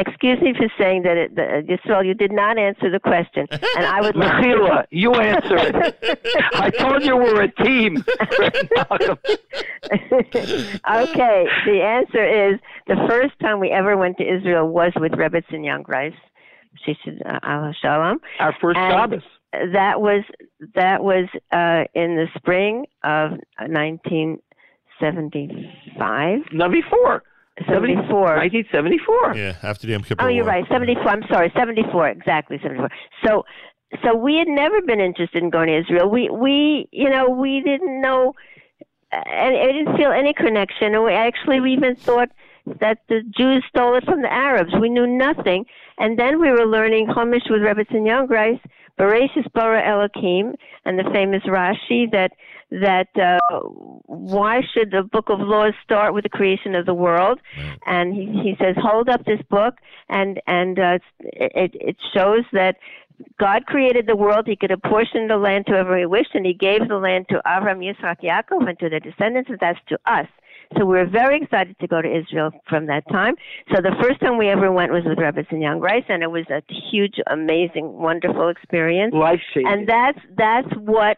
Excuse 0.07 0.39
me 0.41 0.53
for 0.57 0.67
saying 0.77 1.03
that, 1.03 1.17
it, 1.17 1.35
that 1.35 1.65
Yisrael, 1.67 2.05
you 2.05 2.13
did 2.13 2.31
not 2.31 2.57
answer 2.57 2.89
the 2.89 2.99
question, 2.99 3.45
and 3.51 3.85
I 3.85 3.99
would. 4.01 4.15
Mechila, 4.19 4.85
you 4.91 5.13
answer 5.13 5.57
it. 5.57 6.19
I 6.53 6.69
told 6.69 7.03
you 7.03 7.17
we're 7.17 7.41
a 7.43 7.51
team. 7.63 7.97
okay, 10.89 11.45
the 11.65 11.81
answer 11.83 12.51
is 12.53 12.59
the 12.87 12.95
first 13.07 13.37
time 13.39 13.59
we 13.59 13.69
ever 13.71 13.95
went 13.97 14.17
to 14.17 14.23
Israel 14.23 14.67
was 14.67 14.91
with 14.95 15.11
Rebbetzin 15.13 15.63
Jungreis. 15.65 16.13
She 16.85 16.95
said, 17.03 17.19
uh, 17.25 17.39
Allah 17.43 17.73
Shalom. 17.81 18.19
Our 18.39 18.53
first 18.61 18.77
And- 18.77 18.93
Shabbos. 18.93 19.23
That 19.73 19.99
was 19.99 20.23
that 20.75 21.03
was 21.03 21.25
uh, 21.51 21.85
in 21.95 22.15
the 22.15 22.27
spring 22.37 22.85
of 23.03 23.31
1975, 23.57 26.39
No, 26.53 26.69
before. 26.69 27.23
74. 27.67 28.37
1974. 28.37 29.35
yeah, 29.35 29.55
after 29.63 29.87
the 29.87 29.93
Yom 29.93 30.03
Kippur 30.03 30.23
Oh, 30.23 30.27
you're 30.27 30.43
War. 30.45 30.53
right. 30.53 30.65
74. 30.69 31.07
I'm 31.07 31.23
sorry. 31.31 31.51
74. 31.55 32.09
Exactly. 32.09 32.59
74. 32.61 32.89
So, 33.25 33.43
so 34.03 34.15
we 34.15 34.37
had 34.37 34.47
never 34.47 34.81
been 34.81 34.99
interested 34.99 35.41
in 35.43 35.49
going 35.49 35.67
to 35.67 35.77
Israel. 35.79 36.09
We, 36.09 36.29
we, 36.29 36.87
you 36.91 37.09
know, 37.09 37.29
we 37.29 37.61
didn't 37.61 38.01
know, 38.01 38.33
uh, 39.11 39.15
and 39.25 39.55
I 39.57 39.65
didn't 39.71 39.97
feel 39.97 40.11
any 40.11 40.33
connection. 40.33 40.93
And 40.95 41.03
we 41.03 41.13
actually 41.13 41.59
we 41.59 41.73
even 41.73 41.95
thought 41.95 42.29
that 42.79 42.99
the 43.09 43.21
Jews 43.35 43.63
stole 43.69 43.95
it 43.95 44.03
from 44.05 44.21
the 44.21 44.31
Arabs. 44.31 44.71
We 44.79 44.89
knew 44.89 45.07
nothing. 45.07 45.65
And 45.97 46.17
then 46.19 46.39
we 46.39 46.51
were 46.51 46.65
learning 46.67 47.07
Chumash 47.07 47.49
with 47.49 47.61
Rebbetzin 47.61 48.05
Jungreis, 48.07 48.59
Bereshis 48.99 49.51
Bara 49.53 49.81
Elohim, 49.85 50.53
and 50.85 50.99
the 50.99 51.09
famous 51.11 51.41
Rashi 51.43 52.09
that 52.11 52.31
that 52.71 53.07
uh, 53.17 53.39
why 54.05 54.61
should 54.73 54.91
the 54.91 55.03
book 55.03 55.29
of 55.29 55.39
laws 55.39 55.73
start 55.83 56.13
with 56.13 56.23
the 56.23 56.29
creation 56.29 56.75
of 56.75 56.85
the 56.85 56.93
world? 56.93 57.39
And 57.85 58.13
he, 58.13 58.25
he 58.25 58.55
says, 58.59 58.75
hold 58.77 59.09
up 59.09 59.25
this 59.25 59.41
book, 59.49 59.75
and 60.09 60.39
and 60.47 60.77
uh, 60.77 60.99
it 61.19 61.71
it 61.73 61.97
shows 62.13 62.43
that 62.53 62.75
God 63.39 63.65
created 63.65 64.07
the 64.07 64.15
world. 64.15 64.45
He 64.47 64.55
could 64.55 64.71
apportion 64.71 65.27
the 65.27 65.37
land 65.37 65.65
to 65.65 65.73
whoever 65.73 65.97
he 65.97 66.05
wished, 66.05 66.35
and 66.35 66.45
he 66.45 66.53
gave 66.53 66.87
the 66.87 66.97
land 66.97 67.25
to 67.29 67.41
Abraham, 67.45 67.79
Yitzhak, 67.79 68.21
Yaakov, 68.23 68.67
and 68.69 68.79
to 68.79 68.89
their 68.89 68.99
descendants, 68.99 69.49
and 69.49 69.59
that's 69.59 69.79
to 69.89 69.97
us. 70.05 70.27
So 70.77 70.85
we 70.85 70.97
were 70.97 71.07
very 71.07 71.41
excited 71.41 71.75
to 71.79 71.87
go 71.87 71.99
to 72.01 72.07
Israel 72.07 72.51
from 72.69 72.85
that 72.85 73.03
time. 73.09 73.33
So 73.73 73.81
the 73.81 73.95
first 74.01 74.19
time 74.19 74.37
we 74.37 74.49
ever 74.49 74.71
went 74.71 74.91
was 74.91 75.03
with 75.03 75.17
Rebbetzin 75.17 75.59
Jungreis, 75.59 76.05
and 76.07 76.21
it 76.21 76.29
was 76.29 76.45
a 76.51 76.61
huge, 76.91 77.15
amazing, 77.25 77.93
wonderful 77.93 78.49
experience 78.49 79.13
Life 79.13 79.41
changing. 79.53 79.73
and 79.73 79.89
that's 79.89 80.19
that's 80.37 80.71
what 80.77 81.17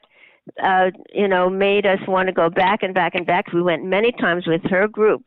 uh 0.62 0.90
you 1.14 1.28
know 1.28 1.50
made 1.50 1.86
us 1.86 2.00
want 2.08 2.28
to 2.28 2.34
go 2.34 2.50
back 2.50 2.82
and 2.82 2.94
back 2.94 3.14
and 3.14 3.26
back 3.26 3.52
we 3.54 3.62
went 3.62 3.84
many 3.86 4.12
times 4.14 4.48
with 4.48 4.62
her 4.64 4.88
group 4.88 5.24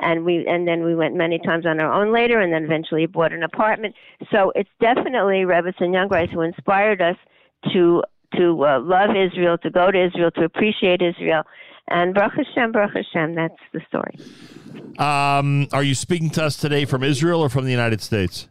and 0.00 0.24
we 0.24 0.46
and 0.46 0.68
then 0.68 0.84
we 0.84 0.94
went 0.94 1.14
many 1.14 1.38
times 1.38 1.64
on 1.64 1.80
our 1.80 1.92
own 1.92 2.12
later 2.12 2.38
and 2.38 2.52
then 2.52 2.64
eventually 2.64 3.06
bought 3.06 3.32
an 3.32 3.42
apartment 3.42 3.94
so 4.30 4.52
it's 4.54 4.70
definitely 4.80 5.44
Rebbetzin 5.44 5.90
Jungreis 5.90 6.30
who 6.30 6.42
inspired 6.42 7.00
us 7.00 7.16
to 7.72 8.02
to 8.36 8.64
uh, 8.64 8.80
love 8.80 9.10
Israel 9.16 9.56
to 9.58 9.70
go 9.70 9.90
to 9.90 10.06
Israel 10.06 10.30
to 10.32 10.44
appreciate 10.44 11.00
Israel 11.00 11.44
and 11.88 12.14
Baruch 12.14 12.34
Hashem 12.34 12.72
Baruch 12.72 12.94
Hashem 12.94 13.34
that's 13.34 13.54
the 13.72 13.80
story 13.88 14.14
Um, 14.98 15.68
are 15.72 15.82
you 15.82 15.94
speaking 15.94 16.28
to 16.30 16.44
us 16.44 16.56
today 16.56 16.84
from 16.84 17.02
Israel 17.02 17.40
or 17.40 17.48
from 17.48 17.64
the 17.64 17.70
United 17.70 18.00
States? 18.02 18.48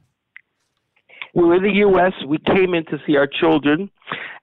We're 1.33 1.55
in 1.55 1.63
the 1.63 1.73
U.S. 1.79 2.13
We 2.25 2.39
came 2.39 2.73
in 2.73 2.85
to 2.85 2.97
see 3.05 3.15
our 3.15 3.27
children, 3.27 3.91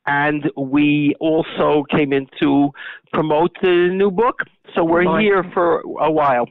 and 0.07 0.50
we 0.57 1.14
also 1.20 1.84
came 1.90 2.12
in 2.12 2.26
to 2.40 2.70
promote 3.12 3.52
the 3.62 3.88
new 3.92 4.11
book. 4.11 4.40
So 4.74 4.84
we're 4.84 5.05
Right. 5.05 5.22
here 5.22 5.44
for 5.55 5.80
a 6.00 6.11
while. 6.11 6.46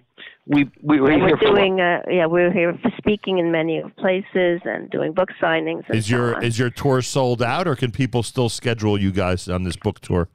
We, 0.45 0.69
we 0.81 0.99
were, 0.99 1.11
here 1.11 1.19
we're 1.21 1.37
for 1.37 1.45
doing 1.55 1.79
uh, 1.79 2.01
yeah 2.09 2.25
we're 2.25 2.51
here 2.51 2.73
for 2.81 2.91
speaking 2.97 3.37
in 3.37 3.49
many 3.51 3.81
places 3.97 4.59
and 4.65 4.89
doing 4.89 5.13
book 5.13 5.29
signings 5.41 5.83
and 5.87 5.95
Is 5.97 6.07
so 6.07 6.15
your 6.17 6.35
on. 6.35 6.43
is 6.43 6.59
your 6.59 6.69
tour 6.69 7.01
sold 7.01 7.41
out, 7.41 7.65
or 7.65 7.75
can 7.77 7.91
people 7.91 8.23
still 8.23 8.49
schedule 8.49 8.99
you 8.99 9.11
guys 9.11 9.47
on 9.47 9.63
this 9.63 9.77
book 9.77 10.01
tour? 10.01 10.27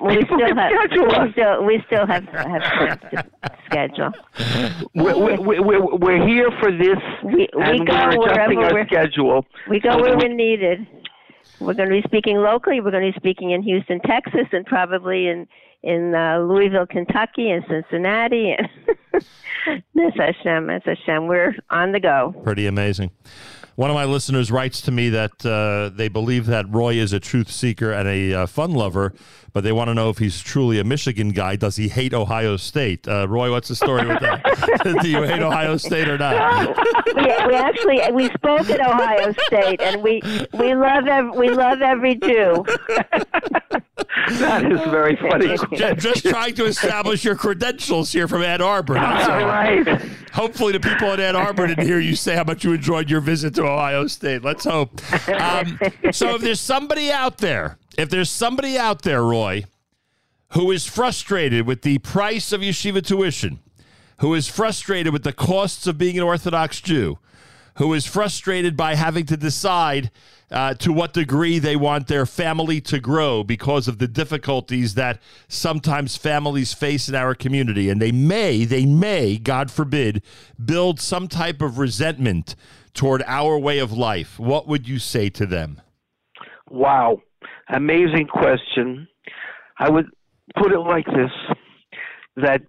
we 0.00 0.24
still 0.24 0.54
have 0.56 0.72
schedule 0.72 1.06
we 1.06 1.32
still, 1.32 1.64
we 1.64 1.82
still 1.86 2.06
have, 2.06 2.24
have 2.24 3.00
to 3.10 3.24
schedule. 3.66 4.10
We're, 4.94 5.16
we're, 5.40 5.62
we're, 5.62 5.96
we're 5.96 6.26
here 6.26 6.50
for 6.60 6.70
this, 6.72 6.98
We 7.22 7.48
we 7.56 7.62
and 7.62 7.86
go 7.86 7.94
we're 7.94 8.10
adjusting 8.10 8.58
wherever 8.58 8.64
our 8.64 8.72
we're 8.74 8.86
schedule. 8.86 9.46
we 9.70 9.80
go 9.80 9.92
so 9.92 10.02
where 10.02 10.16
we're 10.18 10.34
needed. 10.34 10.86
We're 11.60 11.74
going 11.74 11.88
to 11.88 11.94
be 11.94 12.02
speaking 12.06 12.38
locally. 12.38 12.80
We're 12.80 12.90
going 12.90 13.06
to 13.06 13.12
be 13.12 13.18
speaking 13.18 13.50
in 13.50 13.62
Houston, 13.62 14.00
Texas, 14.00 14.46
and 14.52 14.64
probably 14.66 15.28
in 15.28 15.46
in 15.82 16.14
uh, 16.14 16.38
Louisville, 16.38 16.86
Kentucky, 16.86 17.50
and 17.50 17.64
Cincinnati. 17.68 18.52
And 18.52 18.68
Miss 19.94 20.14
Hashem, 20.16 20.66
Miss 20.66 20.82
Hashem, 20.84 21.26
we're 21.26 21.54
on 21.70 21.92
the 21.92 22.00
go. 22.00 22.34
Pretty 22.42 22.66
amazing. 22.66 23.10
One 23.76 23.90
of 23.90 23.94
my 23.94 24.06
listeners 24.06 24.50
writes 24.50 24.80
to 24.82 24.90
me 24.90 25.08
that 25.10 25.46
uh, 25.46 25.94
they 25.94 26.08
believe 26.08 26.46
that 26.46 26.66
Roy 26.68 26.94
is 26.94 27.12
a 27.12 27.20
truth 27.20 27.48
seeker 27.48 27.92
and 27.92 28.08
a 28.08 28.34
uh, 28.34 28.46
fun 28.46 28.72
lover, 28.72 29.14
but 29.52 29.64
they 29.64 29.72
want 29.72 29.88
to 29.88 29.94
know 29.94 30.10
if 30.10 30.18
he's 30.18 30.40
truly 30.40 30.78
a 30.78 30.84
Michigan 30.84 31.30
guy. 31.30 31.56
Does 31.56 31.76
he 31.76 31.88
hate 31.88 32.14
Ohio 32.14 32.56
State? 32.56 33.06
Uh, 33.08 33.26
Roy, 33.28 33.50
what's 33.50 33.68
the 33.68 33.76
story 33.76 34.06
with 34.06 34.20
that? 34.20 34.98
Do 35.02 35.08
you 35.08 35.22
hate 35.22 35.40
Ohio 35.42 35.76
State 35.76 36.08
or 36.08 36.18
not? 36.18 36.76
we, 37.16 37.22
we 37.22 37.54
actually 37.54 38.00
we 38.12 38.28
spoke 38.30 38.68
at 38.70 38.80
Ohio 38.80 39.32
State, 39.46 39.80
and 39.80 40.02
we 40.02 40.20
we 40.54 40.74
love 40.74 41.06
ev- 41.06 41.34
we 41.34 41.48
love 41.50 41.82
every 41.82 42.14
Jew. 42.16 42.64
That 44.38 44.70
is 44.70 44.80
very 44.90 45.16
funny. 45.16 45.56
Ju- 45.76 45.94
Just 45.94 46.24
trying 46.26 46.54
to 46.56 46.66
establish 46.66 47.24
your 47.24 47.34
credentials 47.34 48.12
here 48.12 48.28
from 48.28 48.42
Ann 48.42 48.60
Arbor. 48.60 48.94
That's 48.94 49.28
All 49.28 49.40
all. 49.40 49.46
right. 49.46 49.86
Hopefully, 50.32 50.72
the 50.72 50.80
people 50.80 51.12
in 51.12 51.20
Ann 51.20 51.34
Arbor 51.34 51.66
didn't 51.66 51.86
hear 51.86 51.98
you 51.98 52.14
say 52.14 52.34
how 52.36 52.44
much 52.44 52.62
you 52.64 52.72
enjoyed 52.72 53.10
your 53.10 53.20
visit 53.20 53.54
to 53.54 53.62
Ohio 53.64 54.06
State. 54.06 54.44
Let's 54.44 54.64
hope. 54.64 55.00
Um, 55.28 55.78
so, 56.12 56.34
if 56.34 56.42
there's 56.42 56.60
somebody 56.60 57.10
out 57.10 57.38
there, 57.38 57.78
if 57.98 58.08
there's 58.08 58.30
somebody 58.30 58.78
out 58.78 59.02
there, 59.02 59.24
Roy, 59.24 59.64
who 60.52 60.70
is 60.70 60.86
frustrated 60.86 61.66
with 61.66 61.82
the 61.82 61.98
price 61.98 62.52
of 62.52 62.60
yeshiva 62.60 63.04
tuition, 63.04 63.58
who 64.20 64.34
is 64.34 64.46
frustrated 64.46 65.12
with 65.12 65.24
the 65.24 65.32
costs 65.32 65.86
of 65.88 65.98
being 65.98 66.16
an 66.16 66.22
Orthodox 66.22 66.80
Jew, 66.80 67.18
who 67.74 67.92
is 67.92 68.06
frustrated 68.06 68.76
by 68.76 68.94
having 68.94 69.26
to 69.26 69.36
decide 69.36 70.12
uh, 70.50 70.74
to 70.74 70.92
what 70.92 71.12
degree 71.12 71.58
they 71.58 71.74
want 71.74 72.06
their 72.06 72.24
family 72.24 72.80
to 72.82 73.00
grow 73.00 73.42
because 73.42 73.88
of 73.88 73.98
the 73.98 74.08
difficulties 74.08 74.94
that 74.94 75.20
sometimes 75.48 76.16
families 76.16 76.72
face 76.72 77.08
in 77.08 77.16
our 77.16 77.34
community. 77.34 77.90
And 77.90 78.00
they 78.00 78.12
may, 78.12 78.64
they 78.64 78.86
may, 78.86 79.38
God 79.38 79.72
forbid, 79.72 80.22
build 80.64 81.00
some 81.00 81.26
type 81.26 81.60
of 81.60 81.78
resentment 81.78 82.54
toward 82.94 83.24
our 83.26 83.58
way 83.58 83.80
of 83.80 83.92
life. 83.92 84.38
What 84.38 84.68
would 84.68 84.88
you 84.88 85.00
say 85.00 85.30
to 85.30 85.46
them? 85.46 85.80
Wow. 86.70 87.22
Amazing 87.70 88.26
question. 88.26 89.08
I 89.78 89.90
would 89.90 90.06
put 90.56 90.72
it 90.72 90.80
like 90.80 91.06
this 91.06 91.30
that 92.36 92.62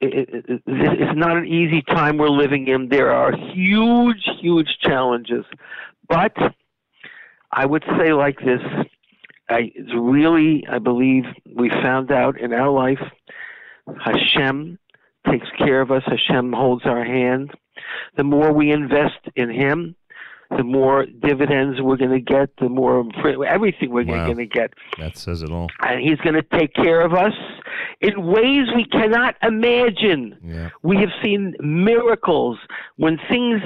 it, 0.00 0.28
it, 0.28 0.44
it, 0.48 0.62
it's 0.66 1.18
not 1.18 1.36
an 1.36 1.46
easy 1.46 1.82
time 1.82 2.18
we're 2.18 2.28
living 2.28 2.68
in. 2.68 2.88
There 2.88 3.10
are 3.10 3.32
huge, 3.32 4.28
huge 4.40 4.68
challenges. 4.80 5.44
But 6.08 6.36
I 7.50 7.66
would 7.66 7.84
say 7.98 8.12
like 8.12 8.38
this 8.38 8.60
I 9.48 9.72
it's 9.74 9.92
really, 9.94 10.66
I 10.70 10.78
believe, 10.78 11.24
we 11.54 11.70
found 11.70 12.12
out 12.12 12.38
in 12.38 12.52
our 12.52 12.70
life 12.70 13.00
Hashem 14.04 14.78
takes 15.30 15.48
care 15.56 15.80
of 15.80 15.90
us, 15.90 16.02
Hashem 16.06 16.52
holds 16.52 16.84
our 16.84 17.04
hand. 17.04 17.52
The 18.16 18.24
more 18.24 18.52
we 18.52 18.70
invest 18.70 19.20
in 19.36 19.50
Him, 19.50 19.96
the 20.56 20.64
more 20.64 21.04
dividends 21.06 21.80
we're 21.80 21.96
going 21.98 22.10
to 22.10 22.20
get, 22.20 22.48
the 22.58 22.68
more 22.68 23.06
everything 23.46 23.90
we're 23.90 24.04
Wow. 24.06 24.24
going 24.26 24.38
to 24.38 24.46
get. 24.46 24.72
That 24.98 25.16
says 25.16 25.42
it 25.42 25.50
all. 25.50 25.68
And 25.80 26.00
He's 26.00 26.18
going 26.18 26.36
to 26.36 26.42
take 26.58 26.72
care 26.74 27.00
of 27.02 27.12
us 27.12 27.34
in 28.00 28.24
ways 28.26 28.66
we 28.74 28.84
cannot 28.86 29.36
imagine. 29.42 30.36
Yeah. 30.42 30.70
We 30.82 30.96
have 30.98 31.10
seen 31.22 31.54
miracles 31.60 32.58
when 32.96 33.18
things 33.28 33.60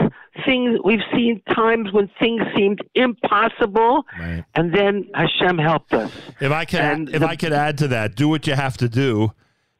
things 0.46 0.78
we've 0.84 1.00
seen 1.14 1.40
times 1.54 1.92
when 1.92 2.10
things 2.18 2.42
seemed 2.56 2.80
impossible 2.94 4.04
Right. 4.18 4.44
and 4.54 4.74
then 4.74 5.08
Hashem 5.14 5.58
helped 5.58 5.92
us. 5.94 6.10
If 6.40 6.50
I 6.52 6.64
can, 6.64 7.08
if 7.12 7.20
the- 7.20 7.28
I 7.28 7.36
could 7.36 7.52
add 7.52 7.78
to 7.78 7.88
that, 7.88 8.14
do 8.16 8.28
what 8.28 8.46
you 8.46 8.54
have 8.54 8.76
to 8.78 8.88
do 8.88 9.32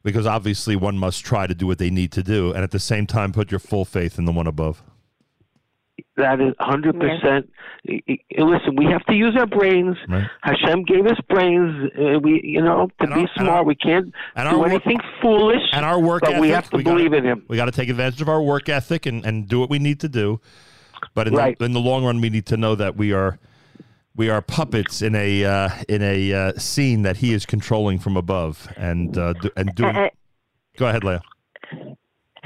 because 0.03 0.27
obviously 0.27 0.77
one 0.77 0.99
must 0.99 1.25
try 1.25 1.47
to 1.47 1.55
do 1.55 1.67
what 1.67 1.79
they 1.79 1.91
need 1.91 2.11
to 2.13 2.23
do, 2.23 2.53
and 2.53 2.63
at 2.65 2.71
the 2.73 2.79
same 2.81 3.07
time 3.07 3.33
put 3.33 3.51
your 3.51 3.61
full 3.61 3.85
faith 3.85 4.19
in 4.19 4.25
the 4.25 4.33
one 4.33 4.47
above. 4.47 4.83
That 6.17 6.41
is 6.41 6.55
100%. 6.61 7.49
Listen, 8.39 8.77
we 8.77 8.87
have 8.87 9.05
to 9.07 9.15
use 9.15 9.35
our 9.37 9.47
brains. 9.47 9.97
Right. 10.09 10.29
Hashem 10.43 10.85
gave 10.85 11.07
us 11.07 11.19
brains. 11.29 11.91
Uh, 11.99 12.19
we, 12.21 12.41
you 12.45 12.61
know, 12.63 12.89
to 13.01 13.05
And 13.07 13.15
be 13.15 13.21
our- 13.23 13.29
smart. 13.35 13.49
our- 13.51 13.65
we 13.65 13.75
can't 13.75 14.13
and 14.37 14.49
do 14.51 14.57
our 14.57 14.59
work- 14.59 14.71
anything 14.71 14.99
foolish. 15.21 15.63
And 15.73 15.85
our 15.85 15.99
work 16.01 16.21
but 16.23 16.31
ethic, 16.31 16.41
we 16.43 16.49
have 16.51 16.71
to 16.71 16.77
we 16.77 16.83
gotta- 16.83 16.97
believe 16.97 17.13
in 17.13 17.25
him. 17.25 17.43
We 17.49 17.57
got 17.57 17.67
to 17.67 17.73
take 17.73 17.89
advantage 17.89 18.21
of 18.21 18.29
our 18.29 18.43
work 18.43 18.69
ethic 18.69 19.07
and, 19.07 19.25
and 19.25 19.49
do 19.49 19.61
what 19.61 19.71
we 19.71 19.79
need 19.79 20.01
to 20.01 20.09
do. 20.09 20.41
But 21.15 21.29
in, 21.29 21.35
Right. 21.35 21.59
the, 21.59 21.65
in 21.65 21.73
the 21.73 21.81
long 21.81 22.05
run, 22.05 22.21
we 22.21 22.31
need 22.31 22.47
to 22.47 22.57
know 22.57 22.75
that 22.75 22.97
we 22.97 23.13
are 23.13 23.39
we 24.15 24.29
are 24.29 24.43
puppets 24.43 25.01
in 25.03 25.15
a 25.15 25.45
uh, 25.45 25.69
in 25.89 26.03
a 26.03 26.33
uh, 26.33 26.53
scene 26.59 27.03
that 27.03 27.17
he 27.17 27.33
is 27.33 27.47
controlling 27.47 27.99
from 27.99 28.17
above 28.17 28.69
and 28.77 29.17
uh, 29.17 29.33
do, 29.33 29.51
and 29.57 29.75
doing. 29.75 29.97
Uh, 29.97 30.09
go 30.77 30.87
ahead, 30.89 31.03
Leah. 31.05 31.23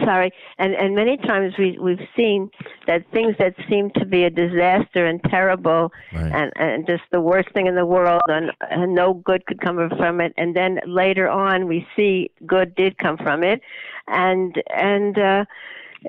Sorry 0.05 0.31
and 0.59 0.75
and 0.75 0.95
many 0.95 1.17
times 1.17 1.55
we 1.59 1.79
we've 1.81 2.07
seen 2.17 2.51
that 2.87 3.05
things 3.13 3.35
that 3.39 3.55
seem 3.69 3.91
to 3.93 4.05
be 4.05 4.25
a 4.25 4.31
disaster 4.31 5.07
and 5.07 5.23
terrible 5.25 5.93
Right. 6.13 6.33
and 6.33 6.53
and 6.57 6.87
just 6.87 7.03
the 7.13 7.21
worst 7.21 7.51
thing 7.53 7.67
in 7.67 7.75
the 7.75 7.87
world 7.87 8.21
and, 8.29 8.53
and 8.71 8.95
no 8.95 9.15
good 9.15 9.47
could 9.47 9.61
come 9.61 9.77
from 9.97 10.21
it 10.21 10.33
and 10.37 10.55
then 10.55 10.81
later 10.87 11.29
on 11.29 11.67
we 11.67 11.87
see 11.97 12.31
good 12.47 12.75
did 12.75 12.99
come 12.99 13.17
from 13.17 13.43
it 13.43 13.61
and 14.09 14.63
and 14.75 15.19
uh 15.19 15.45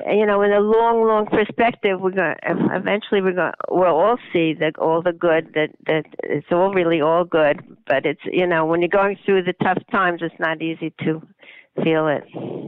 you 0.06 0.26
know, 0.26 0.42
in 0.42 0.52
a 0.52 0.60
long, 0.60 1.08
long 1.08 1.26
perspective, 1.26 2.00
we're 2.00 2.12
going. 2.12 2.36
to 2.44 2.76
Eventually, 2.76 3.22
we're 3.22 3.34
going. 3.34 3.54
We'll 3.70 3.96
all 3.96 4.18
see 4.32 4.54
that 4.56 4.78
all 4.78 5.02
the 5.02 5.14
good. 5.14 5.54
That 5.56 5.72
that 5.88 6.06
it's 6.24 6.48
all 6.52 6.74
really 6.74 7.02
all 7.02 7.24
good. 7.24 7.64
But 7.88 8.06
it's 8.06 8.22
you 8.26 8.46
know, 8.46 8.66
when 8.66 8.82
you're 8.82 8.90
going 8.90 9.18
through 9.26 9.44
the 9.44 9.54
tough 9.54 9.80
times, 9.92 10.22
it's 10.22 10.36
not 10.40 10.62
easy 10.62 10.94
to 11.04 11.22
feel 11.84 12.08
it. 12.08 12.24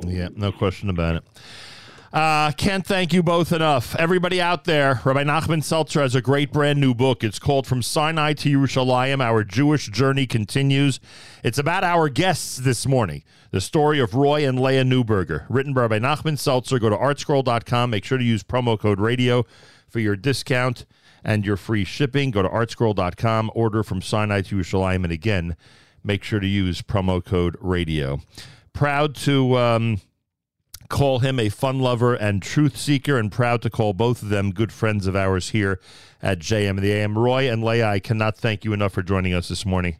Yeah, 0.07 0.29
no 0.35 0.51
question 0.51 0.89
about 0.89 1.15
it. 1.15 1.23
Uh, 2.11 2.51
can't 2.53 2.85
thank 2.87 3.13
you 3.13 3.21
both 3.21 3.51
enough. 3.51 3.95
Everybody 3.95 4.41
out 4.41 4.63
there, 4.63 4.99
Rabbi 5.05 5.23
Nachman 5.23 5.63
Seltzer 5.63 6.01
has 6.01 6.15
a 6.15 6.21
great 6.21 6.51
brand 6.51 6.79
new 6.81 6.95
book. 6.95 7.23
It's 7.23 7.37
called 7.37 7.67
From 7.67 7.83
Sinai 7.83 8.33
to 8.33 8.49
Yerushalayim. 8.49 9.21
Our 9.21 9.43
Jewish 9.43 9.89
journey 9.89 10.25
continues. 10.25 10.99
It's 11.43 11.59
about 11.59 11.83
our 11.83 12.09
guests 12.09 12.57
this 12.57 12.87
morning. 12.87 13.23
The 13.51 13.61
story 13.61 13.99
of 13.99 14.15
Roy 14.15 14.47
and 14.47 14.59
Leah 14.59 14.85
Neuberger, 14.85 15.45
written 15.49 15.73
by 15.73 15.81
Rabbi 15.81 15.99
Nachman 15.99 16.39
Seltzer. 16.39 16.79
Go 16.79 16.89
to 16.89 16.97
artscroll.com. 16.97 17.91
Make 17.91 18.05
sure 18.05 18.17
to 18.17 18.23
use 18.23 18.41
promo 18.43 18.79
code 18.79 18.99
radio 18.99 19.45
for 19.87 19.99
your 19.99 20.15
discount 20.15 20.87
and 21.23 21.45
your 21.45 21.57
free 21.57 21.83
shipping. 21.83 22.31
Go 22.31 22.41
to 22.41 22.49
artscroll.com. 22.49 23.51
Order 23.53 23.83
From 23.83 24.01
Sinai 24.01 24.41
to 24.41 24.55
Yerushalayim. 24.55 25.03
And 25.03 25.11
again, 25.11 25.55
make 26.03 26.23
sure 26.23 26.39
to 26.39 26.47
use 26.47 26.81
promo 26.81 27.23
code 27.23 27.55
radio. 27.59 28.19
Proud 28.73 29.15
to. 29.15 29.57
Um, 29.57 30.01
call 30.89 31.19
him 31.19 31.39
a 31.39 31.49
fun 31.49 31.79
lover 31.79 32.15
and 32.15 32.41
truth 32.41 32.75
seeker, 32.75 33.17
and 33.17 33.31
proud 33.31 33.61
to 33.61 33.69
call 33.69 33.93
both 33.93 34.23
of 34.23 34.29
them 34.29 34.51
good 34.51 34.73
friends 34.73 35.07
of 35.07 35.15
ours 35.15 35.49
here 35.49 35.79
at 36.21 36.39
JM 36.39 36.71
and 36.71 36.79
the 36.79 36.91
AM. 36.91 37.17
Roy 37.17 37.49
and 37.49 37.63
Leah, 37.63 37.87
I 37.87 37.99
cannot 37.99 38.35
thank 38.37 38.65
you 38.65 38.73
enough 38.73 38.93
for 38.93 39.03
joining 39.03 39.33
us 39.33 39.47
this 39.47 39.65
morning. 39.65 39.97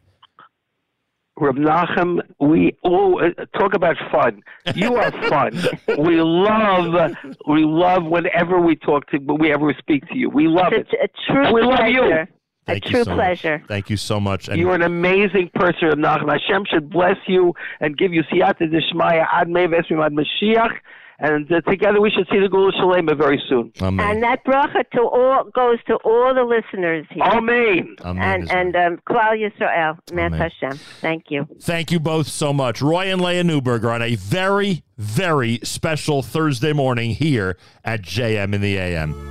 Reb 1.38 1.56
Nachum, 1.56 2.20
we 2.38 2.76
all 2.82 3.22
uh, 3.24 3.44
talk 3.58 3.72
about 3.72 3.96
fun. 4.12 4.42
You 4.74 4.96
are 4.96 5.10
fun. 5.30 5.58
we 5.98 6.20
love, 6.20 7.12
we 7.48 7.64
love 7.64 8.04
whenever 8.04 8.60
we 8.60 8.76
talk 8.76 9.06
to, 9.10 9.18
whenever 9.18 9.64
we 9.64 9.74
speak 9.78 10.06
to 10.08 10.16
you. 10.16 10.28
We 10.28 10.48
love 10.48 10.74
it. 10.74 10.86
A, 11.00 11.04
a 11.04 11.08
true 11.26 11.54
We 11.54 11.62
love 11.62 11.88
you. 11.88 12.26
Pleasure. 12.66 12.80
Thank 12.80 12.84
a 12.84 12.88
you 12.88 12.92
true 12.92 13.04
so 13.04 13.10
much. 13.10 13.16
pleasure. 13.16 13.62
Thank 13.68 13.90
you 13.90 13.96
so 13.96 14.20
much. 14.20 14.48
And 14.48 14.58
You're 14.60 14.74
an 14.74 14.82
amazing 14.82 15.50
person, 15.54 15.88
Reb 15.88 15.98
Nachum. 15.98 16.30
Hashem 16.30 16.64
should 16.70 16.90
bless 16.90 17.16
you 17.26 17.54
and 17.80 17.96
give 17.96 18.12
you 18.12 18.22
siyata 18.24 18.62
deshmaya 18.70 19.26
ad 19.32 19.48
mevesrim 19.48 20.04
ad 20.04 20.12
Mashiach. 20.12 20.76
And 21.22 21.52
uh, 21.52 21.60
together 21.62 22.00
we 22.00 22.10
should 22.10 22.26
see 22.32 22.38
the 22.40 22.48
Gula 22.48 22.72
Shalema 22.72 23.14
very 23.14 23.42
soon. 23.46 23.70
Amen. 23.82 24.06
And 24.06 24.22
that 24.22 24.42
bracha 24.42 24.88
to 24.94 25.02
all 25.02 25.44
goes 25.54 25.76
to 25.88 25.96
all 25.96 26.34
the 26.34 26.44
listeners 26.44 27.06
here. 27.10 27.22
Amen. 27.22 27.94
Amen 28.02 28.22
and 28.22 28.42
is 28.44 28.50
and 28.50 28.74
um, 28.76 28.98
Klal 29.06 29.32
Yisrael, 29.36 29.98
Mez 30.12 30.28
Amen. 30.28 30.32
Hashem. 30.32 30.78
Thank 31.02 31.24
you. 31.28 31.46
Thank 31.60 31.90
you 31.90 32.00
both 32.00 32.26
so 32.26 32.54
much. 32.54 32.80
Roy 32.80 33.12
and 33.12 33.20
Leah 33.20 33.44
Neuberger 33.44 33.92
on 33.92 34.00
a 34.00 34.14
very, 34.14 34.82
very 34.96 35.60
special 35.62 36.22
Thursday 36.22 36.72
morning 36.72 37.10
here 37.10 37.58
at 37.84 38.00
JM 38.00 38.54
in 38.54 38.62
the 38.62 38.78
AM. 38.78 39.28